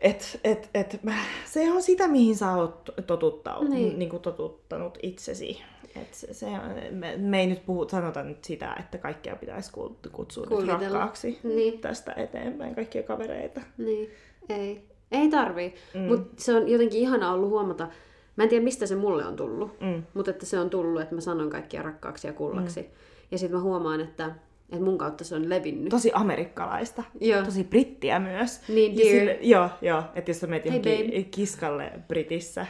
Et, 0.01 0.41
et, 0.45 0.71
et, 0.75 1.01
se 1.45 1.73
on 1.73 1.83
sitä, 1.83 2.09
mihin 2.09 2.37
sä 2.37 2.53
oot 2.53 2.91
totutta, 3.07 3.59
Niin. 3.69 3.99
niin. 3.99 4.11
kuin 4.11 4.23
totuttanut 4.23 4.99
itsesi. 5.03 5.63
Et 5.97 6.15
se, 6.15 6.35
se 6.35 6.47
on, 6.47 6.61
me, 6.91 7.17
me 7.17 7.41
ei 7.41 7.47
nyt 7.47 7.67
puhu, 7.67 7.89
sanota 7.89 8.23
nyt 8.23 8.45
sitä, 8.45 8.77
että 8.81 8.99
kaikkea 8.99 9.37
pitäisi 9.37 9.71
kut- 9.73 10.11
kutsua 10.13 10.47
nyt 10.47 10.69
rakkaaksi 10.69 11.39
Niin. 11.43 11.79
tästä 11.81 12.13
eteenpäin, 12.17 12.75
kaikkia 12.75 13.03
kavereita. 13.03 13.61
Niin, 13.79 14.11
ei. 14.49 14.85
Ei 15.13 15.29
tarvii. 15.29 15.75
Mm. 15.95 16.01
Mutta 16.01 16.43
se 16.43 16.55
on 16.55 16.69
jotenkin 16.69 17.01
ihana 17.01 17.33
ollut 17.33 17.51
huomata, 17.51 17.89
mä 18.37 18.43
en 18.45 18.51
tiedä 18.51 18.65
mistä 18.65 18.87
se 18.87 18.97
mulle 18.97 19.27
on 19.27 19.37
tullut, 19.37 19.81
Mm. 19.81 20.03
mutta 20.15 20.31
että 20.31 20.47
se 20.47 20.59
on 20.59 20.71
tullut, 20.71 21.03
että 21.03 21.15
mä 21.15 21.21
sanon 21.21 21.51
kaikkia 21.51 21.83
rakkaaksi 21.83 22.27
ja 22.27 22.33
kullaksi. 22.33 22.81
Mm. 22.83 22.89
Ja 23.31 23.39
sitten 23.39 23.57
mä 23.59 23.63
huomaan, 23.63 24.01
että, 24.01 24.31
että 24.73 24.85
mun 24.85 24.99
kautta 24.99 25.25
se 25.25 25.35
on 25.35 25.49
levinnyt. 25.49 25.91
Tosi 25.91 26.11
amerikkalaista. 26.15 27.03
Joo. 27.21 27.43
Tosi 27.45 27.65
brittiä 27.65 28.19
myös. 28.19 28.61
Niin, 28.69 28.99
Ja 28.99 29.05
dear. 29.05 29.19
sille, 29.19 29.39
joo, 29.41 29.69
joo. 29.83 30.03
Että 30.15 30.31
jos 30.31 30.41
sä 30.41 30.47
menet 30.47 30.65
Hey, 30.65 30.81
johonkin 30.85 31.31
kiskalle 31.31 31.93
Britissä. 32.09 32.67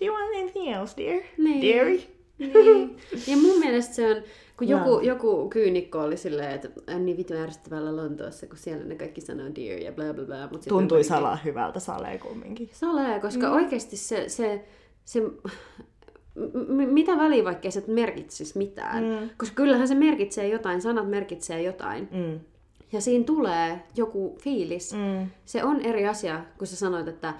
Do 0.00 0.06
you 0.06 0.16
want 0.16 0.36
anything 0.36 0.76
else, 0.76 0.96
dear? 0.96 1.22
Niin. 1.38 1.62
Deary? 1.62 2.00
Niin. 2.38 2.96
Ja 3.30 3.36
mun 3.36 3.58
mielestä 3.58 3.94
se 3.94 4.10
on, 4.10 4.22
kun 4.56 4.68
joku, 4.68 5.00
joku 5.00 5.48
kyynikko 5.48 6.00
oli 6.00 6.16
silleen, 6.16 6.50
että 6.50 6.68
on 6.94 7.06
niin 7.06 7.16
vitun 7.16 7.36
ärsyttävällä 7.36 7.96
Lontoossa, 7.96 8.46
kun 8.46 8.56
siellä 8.56 8.84
ne 8.84 8.94
kaikki 8.94 9.20
sanoo 9.20 9.46
dear 9.54 9.80
ja 9.80 9.92
bla 9.92 10.14
bla 10.14 10.24
bla. 10.24 10.48
Mut 10.52 10.62
sit 10.62 10.68
Tuntui 10.68 11.04
salaa 11.04 11.38
hyvältä 11.44 11.80
salee 11.80 12.18
kumminkin. 12.18 12.70
Salee, 12.72 13.20
koska 13.20 13.46
mm. 13.48 13.52
oikeasti 13.54 13.96
se, 13.96 14.28
se, 14.28 14.64
se 15.04 15.22
m- 16.68 16.92
mitä 16.92 17.16
väliä 17.16 17.44
vaikka 17.44 17.68
ei 17.68 17.72
se 17.72 17.84
merkitsis 17.86 18.54
mitään. 18.54 19.04
Mm. 19.04 19.30
Koska 19.38 19.54
kyllähän 19.54 19.88
se 19.88 19.94
merkitsee 19.94 20.48
jotain, 20.48 20.82
sanat 20.82 21.10
merkitsee 21.10 21.62
jotain. 21.62 22.08
Mm. 22.12 22.40
Ja 22.92 23.00
siinä 23.00 23.24
tulee 23.24 23.82
joku 23.96 24.36
fiilis. 24.40 24.92
Mm. 24.94 25.26
Se 25.44 25.64
on 25.64 25.80
eri 25.80 26.08
asia, 26.08 26.40
kun 26.58 26.66
sä 26.66 26.76
sanoit, 26.76 27.08
että 27.08 27.34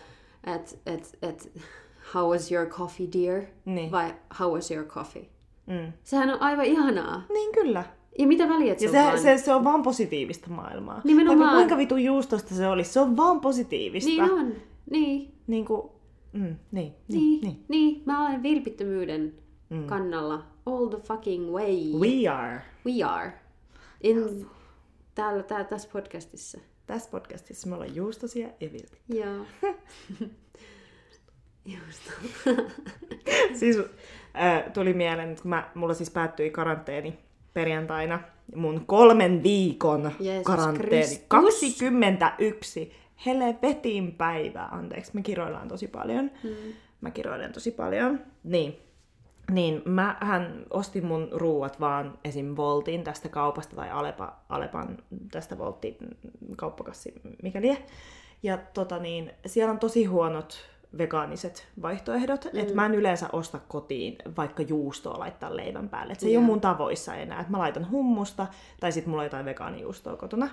et, 0.54 0.78
et, 0.86 1.18
et, 1.22 1.52
how 2.14 2.30
was 2.30 2.52
your 2.52 2.66
coffee 2.66 3.08
dear? 3.12 3.42
Niin. 3.64 3.90
Vai 3.92 4.14
how 4.40 4.52
was 4.52 4.70
your 4.70 4.86
coffee? 4.86 5.26
Mm. 5.66 5.92
Sehän 6.04 6.30
on 6.30 6.42
aivan 6.42 6.64
ihanaa. 6.64 7.22
Niin 7.32 7.52
kyllä. 7.52 7.84
Ja 8.18 8.26
mitä 8.26 8.48
väliä, 8.48 8.72
Ja 8.72 8.78
se, 8.78 8.86
on 8.86 8.92
se, 8.92 8.98
vaan... 8.98 9.18
se, 9.18 9.38
se 9.38 9.54
on 9.54 9.64
vaan 9.64 9.82
positiivista 9.82 10.50
maailmaa. 10.50 11.00
Nimenomaan. 11.04 11.38
Vaikka 11.40 11.56
kuinka 11.56 11.76
vitu 11.76 11.96
juustosta 11.96 12.54
se 12.54 12.68
olisi, 12.68 12.92
se 12.92 13.00
on 13.00 13.16
vaan 13.16 13.40
positiivista. 13.40 14.10
Niin 14.10 14.22
on. 14.22 14.52
Niin. 14.90 15.34
Niin 15.46 15.64
kuin, 15.64 15.82
mm, 16.32 16.42
niin, 16.42 16.56
niin, 16.72 16.94
Niin. 17.08 17.40
niin. 17.40 17.64
niin. 17.68 18.02
Mä 18.06 18.26
olen 18.26 18.42
vilpittömyyden 18.42 19.34
mm. 19.70 19.86
kannalla. 19.86 20.46
All 20.66 20.86
the 20.88 20.98
fucking 20.98 21.50
way. 21.50 21.76
We 22.00 22.28
are. 22.28 22.62
We 22.86 23.02
are. 23.04 23.32
In, 24.00 24.46
täällä, 25.14 25.42
täällä, 25.42 25.64
tässä 25.64 25.88
podcastissa. 25.92 26.58
Tässä 26.86 27.10
podcastissa 27.10 27.68
me 27.68 27.74
ollaan 27.74 27.94
juustosia 27.94 28.48
ja 28.60 28.72
vilpi. 28.72 28.98
Joo. 29.08 29.46
Just. 31.64 32.02
siis 33.58 33.76
äh, 34.36 34.72
tuli 34.72 34.94
mieleen, 34.94 35.30
että 35.30 35.42
kun 35.42 35.48
mä, 35.48 35.70
mulla 35.74 35.94
siis 35.94 36.10
päättyi 36.10 36.50
karanteeni 36.50 37.18
perjantaina, 37.54 38.20
mun 38.54 38.86
kolmen 38.86 39.42
viikon 39.42 40.12
Jeesus 40.20 40.44
karanteeni, 40.46 40.88
Kristus. 40.88 41.24
21 41.28 42.92
helvetin 43.26 44.12
päivää, 44.12 44.68
anteeksi, 44.68 45.10
me 45.14 45.22
kiroillaan 45.22 45.68
tosi 45.68 45.88
paljon. 45.88 46.30
Mm. 46.44 46.50
Mä 47.00 47.10
kiroilen 47.10 47.52
tosi 47.52 47.70
paljon. 47.70 48.20
Niin. 48.44 48.76
Niin, 49.50 49.82
mähän 49.84 50.64
ostin 50.70 51.06
mun 51.06 51.28
ruuat 51.32 51.80
vaan 51.80 52.18
esim. 52.24 52.56
Voltin 52.56 53.04
tästä 53.04 53.28
kaupasta 53.28 53.76
tai 53.76 53.90
Alepa, 53.90 54.36
Alepan 54.48 54.98
tästä 55.30 55.58
Voltti 55.58 55.96
kauppakassi, 56.56 57.14
mikä 57.42 57.60
lie. 57.60 57.78
Ja 58.42 58.58
tota 58.74 58.98
niin, 58.98 59.32
siellä 59.46 59.72
on 59.72 59.78
tosi 59.78 60.04
huonot 60.04 60.72
vegaaniset 60.98 61.68
vaihtoehdot, 61.82 62.44
mm. 62.52 62.58
että 62.58 62.74
mä 62.74 62.86
en 62.86 62.94
yleensä 62.94 63.28
osta 63.32 63.60
kotiin 63.68 64.16
vaikka 64.36 64.62
juustoa 64.62 65.18
laittaa 65.18 65.56
leivän 65.56 65.88
päälle. 65.88 66.12
Et 66.12 66.20
se 66.20 66.26
ei 66.26 66.32
Joo. 66.32 66.40
ole 66.40 66.46
mun 66.46 66.60
tavoissa 66.60 67.14
enää, 67.14 67.40
että 67.40 67.52
mä 67.52 67.58
laitan 67.58 67.90
hummusta 67.90 68.46
tai 68.80 68.92
sitten 68.92 69.10
mulla 69.10 69.22
on 69.22 69.26
jotain 69.26 69.44
vegaanijuustoa 69.44 70.16
kotona. 70.16 70.48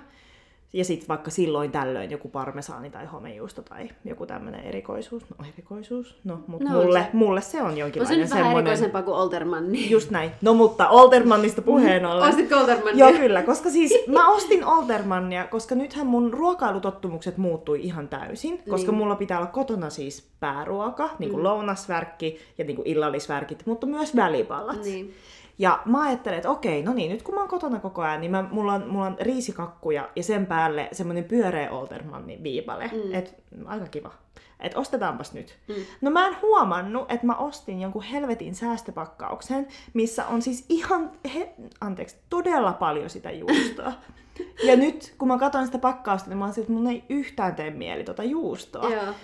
Ja 0.72 0.84
sitten 0.84 1.08
vaikka 1.08 1.30
silloin 1.30 1.70
tällöin 1.72 2.10
joku 2.10 2.28
parmesaani 2.28 2.90
tai 2.90 3.06
homejuusto 3.06 3.62
tai 3.62 3.88
joku 4.04 4.26
tämmöinen 4.26 4.60
erikoisuus. 4.60 5.22
No 5.38 5.44
erikoisuus? 5.54 6.16
No, 6.24 6.40
mutta 6.46 6.68
No, 6.68 6.74
no, 6.78 6.82
mulle, 6.84 7.00
se- 7.00 7.08
mulle 7.12 7.40
se 7.40 7.62
on 7.62 7.66
On 7.66 7.72
se 7.72 7.78
jonkinlainen 7.80 8.20
nyt 8.20 8.30
vähän 8.30 8.44
semmoinen... 8.44 8.66
erikoisempaa 8.70 9.02
kuin 9.02 9.14
Olterman. 9.16 9.72
Niin. 9.72 9.90
Just 9.90 10.10
näin. 10.10 10.30
No 10.42 10.54
mutta 10.54 10.88
Oltermannista 10.88 11.62
puheen 11.62 12.06
ollen. 12.06 12.28
Ostitko 12.28 12.56
Oltermania? 12.56 13.08
Joo, 13.08 13.18
kyllä, 13.18 13.42
koska 13.42 13.70
siis 13.70 13.94
mä 14.06 14.28
ostin 14.28 14.64
Oltermannia, 14.64 15.46
koska 15.46 15.74
nythän 15.74 16.06
mun 16.06 16.32
ruokailutottumukset 16.32 17.36
muuttui 17.36 17.80
ihan 17.82 18.08
täysin, 18.08 18.62
koska 18.70 18.90
Niin. 18.90 18.98
mulla 18.98 19.16
pitää 19.16 19.38
olla 19.38 19.50
kotona 19.50 19.90
siis 19.90 20.28
pääruoka, 20.40 21.10
niin 21.18 21.30
kuin 21.30 21.40
mm. 21.40 21.44
lounasvärkki 21.44 22.38
ja 22.58 22.64
niin 22.64 22.76
kuin 22.76 22.86
illallisvärkit, 22.88 23.62
mutta 23.66 23.86
myös 23.86 24.16
välipalat. 24.16 24.84
Niin. 24.84 25.14
Ja 25.60 25.82
mä 25.84 26.02
ajattelen, 26.02 26.36
että 26.36 26.50
okei, 26.50 26.82
no 26.82 26.92
niin, 26.92 27.12
nyt 27.12 27.22
kun 27.22 27.34
mä 27.34 27.40
oon 27.40 27.48
kotona 27.48 27.80
koko 27.80 28.02
ajan, 28.02 28.20
niin 28.20 28.30
mä, 28.30 28.44
mulla, 28.50 28.72
on, 28.72 28.88
mulla 28.88 29.06
on 29.06 29.16
riisikakkuja 29.20 30.08
ja 30.16 30.22
sen 30.22 30.46
päälle 30.46 30.88
semmoinen 30.92 31.24
pyöreä 31.24 31.70
Oltermannin 31.70 32.42
viipale. 32.42 32.90
Mm. 32.92 33.14
Et, 33.14 33.42
aika 33.66 33.86
kiva. 33.86 34.12
Et 34.60 34.76
ostetaanpas 34.76 35.32
nyt. 35.32 35.58
Mm. 35.68 35.74
No 36.00 36.10
mä 36.10 36.26
en 36.26 36.36
huomannut, 36.42 37.12
että 37.12 37.26
mä 37.26 37.34
ostin 37.34 37.80
jonkun 37.80 38.02
helvetin 38.02 38.54
säästöpakkauksen, 38.54 39.68
missä 39.94 40.26
on 40.26 40.42
siis 40.42 40.64
ihan, 40.68 41.10
he, 41.34 41.54
anteeksi, 41.80 42.16
todella 42.30 42.72
paljon 42.72 43.10
sitä 43.10 43.30
juustoa. 43.30 43.92
ja 44.68 44.76
nyt 44.76 45.14
kun 45.18 45.28
mä 45.28 45.38
katsoin 45.38 45.66
sitä 45.66 45.78
pakkausta, 45.78 46.28
niin 46.28 46.38
mä 46.38 46.44
oon 46.44 46.54
että 46.58 46.72
mun 46.72 46.86
ei 46.86 47.04
yhtään 47.08 47.54
tee 47.54 47.70
mieli 47.70 48.04
tota 48.04 48.24
juustoa. 48.24 48.90
Joo. 48.90 49.14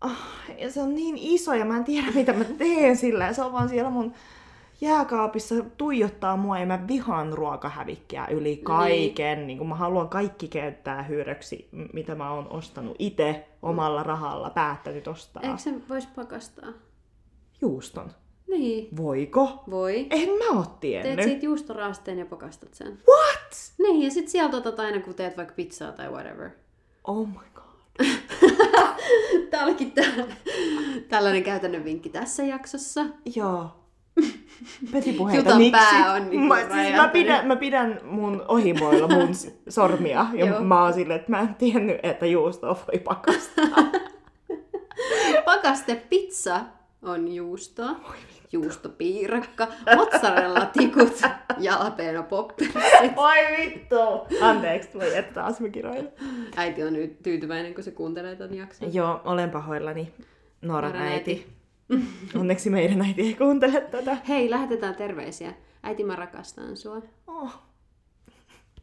Ah, 0.00 0.28
ja 0.58 0.70
se 0.70 0.80
on 0.80 0.94
niin 0.94 1.16
iso 1.18 1.54
ja 1.54 1.64
mä 1.64 1.76
en 1.76 1.84
tiedä 1.84 2.06
mitä 2.14 2.32
mä 2.32 2.44
teen 2.44 2.96
sillä. 2.96 3.26
Ja 3.26 3.32
se 3.32 3.42
on 3.42 3.52
vaan 3.52 3.68
siellä 3.68 3.90
mun 3.90 4.14
jääkaapissa 4.80 5.54
tuijottaa 5.76 6.36
mua 6.36 6.58
ja 6.58 6.66
mä 6.66 6.86
vihaan 6.88 7.32
ruokahävikkiä 7.32 8.26
yli 8.26 8.56
kaiken. 8.56 9.38
Niin. 9.38 9.46
Niin 9.46 9.58
kun 9.58 9.68
mä 9.68 9.74
haluan 9.74 10.08
kaikki 10.08 10.48
käyttää 10.48 11.02
hyödyksi, 11.02 11.68
mitä 11.92 12.14
mä 12.14 12.32
oon 12.32 12.50
ostanut 12.50 12.96
itse 12.98 13.46
omalla 13.62 14.02
rahalla, 14.02 14.50
päättänyt 14.50 15.08
ostaa. 15.08 15.42
Eikö 15.42 15.58
se 15.58 15.74
vois 15.88 16.06
pakastaa? 16.06 16.72
Juuston. 17.60 18.10
Niin. 18.48 18.88
Voiko? 18.96 19.64
Voi. 19.70 20.06
En 20.10 20.28
mä 20.28 20.58
oo 20.58 20.64
Teet 20.64 20.80
tiennyt. 20.80 21.24
siitä 21.24 21.44
juustoraasteen 21.46 22.18
ja 22.18 22.26
pakastat 22.26 22.74
sen. 22.74 22.86
What? 23.08 23.72
Niin, 23.78 24.02
ja 24.02 24.10
sit 24.10 24.28
sieltä 24.28 24.56
otat 24.56 24.80
aina, 24.80 25.00
kun 25.00 25.14
teet 25.14 25.36
vaikka 25.36 25.54
pizzaa 25.54 25.92
tai 25.92 26.10
whatever. 26.10 26.50
Oh 27.04 27.28
my 27.28 27.34
god. 27.54 27.64
Tää 29.50 29.64
olikin 29.64 29.92
tällainen 31.08 31.42
käytännön 31.42 31.84
vinkki 31.84 32.08
tässä 32.08 32.42
jaksossa. 32.42 33.04
Joo. 33.36 33.83
Petipuheita, 34.92 35.40
Jutan 35.40 35.58
miksi? 35.58 35.70
pää 35.70 36.12
on 36.12 36.30
niinku 36.30 36.46
mä, 36.46 36.60
siis 36.60 36.96
mä, 36.96 37.08
pidän, 37.08 37.46
mä 37.46 37.56
pidän 37.56 38.00
mun 38.04 38.44
ohimoilla 38.48 39.08
mun 39.08 39.28
sormia 39.68 40.26
ja 40.34 40.46
Joo. 40.46 40.60
mä 40.60 40.82
oon 40.82 40.94
silleen, 40.94 41.20
että 41.20 41.30
mä 41.30 41.40
en 41.40 41.54
tiennyt, 41.54 41.96
että 42.02 42.26
juustoa 42.26 42.76
voi 42.88 42.98
pakastaa. 42.98 43.66
Pakaste 45.44 46.02
pizza 46.10 46.60
on 47.02 47.28
juustoa, 47.28 47.96
juustopiirakka, 48.52 49.68
mozzarella-tikut, 49.96 51.22
jalapeno 51.58 52.22
poppersit. 52.22 53.12
Oi 53.16 53.56
vittu! 53.56 53.96
Anteeksi, 54.40 54.88
voi 54.94 55.16
että 55.16 55.34
taas 55.34 55.60
mä 55.60 55.68
kiroilen. 55.68 56.12
Äiti 56.56 56.84
on 56.84 56.92
nyt 56.92 57.22
tyytyväinen, 57.22 57.74
kun 57.74 57.84
se 57.84 57.90
kuuntelee 57.90 58.36
tämän 58.36 58.54
jakson. 58.54 58.94
Joo, 58.94 59.20
olen 59.24 59.50
pahoillani. 59.50 60.12
Nooran 60.62 60.92
Nooran 60.92 61.08
äiti. 61.12 61.46
Onneksi 62.40 62.70
meidän 62.70 63.00
äiti 63.02 63.22
ei 63.22 63.34
kuuntele 63.34 63.80
tätä. 63.80 64.16
Hei, 64.28 64.50
lähetetään 64.50 64.94
terveisiä. 64.94 65.54
Äiti, 65.82 66.04
mä 66.04 66.16
rakastan 66.16 66.76
sua. 66.76 67.02
Oh. 67.26 67.54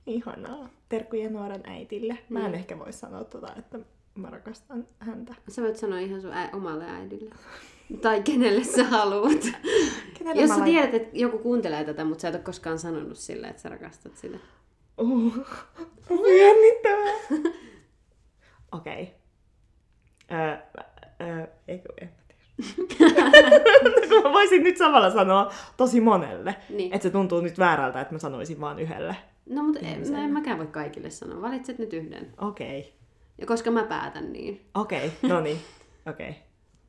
Ihanaa. 0.08 0.70
Terkkuja 0.90 1.30
Nooran 1.30 1.62
äitille. 1.64 2.18
Mä 2.30 2.40
Mm. 2.40 2.46
en 2.46 2.56
ehkä 2.56 2.80
voi 2.80 2.94
sanoa 2.94 3.24
tota, 3.24 3.54
että 3.58 3.80
mä 4.16 4.30
rakastan 4.30 4.88
häntä. 5.00 5.36
Sä 5.50 5.62
voit 5.62 5.78
sanoa 5.78 6.00
ihan 6.00 6.22
sun 6.22 6.34
ä- 6.34 6.50
omalle 6.54 6.86
äidille. 6.90 7.36
Tai 8.02 8.22
kenelle 8.22 8.64
sä 8.64 8.84
haluat. 8.84 9.42
Kenelle 10.18 10.42
Jos 10.42 10.50
sä 10.50 10.54
laitan- 10.56 10.66
tiedät, 10.66 10.94
että 10.94 11.18
joku 11.18 11.38
kuuntelee 11.38 11.84
tätä, 11.84 12.06
mutta 12.06 12.22
sä 12.22 12.28
et 12.28 12.36
ole 12.36 12.44
koskaan 12.44 12.80
sanonut 12.80 13.18
sille, 13.18 13.48
että 13.48 13.62
sä 13.62 13.70
rakastat 13.70 14.18
sitä. 14.18 14.38
Uh, 14.98 15.34
jännittävää. 16.42 17.14
Okei. 18.78 19.16
Öö, 20.32 20.58
öö, 21.22 21.48
eikö, 21.68 21.90
en 22.02 22.12
mä 23.00 24.22
mä 24.24 24.34
voisin 24.34 24.64
nyt 24.64 24.78
samalla 24.78 25.12
sanoa 25.12 25.52
tosi 25.78 26.02
monelle. 26.02 26.56
Niin. 26.70 26.94
Että 26.94 27.04
se 27.04 27.10
tuntuu 27.10 27.42
nyt 27.42 27.60
väärältä, 27.60 28.02
että 28.02 28.16
mä 28.16 28.20
sanoisin 28.20 28.62
vaan 28.62 28.80
yhdelle. 28.80 29.16
No, 29.50 29.64
mutta 29.64 29.80
en, 29.80 30.16
en 30.16 30.34
mäkään 30.34 30.58
voi 30.58 30.68
kaikille 30.68 31.10
sanoa. 31.10 31.42
Valitset 31.42 31.80
nyt 31.80 31.94
yhden. 31.94 32.34
Okei. 32.38 32.94
Ja 33.38 33.48
koska 33.48 33.72
mä 33.72 33.84
päätän 33.84 34.34
niin. 34.34 34.66
Okei, 34.74 35.12
no 35.22 35.42
niin. 35.42 35.60
Okei. 36.10 36.36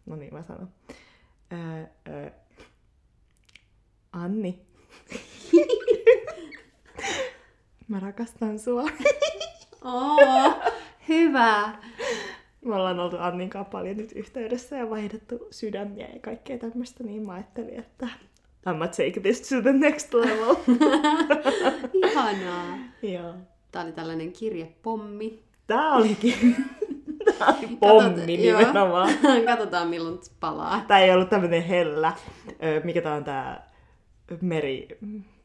No 0.06 0.16
niin, 0.16 0.34
mä 0.34 0.42
sanon. 0.42 0.68
Öö, 1.52 1.84
öö. 2.08 2.30
Anni. 4.12 4.60
mä 7.88 8.00
rakastan 8.00 8.58
sua. 8.58 8.82
Oo, 9.84 10.54
hyvä. 11.08 11.72
Me 12.64 12.74
ollaan 12.74 13.00
oltu 13.00 13.16
Annin 13.20 13.50
kanssa 13.50 13.70
paljon 13.70 13.96
nyt 13.96 14.12
yhteydessä 14.12 14.76
ja 14.76 14.90
vaihdettu 14.90 15.48
sydämiä 15.50 16.08
ja 16.14 16.20
kaikkea 16.20 16.58
tämmöistä, 16.58 17.04
niin 17.04 17.26
mä 17.26 17.32
ajattelin, 17.32 17.78
että 17.78 18.08
I'm 18.68 18.88
take 18.88 19.20
this 19.20 19.48
to 19.48 19.62
the 19.62 19.72
next 19.72 20.14
level. 20.14 20.54
Ihanaa. 22.04 22.78
Joo. 23.02 23.34
Tää 23.72 23.82
oli 23.82 23.92
tällainen 23.92 24.32
kirjepommi. 24.32 25.42
Tää 25.66 25.94
olikin 25.94 26.56
Tää 27.38 27.48
oli 27.48 27.76
pommi 27.80 28.46
joo. 28.46 28.58
nimenomaan. 28.58 29.10
Katsotaan 29.46 29.88
milloin 29.88 30.18
palaa. 30.40 30.84
Tää 30.88 30.98
ei 30.98 31.12
ollut 31.12 31.28
tämmönen 31.30 31.62
hellä. 31.62 32.12
Mikä 32.84 33.00
tää 33.02 33.14
on 33.14 33.24
tää 33.24 33.70
meri... 34.40 34.88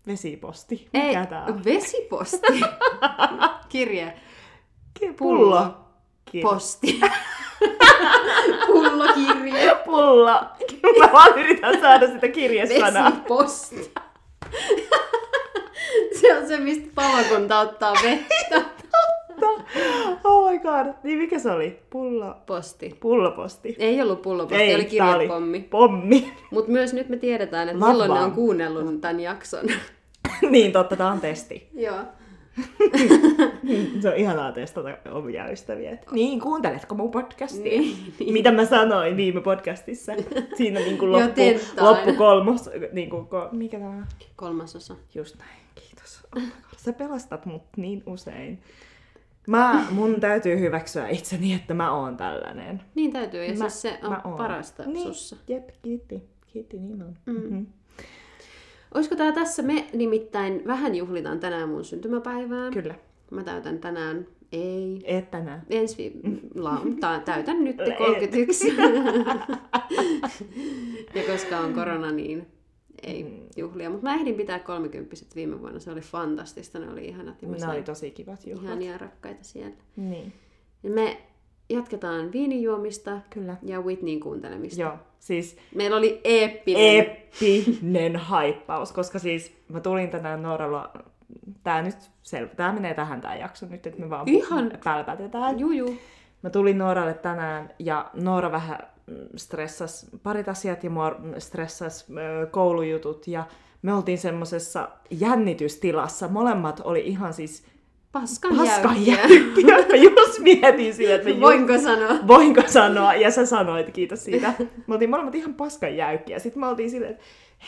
Vesiposti. 0.07 0.87
Ei, 0.93 1.07
Mikä 1.07 1.25
tää 1.25 1.45
on? 1.45 1.65
vesiposti. 1.65 2.61
Kirje. 3.69 4.13
Ki- 4.99 5.13
pullo. 5.13 5.37
Pullo. 5.37 5.86
Kirja. 6.31 6.49
Posti. 6.49 6.99
Pullokirje. 8.67 9.75
Pullo. 9.85 10.41
Mä 10.99 11.09
vaan 11.13 11.39
yritän 11.39 11.81
saada 11.81 12.07
sitä 12.07 12.27
kirjesanaa. 12.27 13.11
Vesiposti. 13.11 13.91
Se 16.21 16.37
on 16.37 16.47
se, 16.47 16.57
mistä 16.57 16.87
palokunta 16.95 17.59
ottaa 17.59 17.93
vettä. 18.03 18.61
Oh 20.23 20.51
my 20.51 20.59
god. 20.59 20.93
Niin 21.03 21.17
mikä 21.17 21.39
se 21.39 21.51
oli? 21.51 21.79
Pullo. 21.89 22.35
Posti. 22.45 22.97
Pulloposti. 22.99 23.75
Ei 23.79 24.01
ollut 24.01 24.21
pulloposti, 24.21 24.75
oli 24.75 24.83
tää 24.83 24.89
kirjepommi. 24.89 25.59
Pommi. 25.59 26.33
Mutta 26.51 26.71
myös 26.71 26.93
nyt 26.93 27.09
me 27.09 27.17
tiedetään, 27.17 27.69
että 27.69 27.79
Love 27.79 27.91
milloin 27.91 28.13
ne 28.13 28.19
on 28.19 28.31
kuunnellut 28.31 29.01
tämän 29.01 29.19
jakson. 29.19 29.65
niin 30.51 30.71
totta, 30.71 30.95
tää 30.95 31.11
on 31.11 31.21
testi. 31.21 31.67
Joo. 31.73 31.99
Se 34.01 34.09
on 34.09 34.15
ihanaa 34.15 34.51
testata 34.51 34.97
omia 35.11 35.51
ystäviä. 35.51 35.91
Et, 35.91 36.11
Niin, 36.11 36.39
kuunteletko 36.39 36.95
mun 36.95 37.11
podcastia? 37.11 37.79
Niin, 37.79 38.13
niin. 38.19 38.33
Mitä 38.33 38.51
mä 38.51 38.65
sanoin 38.65 39.17
viime 39.17 39.41
podcastissa? 39.41 40.11
Siinä 40.57 40.79
niinku 40.79 41.05
Jo 41.05 41.11
loppu, 41.11 41.41
loppu 41.79 42.13
kolmos, 42.13 42.69
niinku, 42.91 43.25
ko, 43.25 43.49
mikä 43.51 43.79
tämä? 43.79 44.07
Kolmasosa. 44.35 44.95
Just 45.15 45.37
näin, 45.37 45.59
kiitos. 45.75 46.27
Oh 46.35 46.41
sä 46.87 46.93
pelastat 46.93 47.45
mut 47.45 47.63
niin 47.77 48.03
usein. 48.05 48.61
Mä, 49.47 49.85
mun 49.91 50.19
täytyy 50.19 50.59
hyväksyä 50.59 51.07
itseni, 51.09 51.53
että 51.53 51.73
mä 51.73 51.91
oon 51.91 52.17
tällainen. 52.17 52.81
Niin 52.95 53.13
täytyy, 53.13 53.45
ja 53.45 53.53
Mä- 53.53 53.69
siis 53.69 53.81
se 53.81 53.99
on 54.03 54.37
parasta 54.37 54.83
niin, 54.83 55.03
sussa. 55.07 55.35
Jep, 55.47 55.69
kiitti. 55.81 56.23
Kiitti, 56.53 56.79
niin 56.79 57.01
on. 57.01 57.17
Mm. 57.25 57.33
Mm-hmm. 57.33 57.65
Olisiko 58.93 59.15
tää 59.15 59.31
tässä? 59.31 59.63
Me 59.63 59.85
nimittäin 59.93 60.61
vähän 60.67 60.95
juhlitaan 60.95 61.39
tänään 61.39 61.69
mun 61.69 61.85
syntymäpäivää. 61.85 62.71
Kyllä. 62.71 62.95
Mä 63.31 63.43
täytän 63.43 63.79
tänään, 63.79 64.27
ei, 64.51 65.01
Et 65.05 65.31
tänään. 65.31 65.61
ensi 65.69 65.97
vi- 65.97 66.39
la- 66.55 66.81
täytän 67.25 67.63
nyt 67.63 67.79
Et. 67.81 67.97
31. 67.97 68.67
ja 71.15 71.23
koska 71.31 71.59
on 71.59 71.73
korona, 71.73 72.11
niin 72.11 72.47
ei 73.03 73.23
Mm. 73.23 73.29
juhlia. 73.57 73.89
Mutta 73.89 74.03
mä 74.03 74.15
ehdin 74.15 74.35
pitää 74.35 74.59
30 74.59 75.15
viime 75.35 75.59
vuonna. 75.61 75.79
Se 75.79 75.91
oli 75.91 76.01
fantastista. 76.01 76.79
Ne 76.79 76.91
oli 76.91 77.05
ihanat. 77.05 77.41
Ja 77.41 77.47
Ne 77.47 77.67
oli 77.73 77.83
tosi 77.83 78.11
kivat 78.11 78.45
juhlat. 78.47 78.63
ihania 78.65 78.97
rakkaita 78.97 79.43
siellä. 79.43 79.75
Niin, 79.95 80.33
Ja 80.83 80.89
me 80.89 81.17
jatketaan 81.69 82.31
viinijuomista 82.31 83.21
kyllä. 83.29 83.55
ja 83.63 83.81
Whitneyin 83.81 84.19
kuuntelemista. 84.19 84.81
Joo, 84.81 84.93
siis 85.19 85.57
Meillä 85.75 85.97
oli 85.97 86.21
eeppinen. 86.23 86.99
epinen 86.99 88.15
haippaus, 88.15 88.91
koska 88.91 89.19
siis 89.19 89.53
mä 89.69 89.79
tulin 89.79 90.09
tänään 90.09 90.41
Nooralla, 90.41 90.91
tää 91.63 91.81
nyt 91.81 91.95
selvä, 92.21 92.55
tää 92.55 92.73
menee 92.73 92.93
tähän 92.93 93.21
tää 93.21 93.35
jakso 93.35 93.65
nyt, 93.69 93.87
että 93.87 93.99
me 93.99 94.09
vaan 94.09 94.27
Ihan. 94.29 94.71
pälpätetään. 94.83 95.59
Juu, 95.59 95.71
juu. 95.71 95.97
Mä 96.41 96.49
tulin 96.49 96.77
Nooralle 96.77 97.13
tänään 97.13 97.69
ja 97.79 98.09
Noora 98.13 98.51
vähän 98.51 98.77
mm, 99.07 99.15
stressas 99.35 100.05
parit 100.23 100.49
asiat 100.49 100.83
ja 100.83 100.89
mua 100.89 101.15
stressas 101.37 102.05
ö, 102.09 102.45
koulujutut 102.45 103.27
ja 103.27 103.43
me 103.81 103.93
oltiin 103.93 104.17
semmosessa 104.17 104.89
jännitystilassa. 105.11 106.27
Molemmat 106.27 106.81
oli 106.83 106.99
ihan 107.07 107.33
siis 107.33 107.65
Paskan, 108.21 108.57
paskan 108.57 109.05
jäykkiä. 109.05 109.67
jälkiä. 109.67 109.97
Mä 109.97 110.03
just 110.03 110.39
mietin 110.39 110.93
sille, 110.93 111.15
että 111.15 111.29
just 111.29 111.41
Voinko 111.41 111.77
sanoa? 111.77 112.27
Voinko 112.27 112.61
sanoa? 112.67 113.13
Ja 113.13 113.31
sä 113.31 113.45
sanoit, 113.45 113.91
kiitos 113.91 114.23
siitä. 114.23 114.53
Me 114.87 114.93
oltiin 114.93 115.09
molemmat 115.09 115.35
ihan 115.35 115.53
paskan 115.53 115.95
jäykkiä. 115.97 116.39
Sitten 116.39 116.59
me 116.59 116.67
oltiin 116.67 116.89
silleen, 116.89 117.11
että 117.11 117.23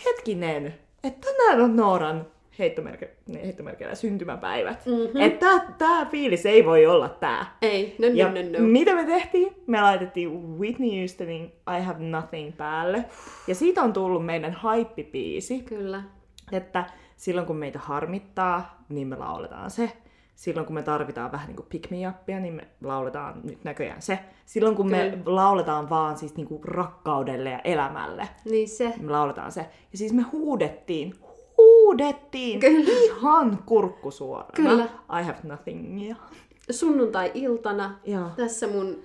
hetkinen, 0.05 0.73
että 1.03 1.27
tänään 1.27 1.61
on 1.61 1.75
Nooran 1.75 2.25
heittomerke, 2.59 3.09
niin, 3.27 3.43
heittomerkeillä 3.43 3.95
syntymäpäivät. 3.95 4.85
Mhm. 4.85 4.95
Mm-hmm. 4.95 5.21
Että 5.21 5.45
tää, 5.45 5.75
tää 5.77 6.05
fiilis 6.05 6.45
ei 6.45 6.65
voi 6.65 6.85
olla 6.85 7.09
tää. 7.09 7.57
Ei, 7.61 7.95
no, 7.99 8.07
Ja 8.07 8.25
no, 8.27 8.33
no, 8.33 8.59
no. 8.59 8.65
mitä 8.67 8.95
me 8.95 9.03
tehtiin? 9.03 9.55
Me 9.67 9.81
laitettiin 9.81 10.59
Whitney 10.59 10.99
Houstonin 10.99 11.43
I 11.77 11.81
Have 11.83 12.03
Nothing 12.03 12.57
päälle. 12.57 13.05
Ja 13.47 13.55
siitä 13.55 13.81
on 13.81 13.93
tullut 13.93 14.25
meidän 14.25 14.53
haippipiisi, 14.53 15.59
Kyllä. 15.59 16.03
että 16.51 16.85
silloin 17.17 17.47
kun 17.47 17.55
meitä 17.55 17.79
harmittaa, 17.79 18.83
niin 18.89 19.07
me 19.07 19.15
lauletaan 19.15 19.71
se. 19.71 19.91
Silloin 20.39 20.65
kun 20.65 20.73
me 20.75 20.83
tarvitaan 20.83 21.31
vähän 21.31 21.47
niin 21.47 21.55
kuin 21.55 21.65
pick 21.69 21.91
me 21.91 21.97
upia, 22.09 22.39
niin 22.39 22.53
me 22.53 22.67
lauletaan 22.83 23.41
nyt 23.43 23.63
näköjään 23.63 24.01
se. 24.01 24.19
Silloin 24.45 24.75
kun 24.75 24.91
me 24.91 25.09
Kyllä. 25.09 25.23
lauletaan 25.25 25.89
vaan 25.89 26.17
siis 26.17 26.35
niin 26.35 26.47
kuin 26.47 26.63
rakkaudelle 26.63 27.49
ja 27.49 27.59
elämälle, 27.59 28.27
Niin 28.45 28.69
se. 28.69 28.89
niin 28.89 29.05
me 29.05 29.11
lauletaan 29.11 29.51
se. 29.51 29.61
Ja 29.91 29.97
siis 29.97 30.13
me 30.13 30.21
huudettiin, 30.21 31.15
huudettiin 31.57 32.59
Kyllä. 32.59 32.91
ihan 33.05 33.63
kurkku 33.65 34.11
suorana. 34.11 34.51
Kyllä. 34.55 34.83
I 35.21 35.23
have 35.23 35.37
nothing. 35.43 36.07
Ja... 36.09 36.15
Sunnuntai-iltana 36.71 37.99
Joo, 38.05 38.29
tässä 38.37 38.67
mun 38.67 38.99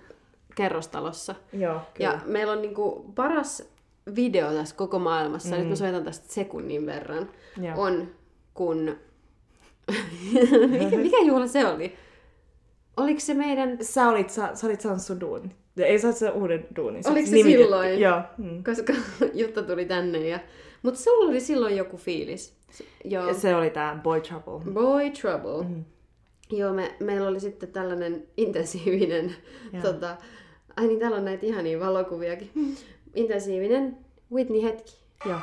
kerrostalossa. 0.55 1.35
joo 1.53 1.81
kyllä. 1.95 2.11
Ja 2.11 2.19
meillä 2.27 2.53
on 2.53 2.63
niinku 2.63 3.13
paras 3.15 3.63
video 4.17 4.53
tässä 4.53 4.77
koko 4.77 4.99
maailmassa, 4.99 5.55
mm. 5.55 5.61
nyt 5.61 5.69
mä 5.69 5.77
soitan 5.77 6.05
tästä 6.05 6.33
sekunnin 6.35 6.87
verran, 6.87 7.29
Joo. 7.61 7.75
on 7.83 8.09
kun... 8.55 8.97
mikä, 10.69 10.97
mikä 10.97 11.17
juhla 11.27 11.47
se 11.47 11.67
oli? 11.67 11.93
Oliko 12.97 13.21
se 13.21 13.35
meidän... 13.35 13.79
Sä 13.81 14.09
olit, 14.09 14.31
sä, 14.31 14.51
sä 14.55 14.67
olit 14.67 14.81
saanut 14.81 15.03
sun 15.03 15.21
duun. 15.21 15.51
Ei 15.77 15.99
sä 15.99 16.13
sen 16.13 16.33
uuden 16.33 16.67
duunin. 16.77 17.05
Sä 17.05 17.11
Oliko 17.11 17.27
se 17.27 17.35
nimitettiin. 17.35 17.65
silloin? 17.65 18.01
Joo. 18.01 18.23
Mm. 18.39 18.65
Koska 18.65 18.93
Jutta 19.41 19.63
tuli 19.63 19.85
tänne 19.85 20.29
ja... 20.29 20.41
Mutta 20.83 21.01
sulla 21.01 21.31
oli 21.31 21.41
silloin 21.41 21.77
joku 21.77 21.97
fiilis. 21.97 22.55
Joo. 23.05 23.29
Ja 23.29 23.35
se 23.35 23.55
oli 23.57 23.71
tää 23.71 24.01
Boy 24.03 24.21
Trouble. 24.21 24.73
Boy 24.73 25.11
Trouble. 25.11 25.65
Mm. 25.69 25.85
Joo, 26.51 26.73
me, 26.73 26.95
meillä 27.01 27.29
oli 27.29 27.41
sitten 27.41 27.73
tällainen 27.73 28.27
intensiivinen, 28.37 29.35
Joo. 29.73 29.83
tota, 29.83 30.17
ai 30.77 30.87
niin, 30.87 30.99
täällä 30.99 31.17
on 31.17 31.25
näitä 31.25 31.47
ihania 31.47 31.81
valokuviakin. 31.81 32.51
Intensiivinen 33.15 33.97
Whitney-hetki. 34.33 34.97
Joo. 35.29 35.39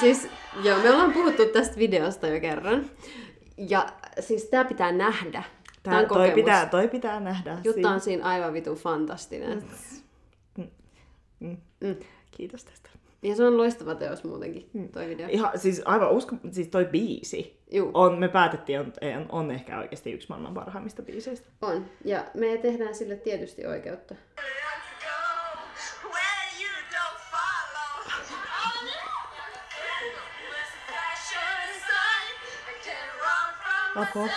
Siis, 0.00 0.28
joo, 0.62 0.78
me 0.78 0.90
ollaan 0.90 1.12
puhuttu 1.12 1.46
tästä 1.46 1.76
videosta 1.76 2.26
jo 2.26 2.40
kerran. 2.40 2.90
Ja 3.56 3.86
siis 4.20 4.44
tää 4.44 4.64
pitää 4.64 4.92
nähdä. 4.92 5.42
Tää, 5.82 5.92
Tää, 5.94 6.00
on 6.00 6.08
toi, 6.08 6.30
pitää, 6.30 6.66
toi 6.66 6.88
pitää 6.88 7.20
nähdä. 7.20 7.58
Jutta 7.64 7.90
on 7.90 8.00
siinä 8.00 8.24
aivan 8.24 8.52
vitu 8.52 8.74
fantastinen. 8.74 9.62
Mm. 11.40 11.56
Mm. 11.80 11.96
Kiitos 12.30 12.64
tästä. 12.64 12.90
Ja 13.22 13.36
se 13.36 13.44
on 13.44 13.56
loistava 13.56 13.94
teos 13.94 14.24
muutenkin, 14.24 14.68
toi 14.92 15.08
video. 15.08 15.26
Ihan, 15.30 15.58
siis 15.58 15.82
aivan 15.84 16.10
usko, 16.10 16.36
siis 16.50 16.68
toi 16.68 16.84
biisi. 16.84 17.60
Juu, 17.72 17.90
On, 17.94 18.18
me 18.18 18.28
päätettiin, 18.28 18.80
on, 18.80 18.92
on, 19.16 19.26
on 19.28 19.50
ehkä 19.50 19.78
oikeasti 19.78 20.12
yksi 20.12 20.28
maailman 20.28 20.54
parhaimmista 20.54 21.02
biiseistä. 21.02 21.48
on. 21.62 21.84
Ja 22.04 22.24
me 22.34 22.56
tehdään 22.56 22.94
sille 22.94 23.16
tietysti 23.16 23.66
oikeutta. 23.66 24.14
Where 24.14 24.73
cry. 33.94 34.28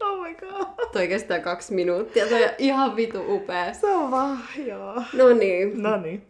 oh 0.00 0.22
my 0.22 0.34
god. 0.34 0.66
Toi 0.92 1.08
kestää 1.08 1.40
kaksi 1.40 1.74
minuuttia. 1.74 2.26
Toi 2.26 2.44
on 2.44 2.50
ihan 2.58 2.96
vitu 2.96 3.34
upea. 3.34 3.74
Se 3.74 3.86
on 3.86 4.10
vaan, 4.10 4.38
joo. 4.66 5.02
No 5.12 5.28
niin. 5.28 5.82
No 5.82 5.96
niin. 5.96 6.26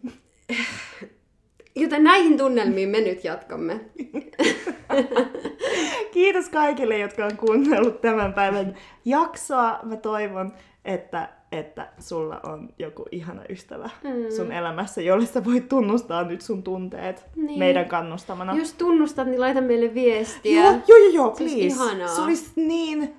Joten 1.74 2.04
näihin 2.04 2.38
tunnelmiin 2.38 2.88
me 2.88 3.00
nyt 3.00 3.24
jatkamme. 3.24 3.80
Kiitos 6.18 6.48
kaikille, 6.48 6.98
jotka 6.98 7.24
on 7.24 7.36
kuunnellut 7.36 8.00
tämän 8.00 8.34
päivän 8.34 8.74
jaksoa. 9.04 9.78
Mä 9.82 9.96
toivon, 9.96 10.52
että, 10.84 11.28
että 11.52 11.88
sulla 11.98 12.40
on 12.42 12.68
joku 12.78 13.04
ihana 13.10 13.42
ystävä 13.48 13.90
mm. 14.04 14.10
sun 14.36 14.52
elämässä, 14.52 15.02
jolle 15.02 15.26
sä 15.26 15.44
voit 15.44 15.68
tunnustaa 15.68 16.24
nyt 16.24 16.40
sun 16.40 16.62
tunteet 16.62 17.26
Niin. 17.36 17.58
meidän 17.58 17.86
kannustamana. 17.86 18.56
Jos 18.56 18.72
tunnustat, 18.72 19.26
niin 19.26 19.40
laita 19.40 19.60
meille 19.60 19.94
viestiä. 19.94 20.62
Joo, 20.62 20.72
joo, 20.88 20.98
joo, 20.98 21.12
joo, 21.12 21.34
Se 21.36 21.42
olisi 21.42 21.56
please. 21.56 21.74
ihanaa. 21.84 22.08
Se 22.08 22.20
olisi 22.20 22.50
niin... 22.56 23.14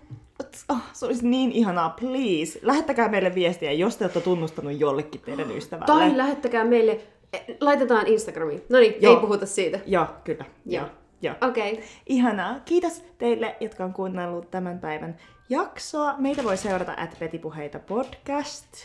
Oh, 0.70 0.78
se 0.94 1.06
olisi 1.06 1.28
niin 1.28 1.52
ihanaa, 1.52 1.90
please. 1.90 2.60
Lähettäkää 2.62 3.10
meille 3.10 3.36
viestiä, 3.36 3.72
jos 3.72 3.98
te 3.98 4.04
olette 4.04 4.22
tunnustanut 4.22 4.80
jollekin 4.80 5.22
teidän 5.22 5.52
ystävälle. 5.52 5.88
Tai 5.88 6.18
lähettäkää 6.18 6.66
meille, 6.66 7.00
eh, 7.34 7.46
laitetaan 7.62 8.08
Instagramiin. 8.08 8.62
No 8.70 8.80
niin, 8.80 8.94
ei 8.94 9.16
puhuta 9.22 9.46
siitä. 9.46 9.80
Joo, 9.86 10.06
kyllä. 10.24 10.46
Joo. 10.66 10.84
Joo. 10.84 10.90
Joo. 11.22 11.36
Okei. 11.42 11.74
Okay. 11.74 11.86
Ihanaa. 12.06 12.60
Kiitos 12.66 13.04
teille, 13.18 13.56
jotka 13.60 13.84
on 13.84 13.94
kuunnellut 13.94 14.52
tämän 14.52 14.80
päivän 14.80 15.18
jaksoa. 15.50 16.16
Meitä 16.18 16.44
voi 16.44 16.58
seurata 16.58 16.94
at 16.98 17.20
Petipuheita 17.20 17.80
podcast. 17.80 18.76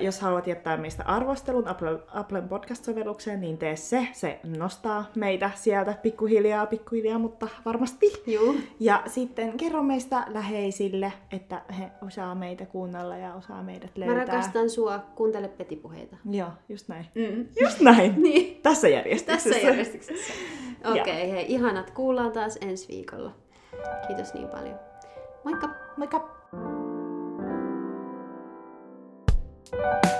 Jos 0.00 0.20
haluat 0.20 0.46
jättää 0.46 0.76
meistä 0.76 1.04
arvostelun 1.06 1.68
Apple, 1.68 1.98
Applen 2.14 2.48
podcast-sovellukseen, 2.48 3.40
niin 3.40 3.58
tee 3.58 3.76
se. 3.76 4.08
Se 4.12 4.40
nostaa 4.58 5.04
meitä 5.14 5.50
sieltä 5.54 5.94
pikkuhiljaa, 6.02 6.66
pikkuhiljaa, 6.66 7.18
mutta 7.18 7.48
varmasti. 7.64 8.06
Juu. 8.26 8.56
Ja 8.80 9.02
sitten 9.06 9.52
kerro 9.56 9.82
meistä 9.82 10.24
läheisille, 10.28 11.12
että 11.32 11.62
he 11.78 11.90
osaa 12.06 12.34
meitä 12.34 12.66
kuunnella 12.66 13.16
ja 13.16 13.34
osaa 13.34 13.62
meidät 13.62 13.90
Mä 13.98 14.06
löytää. 14.06 14.24
rakastan 14.24 14.70
sua. 14.70 14.98
Kuuntele 15.14 15.48
petipuheita. 15.48 16.16
Joo, 16.30 16.50
just 16.68 16.88
näin. 16.88 17.06
Mm. 17.14 17.46
Just 17.60 17.80
näin. 17.80 18.14
Niin. 18.22 18.60
Tässä 18.62 18.88
järjestyksessä. 18.88 19.50
Tässä 19.50 19.66
järjestyksessä. 19.66 20.32
Okei, 20.90 21.00
okay, 21.00 21.30
hei, 21.30 21.44
ihanat. 21.48 21.90
Kuullaan 21.90 22.32
taas 22.32 22.58
ensi 22.60 22.88
viikolla. 22.88 23.32
Kiitos 24.06 24.34
niin 24.34 24.48
paljon. 24.48 24.78
Moikka! 25.44 25.68
Moikka! 25.96 26.39
Bye. 29.72 30.19